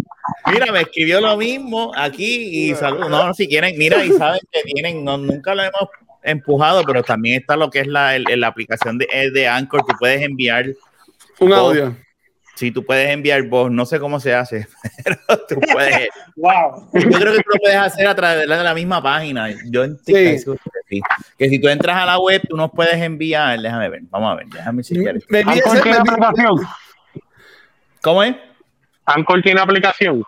Mira, 0.52 0.70
me 0.72 0.80
escribió 0.82 1.20
lo 1.20 1.36
mismo 1.36 1.92
aquí 1.96 2.70
y 2.70 2.74
saludos. 2.74 3.08
No, 3.10 3.32
si 3.34 3.48
quieren, 3.48 3.76
mira, 3.78 4.04
y 4.04 4.12
saben 4.12 4.40
que 4.50 4.62
tienen, 4.62 5.04
no, 5.04 5.16
nunca 5.18 5.54
lo 5.54 5.62
hemos 5.62 5.88
empujado, 6.22 6.82
pero 6.84 7.02
también 7.02 7.40
está 7.40 7.56
lo 7.56 7.70
que 7.70 7.80
es 7.80 7.86
la, 7.86 8.14
el- 8.16 8.24
la 8.40 8.46
aplicación 8.48 8.98
de, 8.98 9.08
eh, 9.12 9.30
de 9.30 9.48
Anchor. 9.48 9.80
Tú 9.86 9.94
puedes 9.98 10.20
enviar, 10.22 10.66
Un 11.38 11.52
audio. 11.52 11.96
si 12.54 12.70
tú 12.70 12.84
puedes 12.84 13.08
enviar 13.10 13.42
voz, 13.44 13.70
no 13.70 13.86
sé 13.86 13.98
cómo 13.98 14.20
se 14.20 14.34
hace, 14.34 14.66
pero 15.04 15.16
tú 15.48 15.56
puedes. 15.72 16.08
Wow. 16.36 16.90
Yo 16.92 17.00
creo 17.18 17.32
que 17.32 17.38
tú 17.42 17.50
lo 17.54 17.58
puedes 17.60 17.76
hacer 17.78 18.06
a 18.06 18.14
través 18.14 18.40
de 18.40 18.46
la, 18.46 18.58
de 18.58 18.64
la 18.64 18.74
misma 18.74 19.02
página. 19.02 19.48
Yo 19.70 19.84
en 19.84 19.96
Sí. 20.04 20.12
Que 20.12 20.38
sí. 20.38 21.00
Que 21.38 21.48
si 21.48 21.58
tú 21.58 21.68
entras 21.68 21.96
a 21.96 22.04
la 22.06 22.18
web, 22.18 22.42
tú 22.48 22.56
nos 22.56 22.70
puedes 22.70 22.94
enviar. 22.96 23.58
Déjame 23.60 23.88
ver, 23.88 24.02
vamos 24.10 24.32
a 24.32 24.34
ver, 24.36 24.46
déjame 24.48 24.82
envíe- 24.82 25.96
aplicación. 25.98 26.56
¿Cómo 28.02 28.22
es? 28.22 28.34
Anchor 29.14 29.42
tiene 29.42 29.60
aplicación. 29.60 30.24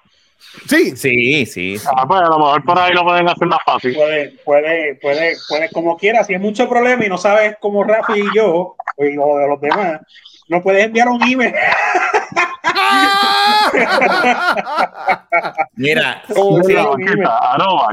Sí, 0.68 0.94
Sí, 0.96 1.46
sí, 1.46 1.48
sí. 1.76 1.76
Ah, 1.96 2.06
pues 2.06 2.20
a 2.20 2.24
lo 2.28 2.38
mejor 2.38 2.64
por 2.64 2.78
ahí 2.78 2.92
lo 2.92 3.04
pueden 3.04 3.28
hacer 3.28 3.46
más 3.48 3.60
fácil. 3.64 3.94
Puede, 3.94 4.30
puede, 4.44 4.94
puede, 4.96 5.36
puede, 5.48 5.70
como 5.70 5.96
quiera, 5.96 6.24
si 6.24 6.34
hay 6.34 6.40
mucho 6.40 6.68
problema 6.68 7.04
y 7.04 7.08
no 7.08 7.16
sabes 7.16 7.56
cómo 7.60 7.84
Rafi 7.84 8.20
y 8.20 8.36
yo, 8.36 8.76
o 8.96 9.38
de 9.38 9.48
los 9.48 9.60
demás, 9.60 10.00
no 10.48 10.60
puedes 10.62 10.84
enviar 10.84 11.08
un 11.08 11.22
email. 11.22 11.54
Mira, 15.74 16.22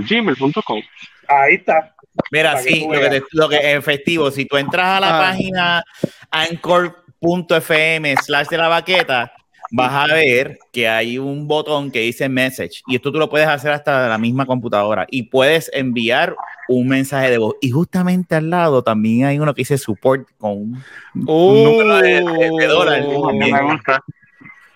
gmail.com. 0.10 0.82
Ahí 1.28 1.56
está. 1.56 1.94
Mira, 2.32 2.58
sí, 2.58 2.86
lo 2.92 3.00
que, 3.00 3.10
te- 3.10 3.24
lo 3.32 3.50
que 3.50 3.74
efectivo, 3.76 4.32
si 4.32 4.46
tú 4.46 4.58
entras 4.58 4.98
a 4.98 5.00
la 5.00 5.18
Ah. 5.18 5.22
página 5.22 5.84
anchor.fm 6.32 8.16
slash 8.18 8.48
de 8.48 8.58
la 8.58 8.68
baqueta, 8.68 9.32
vas 9.72 10.10
a 10.10 10.14
ver 10.14 10.58
que 10.72 10.88
hay 10.90 11.18
un 11.18 11.48
botón 11.48 11.92
que 11.92 12.00
dice 12.02 12.28
message 12.30 12.82
y 12.88 12.96
esto 12.96 13.12
tú 13.12 13.20
lo 13.20 13.30
puedes 13.30 13.48
hacer 13.48 13.72
hasta 13.72 14.04
de 14.04 14.10
la 14.10 14.18
misma 14.18 14.46
computadora 14.46 15.06
y 15.12 15.24
puedes 15.24 15.70
enviar 15.74 16.36
un 16.68 16.88
mensaje 16.88 17.30
de 17.30 17.38
voz 17.38 17.56
y 17.62 17.70
justamente 17.72 18.36
al 18.36 18.50
lado 18.50 18.84
también 18.84 19.26
hay 19.26 19.38
uno 19.40 19.54
que 19.54 19.62
dice 19.62 19.78
support 19.78 20.28
con 20.38 20.52
un, 20.52 20.84
un 21.28 21.64
número 21.64 21.98
de, 21.98 22.22
de- 22.22 22.52
de 22.60 22.68
dólares 22.68 23.06
Oh. 23.08 23.28
también, 23.28 23.56
Me 23.56 23.62
gusta. 23.74 24.04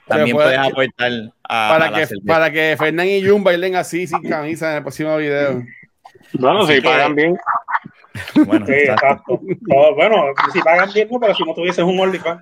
también 0.07 0.35
puede- 0.35 0.55
puedes 0.55 0.71
aportar 0.71 1.11
a, 1.43 1.69
para 1.77 1.93
que, 1.93 2.07
para 2.27 2.51
que 2.51 2.75
Fernán 2.77 3.07
y 3.07 3.27
Jun 3.27 3.43
bailen 3.43 3.75
así 3.75 4.05
sin 4.07 4.21
camisa 4.21 4.71
en 4.71 4.77
el 4.77 4.81
próximo 4.83 5.17
video. 5.17 5.63
Bueno, 6.33 6.61
Así 6.63 6.75
si 6.75 6.81
que- 6.81 6.87
pagan 6.87 7.15
bien. 7.15 7.37
Bueno, 8.45 8.63
Sí, 8.67 8.73
exacto. 8.73 9.41
bueno, 9.95 10.15
si 10.53 10.59
pagan 10.61 10.89
bien, 10.93 11.07
no, 11.11 11.19
pero 11.19 11.33
si 11.33 11.43
no 11.43 11.53
tuvieses 11.55 11.83
un 11.83 11.99
OnlyFans. 11.99 12.41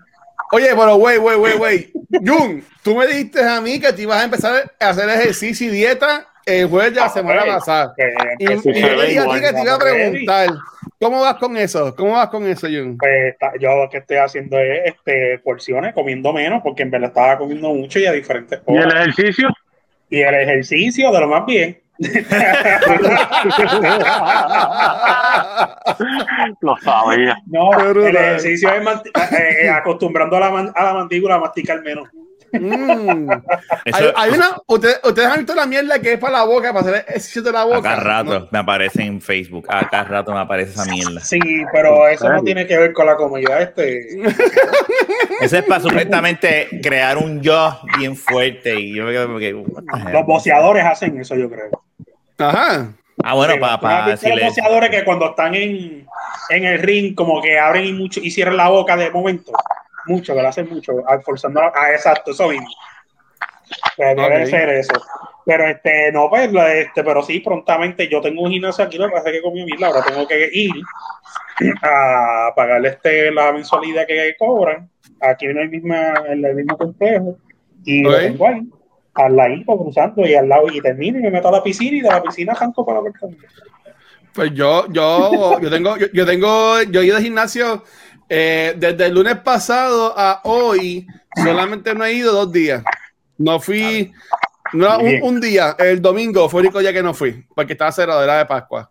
Oye, 0.51 0.67
pero 0.75 0.95
wey, 0.95 1.17
wey, 1.17 1.35
wey, 1.37 1.57
wey. 1.57 1.93
Jun, 2.25 2.63
tú 2.83 2.95
me 2.95 3.07
dijiste 3.07 3.43
a 3.43 3.61
mí 3.61 3.79
que 3.79 3.93
te 3.93 4.01
ibas 4.01 4.21
a 4.21 4.25
empezar 4.25 4.71
a 4.79 4.89
hacer 4.89 5.09
ejercicio 5.09 5.67
y 5.67 5.71
dieta 5.71 6.27
el 6.45 6.67
jueves 6.67 6.93
de 6.93 6.99
la 6.99 7.05
Ah, 7.05 7.09
semana 7.09 7.45
pasada. 7.45 7.93
Y, 8.37 8.51
y 8.51 8.57
si 8.59 8.73
yo 8.73 8.97
ve 8.97 9.07
dije 9.07 9.19
a 9.19 9.25
ti 9.25 9.39
que 9.41 9.53
te 9.53 9.61
iba 9.61 9.73
a 9.75 9.79
preguntar, 9.79 10.49
¿cómo 10.99 11.21
vas 11.21 11.35
con 11.35 11.55
eso? 11.55 11.95
¿Cómo 11.95 12.13
vas 12.13 12.29
con 12.29 12.45
eso, 12.47 12.67
Jun? 12.67 12.97
Pues, 12.97 13.35
yo 13.59 13.75
lo 13.75 13.89
que 13.89 13.97
estoy 13.99 14.17
haciendo 14.17 14.59
es 14.59 14.81
este, 14.95 15.39
porciones, 15.39 15.93
comiendo 15.93 16.33
menos, 16.33 16.61
porque 16.63 16.83
en 16.83 16.91
verdad 16.91 17.09
estaba 17.09 17.37
comiendo 17.37 17.69
mucho 17.73 17.99
y 17.99 18.05
a 18.07 18.11
diferentes 18.11 18.59
¿Y 18.67 18.75
el 18.75 18.79
horas. 18.85 19.07
ejercicio? 19.07 19.49
Y 20.09 20.21
el 20.21 20.35
ejercicio, 20.35 21.11
de 21.11 21.19
lo 21.21 21.27
más 21.27 21.45
bien. 21.45 21.80
Lo 26.61 26.77
sabía. 26.77 27.37
No, 27.47 27.71
el 27.79 28.15
ejercicio 28.15 28.69
es 28.73 28.87
eh, 29.33 29.69
acostumbrando 29.69 30.37
a 30.37 30.39
la, 30.39 30.71
a 30.75 30.83
la 30.83 30.93
mandíbula 30.93 31.35
a 31.35 31.39
masticar 31.39 31.81
menos. 31.81 32.07
Mm. 32.53 33.31
Eso, 33.85 33.97
Hay, 33.97 34.11
hay 34.15 34.31
una, 34.31 34.57
ustedes, 34.67 34.99
ustedes 35.03 35.27
han 35.29 35.37
visto 35.37 35.55
la 35.55 35.65
mierda 35.65 35.99
que 35.99 36.13
es 36.13 36.19
para 36.19 36.39
la 36.39 36.43
boca, 36.43 36.73
para 36.73 36.81
hacer 36.81 37.05
ejercicio 37.07 37.41
de 37.43 37.51
la 37.53 37.63
boca. 37.63 37.81
cada 37.81 37.95
rato 38.03 38.39
No. 38.41 38.47
me 38.51 38.59
aparece 38.59 39.03
en 39.03 39.21
Facebook. 39.21 39.65
A 39.69 39.87
cada 39.89 40.03
rato 40.03 40.33
me 40.33 40.39
aparece 40.39 40.71
esa 40.71 40.85
mierda. 40.85 41.21
Sí, 41.21 41.39
pero 41.71 42.07
eso 42.09 42.29
no 42.29 42.43
tiene 42.43 42.67
que 42.67 42.77
ver 42.77 42.91
con 42.93 43.05
la 43.05 43.15
comida. 43.15 43.61
Este, 43.61 44.21
Eso 45.41 45.57
es 45.57 45.63
para 45.63 45.81
supuestamente 45.81 46.67
crear 46.83 47.17
un 47.17 47.41
yo 47.41 47.79
bien 47.97 48.15
fuerte. 48.15 48.79
Y 48.79 48.95
yo 48.95 49.09
hell? 49.09 49.63
los 50.11 50.25
boceadores 50.25 50.85
hacen 50.85 51.19
eso, 51.19 51.35
yo 51.35 51.49
creo. 51.49 51.69
Ajá. 52.47 52.93
Ah, 53.23 53.33
bueno, 53.35 53.53
Sí, 53.53 53.59
para 53.59 53.77
¿tú 53.79 53.85
no 53.85 53.91
has 53.93 54.05
visto 54.05 54.11
decirle. 54.27 54.45
los 54.45 54.55
boxeadores 54.55 54.89
que 54.89 55.03
cuando 55.05 55.29
están 55.29 55.55
en, 55.55 56.07
en 56.49 56.65
el 56.65 56.79
ring, 56.79 57.13
como 57.15 57.41
que 57.41 57.59
abren 57.59 57.85
y, 57.85 57.93
mucho, 57.93 58.19
y 58.21 58.31
cierran 58.31 58.57
la 58.57 58.69
boca 58.69 58.95
de 58.97 59.11
momento. 59.11 59.51
Mucho, 60.05 60.33
que 60.33 60.41
lo 60.41 60.47
hacen 60.47 60.67
mucho, 60.69 60.93
ah, 61.07 61.19
forzando 61.23 61.61
a, 61.61 61.71
a- 61.75 61.91
exacto, 61.93 62.31
eso 62.31 62.47
mismo. 62.49 62.67
Pues 63.95 64.15
debe 64.15 64.43
Ok. 64.43 64.49
ser 64.49 64.69
eso. 64.69 64.93
Pero 65.45 65.67
este, 65.67 66.11
no, 66.11 66.29
pues, 66.29 66.49
este, 66.75 67.03
pero 67.03 67.21
sí, 67.23 67.39
prontamente 67.39 68.07
yo 68.07 68.21
tengo 68.21 68.41
un 68.43 68.51
gimnasio 68.51 68.83
aquí, 68.85 68.97
lo 68.97 69.07
que 69.07 69.13
pasa 69.13 69.29
es 69.29 69.35
que 69.35 69.41
comí 69.41 69.63
mil, 69.65 69.83
ahora 69.83 70.03
tengo 70.03 70.27
que 70.27 70.49
ir 70.51 70.71
a 71.83 72.51
pagarle 72.55 72.89
este, 72.89 73.31
la 73.31 73.51
mensualidad 73.51 74.05
que 74.07 74.35
cobran 74.37 74.89
aquí 75.19 75.45
en 75.45 75.57
el 75.57 75.69
mismo, 75.69 75.93
en 75.95 76.43
el 76.45 76.55
mismo 76.55 76.77
complejo. 76.77 77.37
Y 77.85 78.05
Ok. 78.05 78.11
lo 78.11 78.19
tengo 78.19 78.47
ahí, 78.47 78.61
al 79.13 79.35
ladito, 79.35 79.77
cruzando, 79.77 80.25
y 80.25 80.35
al 80.35 80.47
lado, 80.47 80.67
y 80.71 80.81
termino 80.81 81.19
y 81.19 81.23
me 81.23 81.31
meto 81.31 81.49
a 81.49 81.51
la 81.51 81.63
piscina, 81.63 81.97
y 81.97 82.01
de 82.01 82.09
la 82.09 82.23
piscina 82.23 82.55
janco 82.55 82.85
para 82.85 83.01
persona. 83.01 83.35
Pues 84.33 84.53
yo, 84.53 84.87
yo, 84.91 85.59
yo 85.59 85.69
tengo, 85.69 85.97
yo, 85.97 86.07
yo 86.13 86.25
tengo, 86.25 86.81
yo 86.83 87.01
he 87.01 87.05
ido 87.05 87.17
al 87.17 87.23
gimnasio 87.23 87.83
eh, 88.33 88.75
desde 88.77 89.07
el 89.07 89.13
lunes 89.13 89.35
pasado 89.39 90.13
a 90.15 90.39
hoy, 90.45 91.05
solamente 91.35 91.93
no 91.93 92.05
he 92.05 92.13
ido 92.13 92.31
dos 92.31 92.49
días. 92.49 92.81
No 93.37 93.59
fui, 93.59 94.13
no, 94.71 94.99
un, 94.99 95.41
día, 95.41 95.75
el 95.77 96.01
domingo 96.01 96.47
fue 96.47 96.61
el 96.61 96.67
único 96.67 96.79
día 96.79 96.93
que 96.93 97.03
no 97.03 97.13
fui, 97.13 97.45
porque 97.53 97.73
estaba 97.73 97.91
cero, 97.91 98.23
era 98.23 98.37
de 98.37 98.45
Pascua. 98.45 98.89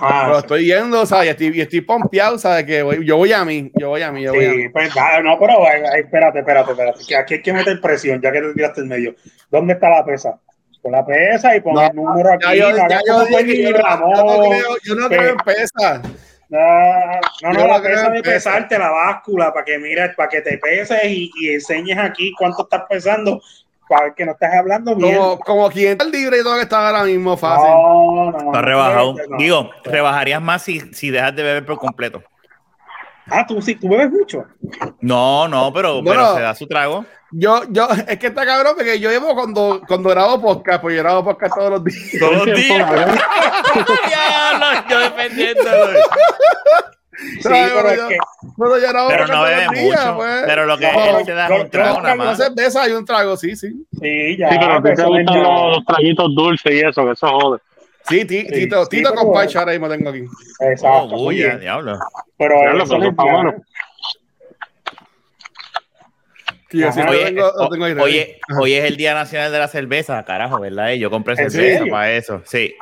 Ah, 0.00 0.22
Pero 0.26 0.38
estoy 0.38 0.64
yendo, 0.66 1.04
¿sabes? 1.06 1.26
Y 1.26 1.28
estoy, 1.30 1.58
y 1.58 1.60
estoy 1.60 1.80
pompeado, 1.82 2.38
¿sabes? 2.38 2.64
Que 2.64 2.82
voy- 2.82 3.04
yo 3.04 3.16
voy 3.16 3.32
a 3.32 3.44
mí, 3.44 3.70
yo 3.74 3.88
voy 3.90 4.02
a 4.02 4.10
mí, 4.12 4.22
yo 4.22 4.32
voy 4.32 4.44
a 4.46 4.50
mí. 4.52 4.68
Pues 4.70 4.90
no, 5.22 5.38
pero 5.38 5.58
espérate, 5.96 6.38
espérate, 6.40 6.70
espérate. 6.72 7.00
Que 7.06 7.16
aquí 7.16 7.34
hay 7.34 7.42
que 7.42 7.52
meter 7.52 7.80
presión, 7.80 8.20
ya 8.22 8.32
que 8.32 8.40
te 8.40 8.54
tiraste 8.54 8.80
en 8.80 8.88
medio. 8.88 9.14
¿Dónde 9.50 9.74
está 9.74 9.88
la 9.90 10.04
pesa? 10.04 10.38
Pon 10.82 10.92
la 10.92 11.04
pesa 11.04 11.54
y 11.54 11.60
pon 11.60 11.74
No, 11.74 11.82
el 11.82 11.94
número 11.94 12.32
aquí. 12.32 12.58
Yo, 12.58 12.70
no 12.70 12.88
yo 12.88 13.40
yo, 13.40 13.76
Ramón. 13.76 14.48
creo, 14.50 14.76
yo 14.82 14.94
no 14.94 15.08
creo 15.08 15.28
en 15.30 15.36
pesas. 15.36 16.00
No, 16.48 17.52
no, 17.52 17.66
la 17.66 17.80
pesa 17.80 18.10
de 18.10 18.22
pesa. 18.22 18.32
pesarte, 18.50 18.78
la 18.78 18.90
báscula, 18.90 19.52
para 19.52 19.64
que 19.64 19.78
mires, 19.78 20.10
para 20.16 20.28
que 20.28 20.40
te 20.40 20.58
peses 20.58 21.04
y, 21.04 21.30
y 21.40 21.54
enseñes 21.54 21.96
aquí 21.98 22.32
cuánto 22.36 22.62
estás 22.62 22.82
pesando, 22.88 23.40
para 23.90 24.14
que 24.14 24.24
no 24.24 24.32
estés 24.32 24.54
hablando 24.54 24.94
bien. 24.94 25.16
Como, 25.16 25.38
como 25.40 25.68
500 25.68 26.10
libras 26.12 26.40
y 26.40 26.42
todo 26.44 26.52
lo 26.52 26.58
que 26.58 26.62
está 26.62 26.86
ahora 26.86 27.02
mismo 27.02 27.36
fácil. 27.36 27.70
No, 27.70 28.30
no. 28.30 28.38
Está 28.38 28.62
rebajado. 28.62 29.14
no. 29.28 29.36
Digo, 29.36 29.70
rebajarías 29.82 30.40
más 30.40 30.62
si, 30.62 30.78
si 30.94 31.10
dejas 31.10 31.34
de 31.34 31.42
beber 31.42 31.66
por 31.66 31.76
completo. 31.76 32.22
Ah, 33.26 33.44
tú 33.46 33.60
sí, 33.60 33.74
tú 33.74 33.88
bebes 33.88 34.10
mucho. 34.10 34.44
No, 35.00 35.48
no, 35.48 35.72
pero, 35.72 36.02
Bueno. 36.02 36.22
pero 36.22 36.36
se 36.36 36.42
da 36.42 36.54
su 36.54 36.68
trago. 36.68 37.04
Yo, 37.32 37.62
yo, 37.70 37.88
es 38.08 38.18
que 38.18 38.28
está 38.28 38.46
cabrón 38.46 38.74
porque 38.76 39.00
yo 39.00 39.10
llevo 39.10 39.34
cuando, 39.34 39.82
cuando 39.86 40.08
grabo 40.08 40.40
podcast, 40.40 40.80
pues 40.82 40.96
yo 40.96 41.02
grabo 41.02 41.24
podcast 41.24 41.54
todos 41.56 41.70
los 41.70 41.84
días. 41.84 42.10
Todos 42.18 42.46
los 42.46 42.56
días. 42.56 42.88
yo 44.88 44.98
defendiéndolo. 45.00 45.98
Sí, 47.12 47.42
pero 47.42 47.94
yo- 47.96 48.08
que 48.08 48.16
pero 48.56 48.78
yo 48.78 48.86
Pero 49.08 49.26
no 49.26 49.32
todos 49.34 49.48
bebe 49.48 49.80
días, 49.80 50.04
mucho. 50.06 50.16
pues. 50.16 50.42
Pero 50.46 50.66
lo 50.66 50.78
que 50.78 50.92
No, 50.92 51.18
él 51.18 51.24
se 51.26 51.32
da 51.32 51.46
es 51.48 51.64
un 51.64 51.70
trago 51.70 52.00
nada 52.02 52.14
más. 52.14 52.36
cerveza 52.38 52.88
y 52.88 52.92
un 52.92 53.04
trago, 53.04 53.36
sí, 53.36 53.56
sí. 53.56 53.68
sí, 54.00 54.36
ya. 54.38 54.48
Sí, 54.50 54.56
pero 54.60 54.72
a 54.74 54.82
ti 54.82 54.94
te 54.94 55.02
no 55.02 55.08
gustan 55.08 55.42
los, 55.42 55.76
los 55.76 55.84
traguitos 55.86 56.34
dulces 56.34 56.72
y 56.72 56.80
eso, 56.80 57.04
que 57.04 57.10
eso 57.12 57.28
jode. 57.28 57.58
Sí, 58.08 58.24
ti- 58.24 58.40
Sí, 58.42 58.52
Tito, 58.52 58.84
sí, 58.84 58.90
Tito 58.96 59.10
pero- 59.10 59.22
con 59.24 59.32
Pancho 59.34 59.58
ahora 59.58 59.72
mismo 59.72 59.88
tengo 59.88 60.08
aquí. 60.10 60.24
Exacto. 60.60 61.08
Oh, 61.12 61.28
bien. 61.28 61.60
diablo. 61.60 61.98
Pero 62.38 62.54
Diablo, 62.60 62.84
eso 62.84 62.92
pero 62.98 63.04
no 63.04 63.08
es 63.10 63.16
bueno. 63.16 63.54
Oye, 66.72 67.24
tengo, 67.24 67.46
o- 67.48 67.68
tengo 67.68 68.02
hoy 68.62 68.72
es 68.74 68.84
el 68.84 68.96
Día 68.96 69.12
Nacional 69.14 69.50
de 69.50 69.58
la 69.58 69.66
Cerveza, 69.68 70.24
carajo, 70.24 70.60
¿verdad? 70.60 70.92
Yo 70.92 71.10
compré 71.10 71.34
¿En 71.34 71.50
cerveza 71.50 71.78
serio? 71.78 71.92
para 71.92 72.12
eso. 72.12 72.42
Sí. 72.46 72.74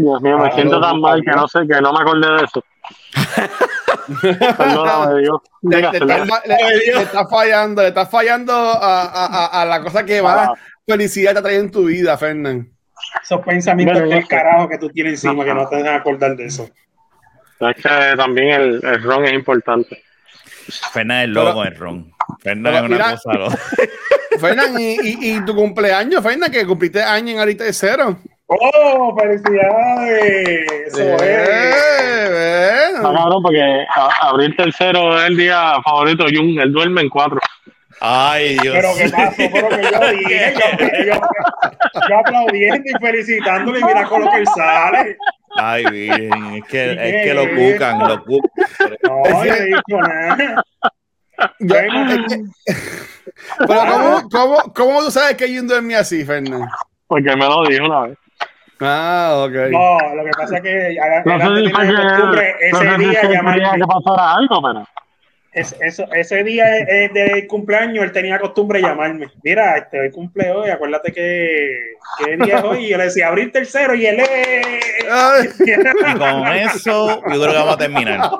Dios 0.00 0.20
mío, 0.22 0.38
me 0.38 0.48
Ah, 0.48 0.52
siento 0.54 0.80
tan 0.80 1.00
mal 1.00 1.22
que 1.22 1.30
no 1.30 1.48
sé, 1.48 1.60
que 1.68 1.80
no 1.80 1.92
me 1.92 2.00
acordé 2.00 2.28
de 2.36 2.44
eso. 2.44 2.64
Perdóname, 4.56 5.20
Dios. 5.22 5.40
Le, 5.62 5.78
está, 5.80 5.92
le- 6.46 6.94
le 6.94 7.02
está 7.02 7.26
fallando, 7.26 7.82
le 7.82 7.88
está 7.88 8.06
fallando 8.06 8.52
a, 8.52 9.02
a- 9.02 9.26
a- 9.26 9.62
a 9.62 9.64
la 9.64 9.80
cosa 9.82 10.04
que 10.04 10.22
más 10.22 10.48
Ah. 10.48 10.54
felicidad 10.86 11.32
te 11.32 11.38
ha 11.38 11.42
traído 11.42 11.62
en 11.62 11.70
tu 11.70 11.84
vida, 11.86 12.16
Fernán. 12.16 12.70
Esos 13.22 13.40
pensamientos 13.40 13.98
Bueno, 14.00 14.14
del 14.16 14.28
carajo 14.28 14.68
que 14.68 14.78
tú 14.78 14.88
tienes 14.90 15.24
encima 15.24 15.44
que 15.44 15.54
no 15.54 15.68
te 15.68 15.76
dejan 15.76 15.94
acordar 15.96 16.36
de 16.36 16.46
eso. 16.46 16.68
Es 17.60 17.76
que 17.76 18.16
también 18.16 18.48
el, 18.60 18.84
el 18.84 19.02
ron 19.02 19.24
es 19.24 19.32
importante. 19.32 20.02
Fernan 20.92 21.22
es 21.22 21.28
loco 21.30 21.62
el 21.64 21.76
ron. 21.76 22.12
Fernan 22.40 22.74
es 22.74 22.80
una 22.82 22.88
mira- 22.88 23.10
cosa 23.12 23.32
loca. 23.34 23.58
Fernán, 24.40 24.78
y, 24.78 24.96
y, 25.00 25.36
y 25.36 25.44
tu 25.46 25.54
cumpleaños, 25.54 26.22
Fernán, 26.22 26.50
que 26.50 26.66
cumpliste 26.66 27.02
año 27.02 27.32
en 27.32 27.38
ahorita 27.38 27.64
de 27.64 27.72
cero. 27.72 28.18
¡Oh, 28.48 29.16
felicidades! 29.18 30.70
Eso 30.86 31.02
es. 31.16 31.22
Eh, 31.22 32.86
Está 32.94 33.00
bueno. 33.02 33.18
cabrón 33.18 33.42
porque 33.42 33.86
abril 34.20 34.56
tercero 34.56 35.18
es 35.18 35.24
el 35.26 35.36
día 35.36 35.74
favorito 35.84 36.24
de 36.24 36.36
Jun, 36.36 36.58
él 36.60 36.72
duerme 36.72 37.00
en 37.02 37.08
cuatro. 37.08 37.38
Ay, 38.00 38.56
Dios. 38.58 38.74
Pero 38.76 38.88
qué 38.96 39.08
pasó, 39.08 39.36
pero 39.36 39.68
que 39.68 39.82
yo 39.82 40.10
dije, 40.18 40.54
yo, 40.54 41.04
yo, 41.06 41.20
yo 42.08 42.18
aplaudiendo 42.18 42.82
y 42.84 42.92
felicitándole 43.00 43.80
y 43.80 43.84
mira 43.84 44.04
con 44.04 44.24
lo 44.24 44.30
que 44.30 44.36
él 44.38 44.46
sale. 44.54 45.16
Ay, 45.56 45.84
bien. 45.90 46.54
Es 46.56 46.64
que, 46.66 46.84
¿Y 46.92 46.98
es 47.16 47.24
que 47.24 47.34
lo 47.34 47.48
cucan, 47.48 47.98
lo 47.98 48.22
cucan. 48.22 48.50
No, 49.02 49.24
yo 49.24 49.44
no 49.44 49.44
he 49.54 49.64
dicho 49.64 49.98
nada. 50.00 50.62
Yo- 51.58 51.74
Bueno. 51.74 52.12
es 52.12 52.32
que- 52.32 52.44
pero 53.66 53.80
¿cómo, 53.90 54.28
cómo, 54.30 54.56
¿cómo 54.74 55.00
tú 55.04 55.10
sabes 55.10 55.36
que 55.36 55.48
Jun 55.54 55.66
duerme 55.66 55.96
así, 55.96 56.24
Fernán? 56.24 56.68
Porque 57.06 57.34
me 57.36 57.46
lo 57.46 57.64
dijo 57.66 57.84
una 57.86 58.00
vez. 58.08 58.18
Ah, 58.80 59.44
ok. 59.46 59.52
No, 59.70 60.14
lo 60.16 60.24
que 60.24 60.30
pasa 60.36 60.56
es 60.58 60.62
que 60.62 60.96
No 61.24 61.38
sé 61.38 61.64
si 61.64 61.72
fue 61.72 61.86
que, 61.86 61.94
costumbre 61.94 62.54
no 62.72 62.78
sé 62.78 62.84
ese 62.86 62.96
si 62.96 63.04
día 63.04 63.20
fue 63.20 63.28
que 63.28 63.28
quería 63.28 63.36
llamarme. 63.38 63.78
que 63.80 63.86
pasara 63.86 64.34
algo, 64.34 64.62
pero 64.62 64.84
Es, 65.52 65.74
eso, 65.80 66.04
ese 66.12 66.44
día 66.44 66.78
eh, 66.80 67.08
del 67.14 67.46
cumpleaños 67.46 68.04
él 68.04 68.12
tenía 68.12 68.38
costumbre 68.38 68.80
de 68.80 68.88
llamarme. 68.88 69.28
Mira, 69.42 69.78
este, 69.78 70.00
hoy 70.00 70.10
cumple 70.10 70.50
hoy, 70.50 70.68
acuérdate 70.68 71.10
que, 71.12 71.94
que 72.18 72.36
día 72.36 72.58
es 72.58 72.64
hoy. 72.64 72.84
Y 72.84 72.88
yo 72.90 72.98
le 72.98 73.04
decía, 73.04 73.28
abrir 73.28 73.50
tercero 73.52 73.94
y 73.94 74.04
él. 74.06 74.20
Ay. 75.10 75.48
Y 75.58 76.18
con 76.18 76.46
eso, 76.48 77.22
yo 77.22 77.40
creo 77.40 77.52
que 77.52 77.58
vamos 77.58 77.74
a 77.74 77.78
terminar. 77.78 78.30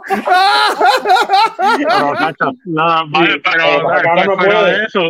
Pero, 1.79 2.13
cacho, 2.19 2.53
nada, 2.67 3.05
vale, 3.09 3.41
pero, 3.43 3.89
pero 4.03 4.37
pero 4.37 4.37
puede. 4.37 4.79
de 4.79 4.85
eso, 4.85 5.01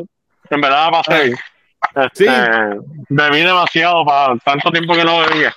en 0.50 0.60
verdad 0.60 0.90
pasé 0.90 1.24
bien. 1.24 1.36
Este, 1.96 2.24
Sí. 2.26 2.30
Bebí 3.08 3.40
demasiado 3.40 4.04
para 4.04 4.36
tanto 4.38 4.70
tiempo 4.70 4.94
que 4.94 5.04
no 5.04 5.20
bebía. 5.20 5.54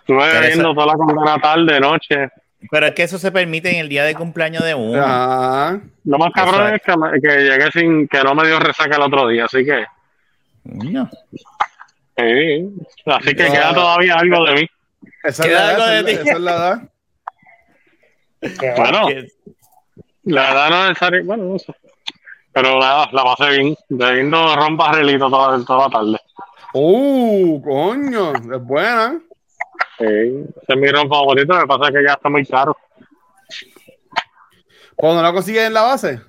Estuve 0.00 0.18
Pero 0.28 0.40
bebiendo 0.40 0.64
eso- 0.70 0.74
toda 0.74 0.86
la 0.86 0.92
condena 0.94 1.38
tarde, 1.38 1.80
noche. 1.80 2.28
Pero 2.70 2.86
es 2.86 2.94
que 2.94 3.02
eso 3.02 3.18
se 3.18 3.30
permite 3.30 3.70
en 3.70 3.76
el 3.76 3.88
día 3.90 4.04
de 4.04 4.14
cumpleaños 4.14 4.64
de 4.64 4.74
uno. 4.74 5.02
Ah, 5.04 5.78
Lo 6.04 6.18
más 6.18 6.32
cabrón 6.32 6.74
es 6.74 6.80
que, 6.82 6.96
me- 6.96 7.20
que 7.20 7.28
llegué 7.42 7.70
sin 7.72 8.08
que 8.08 8.22
no 8.22 8.34
me 8.34 8.46
dio 8.46 8.58
resaca 8.58 8.96
el 8.96 9.02
otro 9.02 9.28
día, 9.28 9.44
así 9.44 9.64
que 9.64 9.84
Coño. 10.78 11.10
sí. 12.16 12.70
así 13.06 13.26
que 13.34 13.34
queda 13.46 13.74
todavía 13.74 14.14
algo 14.16 14.44
de 14.46 14.54
mí. 14.54 14.66
esa 15.24 15.42
es 15.42 15.48
Queda 15.48 15.58
la 15.58 15.72
edad. 15.72 15.74
algo 15.74 15.86
de 15.88 16.04
ti. 16.04 16.20
esa 16.22 16.32
es 16.32 16.40
la 16.40 16.52
edad. 16.56 16.82
Bueno, 18.76 19.08
la 20.24 20.40
verdad 20.42 20.70
no 20.70 20.82
es 20.84 20.88
necesario, 20.88 21.24
bueno, 21.24 21.44
no 21.44 21.58
sé. 21.58 21.74
Pero 22.54 22.78
nada, 22.78 23.08
la 23.12 23.24
pasé 23.24 23.50
bien, 23.58 23.76
bebiendo 23.88 24.54
ron 24.56 24.76
barrilito 24.76 25.28
toda, 25.28 25.62
toda 25.64 25.88
la 25.88 25.90
tarde. 25.90 26.18
Uh, 26.72 27.60
coño, 27.62 28.32
es 28.32 28.62
buena. 28.62 29.20
Sí, 29.98 30.04
ese 30.04 30.54
es 30.68 30.76
mi 30.76 30.88
ron 30.88 31.08
favorito, 31.08 31.52
lo 31.52 31.60
que 31.62 31.66
pasa 31.66 31.88
es 31.88 31.94
que 31.94 32.04
ya 32.06 32.12
está 32.14 32.28
muy 32.28 32.46
caro. 32.46 32.76
Cuando 34.96 35.22
lo 35.22 35.32
consigues 35.32 35.66
en 35.66 35.74
la 35.74 35.82
base. 35.82 36.20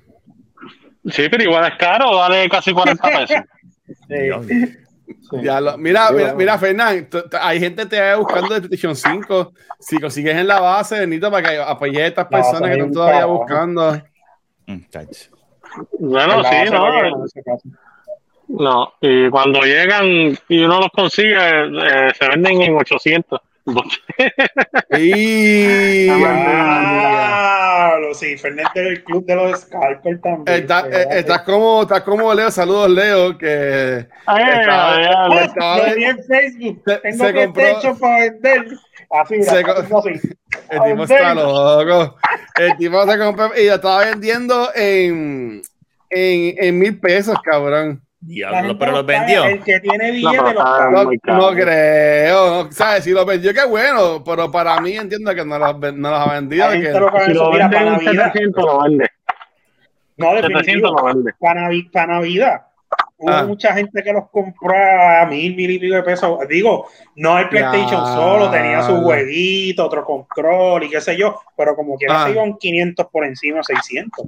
Sí, 1.05 1.30
pero 1.30 1.43
igual 1.43 1.71
es 1.71 1.78
caro, 1.78 2.15
vale 2.15 2.49
casi 2.49 2.73
40 2.73 3.03
pesos. 3.09 3.38
Sí. 4.07 5.38
Ya 5.43 5.61
lo- 5.61 5.78
mira, 5.78 6.09
mira, 6.11 6.34
mira, 6.34 6.57
Fernán, 6.57 7.07
hay 7.39 7.59
gente 7.59 7.84
que 7.84 7.89
te 7.89 8.01
va 8.01 8.15
buscando 8.15 8.55
de 8.55 8.61
PlayStation 8.61 8.95
5. 8.95 9.53
Si 9.80 9.99
consigues 9.99 10.36
en 10.36 10.47
la 10.47 10.59
base, 10.59 10.95
necesito 11.05 11.30
para 11.30 11.47
que 11.49 11.57
apoyes 11.59 11.99
a 11.99 12.07
estas 12.07 12.26
personas 12.26 12.61
que 12.61 12.69
es 12.71 12.78
están 12.78 12.91
todavía 12.91 13.26
buscando. 13.26 14.01
Mm. 14.65 14.80
Bueno, 15.99 16.43
sí, 16.43 16.71
no, 16.71 16.84
caso. 17.43 17.69
no. 18.47 18.93
Y 19.01 19.30
cuando 19.30 19.61
llegan 19.61 20.38
y 20.47 20.63
uno 20.63 20.80
los 20.80 20.89
consigue, 20.89 21.38
eh, 21.38 22.13
se 22.17 22.28
venden 22.30 22.61
en 22.61 22.78
800. 22.78 23.39
Y... 24.97 26.05
Diablo, 26.86 28.13
sí, 28.13 28.38
Fernández 28.38 28.74
del 28.74 29.03
club 29.03 29.26
de 29.26 29.36
los 29.36 29.61
Scalper 29.61 30.22
también. 30.22 30.61
Está, 30.61 30.88
eh, 30.88 31.07
estás 31.11 31.41
como, 31.41 31.82
estás 31.84 32.01
como 32.01 32.34
Leo, 32.34 32.51
saludos 32.51 32.89
Leo, 32.89 33.38
que 33.38 34.07
Ay, 34.26 34.43
Estaba- 34.61 34.95
ay, 34.95 35.05
ay, 35.32 35.45
estaba- 35.45 35.78
Lo 35.89 35.95
vi 35.95 36.03
en 36.05 36.24
Facebook. 36.24 36.82
Se- 36.86 36.97
Tengo 36.97 37.26
se 37.26 37.34
compró- 37.34 37.53
PlayStation 37.53 37.99
para 37.99 38.20
vender. 38.20 38.66
Así, 39.09 39.36
mira, 39.38 39.51
Se 39.51 39.59
así. 39.59 39.68
el 40.70 40.82
tipo 40.84 41.03
está 41.03 41.34
loco. 41.36 42.16
El 42.55 42.78
tipo 42.78 43.05
se 43.11 43.18
compró 43.20 43.51
y 43.57 43.68
lo 43.68 43.76
estaba 43.76 44.05
vendiendo 44.05 44.70
en, 44.76 45.61
en, 46.09 46.55
en 46.63 46.80
mil 46.80 46.99
pesos, 46.99 47.36
cabrón. 47.43 48.01
Diablo, 48.20 48.78
pero 48.80 48.91
lo 48.91 48.97
los 48.99 49.05
vendió. 49.05 49.43
El 49.45 49.63
que 49.63 49.80
tiene 49.82 50.07
No, 50.07 50.13
billete 50.13 50.43
pero 50.43 50.53
los. 50.53 50.91
No, 51.26 51.38
no 51.51 51.55
creo, 51.55 52.63
no, 52.63 52.72
¿sabes? 52.72 53.03
Si 53.03 53.11
lo 53.11 53.24
vendió, 53.26 53.53
qué 53.53 53.66
bueno, 53.66 54.24
pero 54.24 54.49
para 54.51 54.80
mí 54.82 54.93
entiendo 54.95 55.34
que 55.36 55.45
no 55.45 55.59
los, 55.59 55.80
no 55.93 56.09
los 56.09 56.20
ha 56.28 56.34
vendido. 56.34 56.70
Que- 56.72 56.91
lo 56.91 57.11
Si 57.26 57.32
eso. 57.32 57.43
lo 57.43 57.51
Mira, 57.51 57.68
vende 57.68 57.78
para 57.78 57.91
Navidad. 57.91 58.32
700, 58.34 58.63
lo 58.66 58.82
vende. 58.84 59.09
No, 60.18 60.28
700 60.32 60.51
definitivo. 60.57 60.97
lo 60.97 61.03
vende. 61.05 61.32
Para, 61.39 61.70
para 61.91 62.07
Navidad. 62.13 62.61
Hubo 63.18 63.32
Ah. 63.32 63.43
mucha 63.43 63.74
gente 63.74 64.03
que 64.03 64.11
los 64.11 64.30
compró 64.30 64.74
a 64.76 65.26
mil, 65.26 65.55
mil 65.55 65.70
y 65.72 65.80
pico 65.80 65.95
de 65.95 66.03
pesos. 66.03 66.38
Digo, 66.49 66.88
no 67.16 67.39
el 67.39 67.47
PlayStation 67.49 68.05
solo, 68.07 68.49
tenía 68.51 68.82
su 68.82 68.97
jueguito, 69.03 69.86
otro 69.86 70.03
control 70.03 70.84
y 70.84 70.89
qué 70.89 70.99
sé 70.99 71.16
yo, 71.18 71.39
pero 71.55 71.76
como 71.76 71.95
quiera 71.95 72.24
Ah. 72.24 72.26
se 72.26 72.32
iban 72.34 72.57
500 72.57 73.07
por 73.11 73.24
encima, 73.26 73.61
600. 73.63 74.26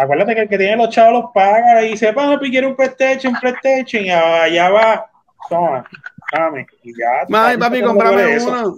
Acuérdate 0.00 0.34
que 0.34 0.40
el 0.40 0.48
que 0.48 0.56
tiene 0.56 0.76
los 0.76 0.88
chavos 0.88 1.22
los 1.24 1.30
paga 1.34 1.82
y 1.84 1.90
dice, 1.90 2.12
papi, 2.14 2.50
quiero 2.50 2.68
un 2.68 2.76
PlayStation, 2.76 3.34
un 3.34 3.40
PlayStation, 3.40 4.02
y 4.02 4.10
allá 4.10 4.70
va, 4.70 5.10
toma, 5.48 5.84
dame. 6.32 6.66
Y 6.82 6.92
ya. 6.98 7.26
Mami, 7.28 7.58
papi, 7.58 7.82
no 7.82 8.18
eso. 8.18 8.48
uno. 8.48 8.76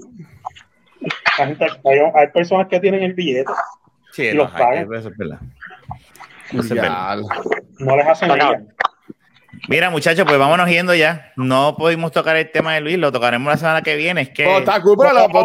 La 1.38 1.46
gente- 1.46 1.66
hay, 1.84 1.98
hay 2.14 2.26
personas 2.28 2.66
que 2.66 2.80
tienen 2.80 3.04
el 3.04 3.14
billete, 3.14 3.52
Sí, 4.10 4.26
y 4.26 4.34
no, 4.34 4.44
los 4.44 4.50
pagan. 4.50 4.92
eso 4.94 5.08
es 5.10 5.16
verdad. 5.16 5.38
Eso 6.50 6.60
es 6.60 6.68
verdad. 6.70 7.18
Ya. 7.18 7.84
no 7.84 7.96
les 7.96 8.06
hacen 8.06 8.30
Acá. 8.30 8.60
Mira, 9.68 9.90
muchachos, 9.90 10.24
pues 10.26 10.38
vámonos 10.38 10.68
yendo 10.68 10.94
ya. 10.94 11.32
No 11.36 11.76
pudimos 11.76 12.10
tocar 12.10 12.36
el 12.36 12.50
tema 12.50 12.74
de 12.74 12.80
Luis, 12.80 12.98
lo 12.98 13.12
tocaremos 13.12 13.50
la 13.50 13.56
semana 13.56 13.82
que 13.82 13.96
viene. 13.96 14.22
Es 14.22 14.28
que 14.30 14.44
Pero 14.44 14.58
está 14.58 14.80
cool, 14.80 14.96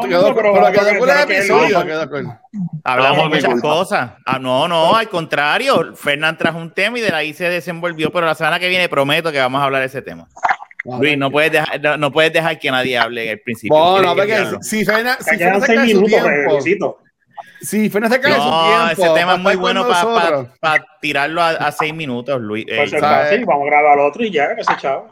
quedó 0.09 1.03
el 1.05 1.31
episodio. 1.31 1.83
no. 2.23 2.39
hablamos 2.83 3.25
No, 3.25 3.29
muchas 3.29 3.61
cosas. 3.61 4.11
Ah, 4.25 4.39
no, 4.39 4.67
no, 4.67 4.95
al 4.95 5.09
contrario. 5.09 5.95
Fernán 5.95 6.37
trajo 6.37 6.57
un 6.57 6.71
tema 6.71 6.97
y 6.97 7.01
de 7.01 7.13
ahí 7.13 7.33
se 7.33 7.49
desenvolvió, 7.49 8.11
pero 8.11 8.25
la 8.25 8.35
semana 8.35 8.59
que 8.59 8.69
viene 8.69 8.89
prometo 8.89 9.31
que 9.31 9.39
vamos 9.39 9.61
a 9.61 9.65
hablar 9.65 9.81
de 9.81 9.87
ese 9.87 10.01
tema. 10.01 10.27
Luis, 10.99 11.17
no 11.17 11.29
puedes 11.29 11.51
dejar, 11.51 11.81
no, 11.81 11.97
no 11.97 12.11
puedes 12.11 12.31
dejar 12.31 12.57
que 12.59 12.71
nadie 12.71 12.97
hable 12.97 13.29
al 13.29 13.39
principio. 13.39 13.77
Bueno, 13.77 14.13
Tienes 14.15 14.37
que 14.37 14.51
porque 14.51 14.63
si 14.63 14.85
Fernan 14.85 15.17
Se 15.19 15.37
cae 15.37 15.89
su 15.89 16.01
minutos, 16.01 16.63
tiempo, 16.63 16.99
Luisito. 17.59 17.65
si 17.65 17.89
Fernan 17.89 18.11
se 18.11 18.19
cae 18.21 18.33
su 18.33 18.39
No, 18.39 18.65
tiempo, 18.67 19.03
ese 19.03 19.13
tema 19.19 19.33
es 19.33 19.39
muy 19.39 19.55
bueno 19.55 19.87
para 19.87 20.03
nosotros. 20.03 20.47
tirarlo 21.01 21.41
a, 21.41 21.49
a 21.49 21.71
seis 21.71 21.93
minutos, 21.93 22.39
Luis. 22.41 22.65
Eh, 22.67 22.75
Pues 22.77 22.93
es 22.93 22.99
¿sabes? 22.99 23.29
fácil, 23.29 23.45
vamos 23.45 23.63
a 23.63 23.65
grabar 23.67 23.99
otro 23.99 24.23
y 24.23 24.31
ya, 24.31 24.55
que 24.55 24.63
se 24.63 24.75
chavo. 24.77 25.07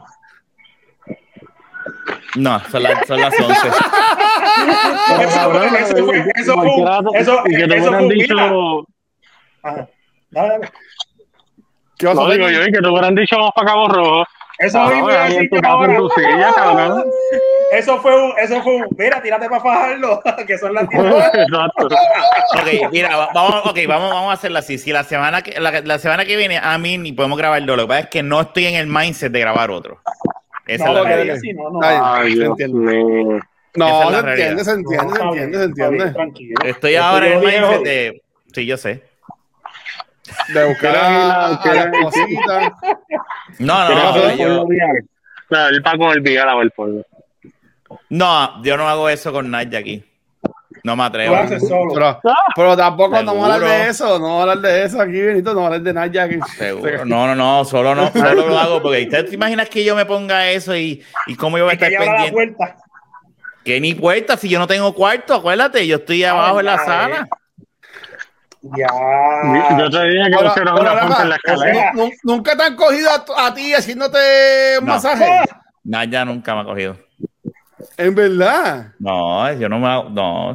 no, 2.36 2.60
son 2.70 2.82
las, 2.82 3.06
son 3.06 3.20
las 3.20 3.34
11. 3.40 3.60
Pero, 5.18 5.28
cabrón, 5.34 5.76
Eso 5.76 5.96
fue- 6.04 6.18
eso 6.34 6.54
fue- 6.54 6.72
eso- 7.14 7.42
fue. 7.42 8.86
Ajá. 9.62 9.88
Dale, 10.30 10.48
dale. 10.48 10.70
¿Qué 11.98 12.06
vas 12.06 12.16
a 12.16 12.20
no 12.20 12.26
hacer? 12.26 12.38
digo 12.38 12.50
yo, 12.50 12.62
y 12.62 12.72
que 12.72 12.78
te 12.80 12.88
hubieran 12.88 13.14
dicho 13.14 13.36
vamos 13.38 13.52
para 13.54 13.66
Cabo 13.68 13.88
Rojo. 13.88 14.24
Eso 14.58 14.80
Ah, 14.80 14.88
mismo 14.88 15.10
iba 15.10 15.18
a 15.20 15.24
ahí 15.24 15.32
en 15.32 15.42
decir 15.42 15.50
tu 15.50 15.56
yo 15.56 15.62
casa, 15.62 15.74
en 15.74 15.80
ahora. 15.80 15.96
tu 15.96 16.08
silla, 16.10 16.52
cabrón. 16.54 17.04
Eso 17.72 18.00
fue 18.00 18.14
un, 18.24 18.32
eso 18.38 18.62
fue 18.62 18.76
un, 18.76 18.86
mira, 18.96 19.20
tírate 19.20 19.48
para 19.48 19.60
fajarlo, 19.60 20.22
que 20.46 20.56
son 20.56 20.72
las 20.72 20.88
10 20.88 21.02
horas. 21.02 21.30
Exacto. 21.34 21.86
Ok, 21.86 22.92
mira, 22.92 23.16
va- 23.16 23.30
vamos, 23.34 23.66
okay, 23.66 23.86
vamos, 23.86 24.08
vamos 24.12 24.30
a 24.30 24.34
hacerlo 24.34 24.58
así. 24.60 24.78
Si 24.78 24.92
la 24.92 25.02
semana 25.02 25.42
que, 25.42 25.60
la, 25.60 25.80
la 25.80 25.98
semana 25.98 26.24
que 26.24 26.36
viene 26.36 26.58
a 26.62 26.78
mí 26.78 26.96
ni 26.96 27.12
podemos 27.12 27.36
grabar 27.36 27.64
dos, 27.66 27.76
lo 27.76 27.82
que 27.82 27.88
pasa 27.88 28.00
es 28.02 28.06
que 28.08 28.22
no 28.22 28.40
estoy 28.40 28.66
en 28.66 28.76
el 28.76 28.86
mindset 28.86 29.32
de 29.32 29.40
grabar 29.40 29.72
otro. 29.72 30.00
Esa 30.66 30.84
No, 30.84 30.90
es 30.90 30.94
la 30.94 31.00
porque 31.00 31.14
realidad. 31.16 31.36
sí, 31.42 31.52
no, 31.54 31.70
no. 31.70 31.80
Ay, 31.82 31.98
Ay, 32.00 32.32
se 32.32 32.38
Dios 32.38 32.48
entiende. 32.50 32.78
mío. 32.94 33.38
No, 33.74 34.10
se 34.10 34.18
entiende, 34.18 34.64
se 34.64 34.70
entiende, 34.70 35.58
se 35.58 35.64
entiende, 35.64 36.04
se. 36.06 36.12
Tranquilo. 36.14 36.54
Estoy 36.64 36.94
ahora 36.96 37.26
en 37.26 37.32
el 37.32 37.38
mindset 37.40 37.82
de. 37.82 38.22
Sí, 38.54 38.64
yo 38.64 38.76
sé. 38.76 39.02
De 40.52 40.64
buscar 40.64 40.96
a- 40.96 41.46
a, 41.46 41.54
a 41.54 41.60
quiero- 41.62 41.76
las 41.76 42.02
cositas. 42.04 42.72
No, 43.58 43.86
¿Quieres 43.86 44.04
no, 44.04 44.28
el 44.30 44.38
yo? 44.38 44.64
Claro, 45.48 45.68
él 45.76 45.82
va 45.86 45.92
con 45.96 46.10
el 46.10 46.20
vial 46.20 46.48
a 46.48 46.56
ver 46.56 46.70
polvo. 46.72 47.04
no, 48.10 48.62
yo 48.62 48.76
no 48.76 48.88
hago 48.88 49.08
eso 49.08 49.32
con 49.32 49.50
nadie 49.50 49.78
aquí. 49.78 50.04
No 50.82 50.94
me 50.94 51.04
atrevo. 51.04 51.34
lo 51.34 51.40
haces 51.40 51.66
solo. 51.68 51.92
Pero, 51.94 52.20
pero 52.54 52.76
tampoco 52.76 53.20
no 53.22 53.34
vamos 53.34 53.50
a 53.50 53.54
hablar 53.54 53.70
de 53.70 53.88
eso, 53.88 54.18
no 54.20 54.24
vamos 54.24 54.38
a 54.38 54.42
hablar 54.42 54.58
de 54.58 54.84
eso 54.84 55.00
aquí, 55.00 55.20
Benito, 55.20 55.50
no 55.50 55.56
vamos 55.56 55.64
a 55.64 55.74
hablar 55.76 55.82
de 55.82 55.92
Naya 55.92 56.22
aquí. 56.24 56.38
Seguro. 56.56 57.04
No, 57.04 57.26
no, 57.26 57.34
no, 57.34 57.64
solo 57.64 57.94
no, 57.94 58.10
solo 58.12 58.46
lo 58.48 58.56
hago 58.58 58.82
porque 58.82 59.02
¿usted 59.02 59.26
te 59.28 59.34
imaginas 59.34 59.68
que 59.68 59.84
yo 59.84 59.96
me 59.96 60.04
ponga 60.04 60.48
eso 60.50 60.76
y, 60.76 61.02
y 61.26 61.34
cómo 61.34 61.58
yo 61.58 61.64
voy 61.64 61.72
a 61.72 61.74
estar 61.74 61.90
la 61.90 61.98
pendiente? 61.98 62.32
puerta. 62.32 62.76
Que 63.64 63.80
ni 63.80 63.94
puerta, 63.94 64.36
si 64.36 64.48
yo 64.48 64.60
no 64.60 64.68
tengo 64.68 64.94
cuarto, 64.94 65.34
acuérdate, 65.34 65.84
yo 65.88 65.96
estoy 65.96 66.22
abajo 66.22 66.60
en 66.60 66.66
la 66.66 66.78
sala. 66.78 67.28
Ya. 68.76 68.86
Yo 69.78 69.90
te 69.90 70.02
dije 70.08 70.30
que 70.30 70.44
pusieron 70.44 70.80
una 70.80 71.00
punta 71.00 71.22
en 71.22 71.28
la 71.28 71.36
escalera. 71.36 71.92
nu- 71.94 72.06
nu- 72.06 72.12
Nunca 72.24 72.56
te 72.56 72.62
han 72.64 72.76
cogido 72.76 73.08
a, 73.10 73.46
a 73.46 73.54
ti 73.54 73.74
haciéndote 73.74 74.18
un 74.80 74.86
No. 74.86 74.92
masaje. 74.94 75.26
Naya 75.84 76.24
nunca 76.24 76.54
me 76.54 76.60
ha 76.62 76.64
cogido. 76.64 76.96
En 77.98 78.14
verdad. 78.14 78.88
No, 78.98 79.52
yo 79.52 79.68
no 79.68 79.78
me 79.78 79.88
hago, 79.88 80.08
no. 80.10 80.54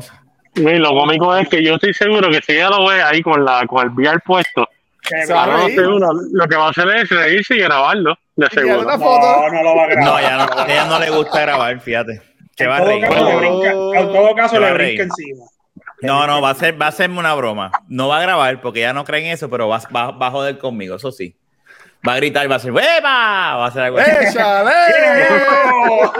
Y 0.56 0.62
lo 0.78 0.90
cómico 0.90 1.36
es 1.38 1.48
que 1.48 1.64
yo 1.64 1.76
estoy 1.76 1.94
seguro 1.94 2.30
que 2.30 2.42
si 2.42 2.54
ella 2.54 2.70
lo 2.70 2.88
ve 2.88 3.02
ahí 3.02 3.22
con 3.22 3.46
la 3.46 3.66
con 3.68 3.84
el 3.86 3.90
vial 3.92 4.20
puesto, 4.26 4.68
Que 5.02 5.26
no, 5.34 5.68
seguro, 5.70 6.08
lo 6.34 6.48
que 6.48 6.56
va 6.58 6.68
a 6.68 6.70
hacer 6.72 6.88
es 6.90 7.10
reírse 7.10 7.56
y 7.56 7.60
grabarlo, 7.60 8.16
de 8.36 8.48
seguro. 8.50 8.82
una 8.82 8.98
foto. 8.98 9.42
No, 9.42 9.50
no 9.50 9.64
lo 9.64 9.76
va 9.76 9.84
a 9.84 9.88
grabar. 9.88 10.04
No, 10.06 10.20
ya 10.22 10.38
no, 10.38 10.62
a 10.62 10.66
ella 10.66 10.86
no 10.86 11.00
le 11.00 11.10
gusta 11.10 11.42
grabar, 11.42 11.80
fíjate. 11.80 12.22
Se 12.58 12.68
va 12.68 12.78
a 12.78 12.82
reír. 12.82 13.02
caso, 13.08 13.16
le 13.24 13.34
Oh. 13.36 13.40
brinca, 13.40 14.00
en 14.00 14.08
todo 14.14 14.36
caso 14.36 14.56
Se 14.56 14.62
le 14.62 14.74
brinca 14.74 15.04
encima. 15.04 15.46
No, 16.02 16.26
no, 16.28 16.42
va 16.42 16.50
a 16.52 16.56
ser, 16.56 16.82
va 16.82 16.88
a 16.88 16.90
hacerme 16.90 17.20
una 17.20 17.34
broma. 17.36 17.72
No 17.88 18.08
va 18.08 18.18
a 18.18 18.22
grabar 18.22 18.62
porque 18.62 18.80
ella 18.80 18.94
no 18.94 19.06
cree 19.06 19.26
en 19.26 19.32
eso, 19.34 19.50
pero 19.50 19.68
va, 19.68 19.80
va, 19.96 20.12
va 20.12 20.28
a 20.28 20.32
joder 20.32 20.58
conmigo, 20.58 20.96
eso 20.96 21.12
sí. 21.12 21.36
Va 22.08 22.14
a 22.14 22.18
gritar, 22.18 22.50
va 22.50 22.56
a 22.56 22.58
hacer 22.58 22.72
¡Hueva! 22.72 23.56
Va 23.58 23.66
a 23.66 23.68
hacer 23.68 23.84
algo 23.84 24.00
así. 24.00 24.10
¡Échale! 24.30 24.72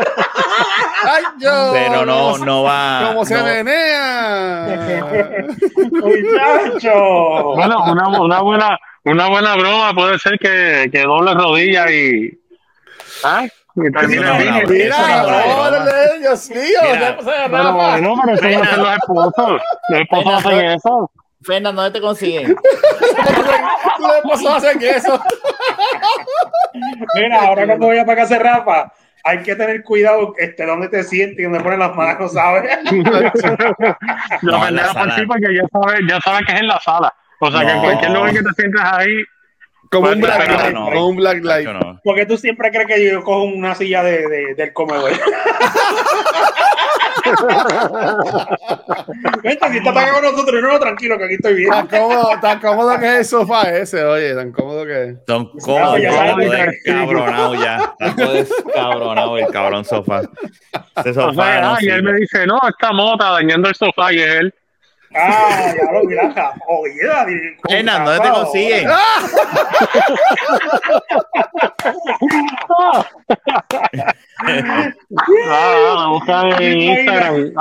¡Ay, 1.04 1.24
yo! 1.40 1.72
Pero 1.74 2.06
no, 2.06 2.38
no 2.38 2.62
va. 2.64 3.06
¿Cómo 3.08 3.26
se 3.26 3.34
no- 3.36 3.44
menea? 3.46 4.68
Muchacho. 5.92 7.54
Bueno, 7.56 7.84
una, 7.92 8.08
una 8.22 8.42
buena 8.42 8.80
una 9.04 9.28
buena 9.30 9.56
broma 9.56 9.94
puede 9.96 10.20
ser 10.20 10.38
que, 10.38 10.90
que 10.92 11.02
doble 11.02 11.34
rodilla 11.34 11.92
y 11.92 12.40
¿ah? 13.24 13.48
Y 13.76 13.80
no 13.80 14.08
Mira, 14.08 14.38
no 14.38 14.58
es 14.58 14.68
broma. 14.68 15.68
órale, 15.68 16.20
Dios 16.20 16.50
mío. 16.50 16.60
Mira, 16.82 17.00
¿qué 17.18 17.24
pasa, 17.24 17.32
Pero 17.46 17.58
Rafa? 17.64 17.72
bueno, 17.74 18.16
pero 18.26 18.34
eso 18.36 18.50
no 18.50 18.64
hacen 18.64 18.80
los 18.80 18.94
esposos. 18.96 19.62
Los 19.90 20.00
esposos 20.02 20.34
hacen 20.46 20.66
eso. 20.72 21.12
Fernando, 21.44 21.82
¿dónde 21.82 22.00
te 22.00 22.06
consiguen? 22.06 22.56
Los 24.00 24.16
esposos 24.18 24.48
hacen 24.58 24.82
eso. 24.82 25.20
Mira, 27.16 27.42
ahora 27.42 27.66
cuando 27.66 27.88
vaya 27.88 28.06
para 28.06 28.22
casa 28.22 28.38
Rafa, 28.40 28.92
hay 29.24 29.40
que 29.44 29.56
tener 29.56 29.84
cuidado 29.84 30.34
este, 30.38 30.66
dónde 30.66 30.88
te 30.90 31.04
sientes 31.04 31.40
y 31.40 31.44
dónde 31.44 31.60
ponen 31.62 31.80
las 31.80 31.96
manos, 31.96 32.34
¿sabes? 32.34 32.64
La 34.42 34.60
por 34.60 34.94
sala. 34.94 35.16
sí 35.16 35.26
porque 35.26 35.56
ya 35.56 35.64
sabes, 35.72 36.00
ya 36.08 36.20
sabes 36.22 36.46
que 36.46 36.54
es 36.54 36.60
en 36.62 36.68
la 36.68 36.80
sala. 36.80 37.14
O 37.40 37.52
sea, 37.52 37.62
que 37.62 37.72
en 37.72 37.78
No. 37.78 37.84
cualquier 37.84 38.12
lugar 38.12 38.32
que 38.34 38.44
te 38.44 38.50
sientas 38.62 38.94
ahí, 38.94 39.24
Como 39.92 40.04
Pues, 40.08 40.16
un 40.16 40.22
black 40.22 40.48
light. 40.50 40.74
no. 40.74 40.86
Como 40.86 41.08
un 41.08 41.16
black 41.18 41.44
light. 41.44 41.66
Yo 41.66 41.74
no. 41.74 42.00
Porque 42.04 42.26
tú 42.26 42.38
siempre 42.38 42.72
crees 42.72 42.88
que 42.88 43.12
yo 43.12 43.22
cojo 43.24 43.44
una 43.44 43.76
silla 43.76 44.02
de, 44.04 44.28
de- 44.28 44.56
del 44.56 44.72
comedor. 44.74 45.12
Vente, 49.44 49.70
si 49.72 49.78
estás 49.78 49.96
acá 49.98 50.14
con 50.14 50.24
nosotros, 50.24 50.62
no, 50.62 50.68
no, 50.74 50.80
tranquilo, 50.80 51.18
que 51.18 51.26
aquí 51.26 51.34
estoy 51.36 51.54
bien. 51.56 51.70
Tan 51.70 51.88
cómodo, 51.88 52.30
tan 52.42 52.60
cómodo 52.60 53.00
que 53.00 53.06
es 53.08 53.14
el 53.20 53.26
sofá 53.26 53.70
ese, 53.78 54.04
oye, 54.04 54.34
tan 54.36 54.52
cómodo 54.52 54.86
que 54.86 55.04
es. 55.04 55.10
Está 55.18 55.36
sabes. 55.60 56.08
todo 56.08 56.38
descabronado 56.50 57.56
ya. 57.56 57.94
Está 58.00 58.16
todo 58.16 58.34
descabronado 58.34 59.38
el 59.38 59.48
cabrón 59.48 59.86
sofá. 59.86 60.22
Ese 60.98 61.10
o 61.12 61.14
sofá 61.14 61.44
sea, 61.44 61.62
no 61.62 61.78
y 61.82 61.90
él 61.90 62.04
me 62.04 62.14
dice, 62.14 62.46
no, 62.48 62.60
esta 62.68 62.92
mota 62.94 63.32
dañando 63.32 63.70
el 63.70 63.76
sofá 63.76 64.14
y 64.14 64.20
es 64.20 64.28
él. 64.36 64.54
Ah, 65.14 65.74
ya 65.76 65.92
lo 65.92 66.04
mira, 66.06 66.54
oye, 66.68 67.58
Fernando, 67.68 68.12
¿dónde 68.12 68.30
te 68.30 68.34
consiguen? 68.34 68.88
Ah, 75.50 76.08
busca 76.10 76.50
en 76.60 76.82
Instagram. 76.82 77.54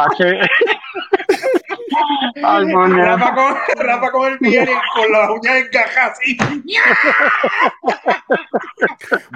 Ay. 2.42 2.72
Rafa 2.72 3.34
con, 3.34 3.56
Rafa 3.84 4.10
con 4.10 4.32
el 4.32 4.38
VR 4.40 4.72
con 4.94 5.12
las 5.12 5.30
uñas 5.30 5.56
encajadas 5.56 6.18
así. 6.18 6.38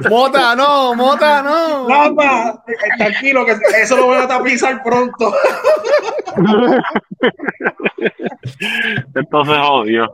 Mota, 0.08 0.54
no, 0.54 0.94
mota, 0.94 1.42
no. 1.42 1.88
Rafa, 1.88 2.62
tranquilo, 2.96 3.44
que 3.44 3.56
eso 3.80 3.96
lo 3.96 4.06
voy 4.06 4.18
a 4.18 4.28
tapizar 4.28 4.82
pronto. 4.82 5.34
Esto 9.14 9.44
se 9.44 9.54
jodió. 9.54 10.10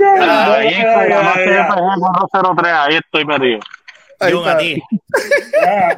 Ahí 0.00 0.68
Ay, 0.68 0.74
está, 0.74 1.00
ay, 1.00 1.08
llamaste 1.10 1.40
ay, 1.40 1.56
ay. 1.56 1.64
FG 1.64 2.00
403, 2.00 2.72
ahí 2.72 2.94
estoy 2.96 3.24
perdido. 3.24 3.60
Ahí 4.20 4.32
a 4.46 4.56
ti. 4.58 4.82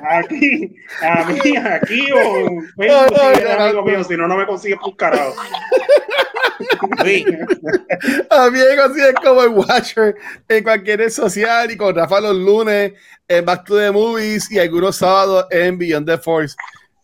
Aquí, 0.09 0.77
a 1.03 1.25
mí, 1.25 1.57
aquí 1.57 2.13
o 2.13 2.19
en 2.19 2.59
Ay, 2.79 2.89
Facebook, 2.89 3.19
si 3.19 3.21
ay, 3.21 3.45
ay, 3.47 3.63
amigo 3.63 3.83
mío, 3.83 4.05
si 4.05 4.17
no, 4.17 4.27
no 4.27 4.37
me 4.37 4.47
consigues 4.47 4.79
por 4.79 4.97
carajo. 4.97 5.35
Luis, 7.05 7.27
A 8.31 8.51
mí 8.51 8.59
me 8.59 8.77
consiguen 8.83 9.15
como 9.23 9.43
el 9.43 9.51
Watcher 9.51 10.15
en 10.49 10.65
cualquier 10.65 11.01
red 11.01 11.11
social 11.11 11.71
y 11.71 11.77
con 11.77 11.95
Rafa 11.95 12.21
los 12.21 12.37
lunes 12.37 12.95
en 13.29 13.45
Back 13.45 13.65
to 13.67 13.77
the 13.77 13.91
Movies 13.91 14.51
y 14.51 14.59
algunos 14.59 14.97
sábados 14.97 15.47
en 15.51 15.77
Beyond 15.79 16.07
the 16.09 16.19
Force. 16.19 16.57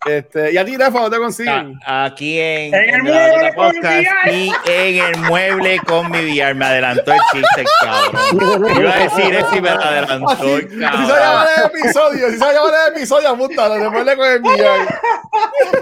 Este, 0.04 0.52
y 0.52 0.56
a 0.58 0.64
ti, 0.64 0.76
Rafa, 0.76 1.00
¿dónde 1.00 1.16
te 1.16 1.22
consiguen? 1.22 1.78
aquí 1.86 2.40
en, 2.40 2.74
En 2.74 2.94
el 2.94 3.02
mueble 3.04 3.42
la 3.42 3.54
con 3.54 3.66
mi 3.68 3.80
podcast 3.80 4.06
VR. 4.26 4.32
y 4.32 4.52
en 4.98 5.04
el 5.04 5.16
mueble 5.20 5.78
con 5.86 6.10
mi 6.10 6.18
VR. 6.18 6.54
Me 6.54 6.64
adelantó 6.66 7.12
el 7.12 7.20
chiste, 7.32 7.64
cabrón. 7.80 8.70
Iba 8.80 8.92
a 8.94 8.98
decir 8.98 9.34
eso 9.34 9.56
y 9.56 9.60
me 9.60 9.68
adelantó 9.70 10.26
Así, 10.32 10.44
el 10.44 10.58
así 10.58 10.68
se 10.74 10.80
llama 10.80 11.12
cabrón. 11.12 11.46
el 11.56 11.64
episodio, 11.80 12.26
así 12.26 12.38
se 12.38 12.52
llama 12.52 12.70
el 12.88 12.96
episodio, 12.96 13.28
apúntalo, 13.28 13.74
después 13.74 14.04
le 14.04 14.16
con 14.16 14.26
el 14.26 14.40
millón. 14.42 14.86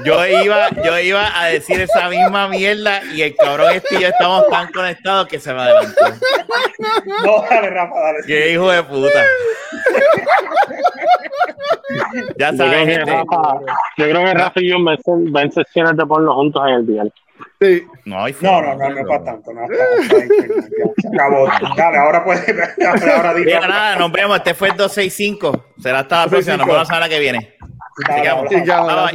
Yo 0.05 0.27
iba, 0.27 0.69
yo 0.85 0.99
iba 0.99 1.41
a 1.41 1.47
decir 1.47 1.81
esa 1.81 2.09
misma 2.09 2.49
mierda 2.49 3.03
y 3.15 3.23
el 3.23 3.35
cabrón 3.37 3.73
este 3.75 3.97
y 3.97 4.01
yo 4.01 4.09
estamos 4.09 4.47
tan 4.49 4.71
conectados 4.73 5.29
que 5.29 5.41
se 5.41 5.53
me 5.55 5.63
adelantó. 5.63 6.05
No, 7.25 7.43
dale, 7.49 7.71
Rafa, 7.71 7.95
dale. 8.01 8.19
Qué 8.27 8.53
hijo 8.53 8.71
de 8.71 8.83
puta. 8.85 9.25
Ya 12.37 12.53
sabes, 12.57 12.87
gente. 12.87 13.13
Creo 14.11 14.25
que 14.25 14.35
Rafa 14.35 14.61
y 14.61 14.69
yo 14.71 14.77
ven, 14.85 15.33
ven 15.33 15.53
sesiones 15.53 15.97
de 15.97 16.07
porno 16.07 16.35
juntos 16.35 16.63
en 16.67 16.75
el 16.75 16.87
día. 16.87 17.03
Sí. 17.61 17.83
No, 18.05 18.25
hay 18.25 18.35
No, 18.41 18.61
no, 18.61 18.75
no, 18.75 18.77
no 18.77 18.87
es 18.89 18.95
pero- 18.95 19.09
para 19.09 19.25
tanto. 19.25 19.53
No, 19.53 19.61
se 20.97 21.09
acabó. 21.09 21.49
Dale, 21.77 21.97
ahora 21.99 22.25
puedes. 22.25 22.45
Ahora 23.17 23.35
di, 23.35 23.45
Mira, 23.45 23.67
nada, 23.67 23.97
nos 23.97 24.13
vemos. 24.13 24.37
Este 24.37 24.55
fue 24.55 24.69
el 24.69 24.77
265. 24.77 25.65
Será 25.79 26.01
hasta 26.01 26.25
la 26.25 26.31
próxima. 26.31 26.57
Nos 26.59 26.67
vemos 26.67 26.81
la 26.83 26.87
semana 26.87 27.09
que 27.09 27.19
viene. 27.19 27.55
Sigamos. 28.15 28.49
Sigamos, 28.49 29.11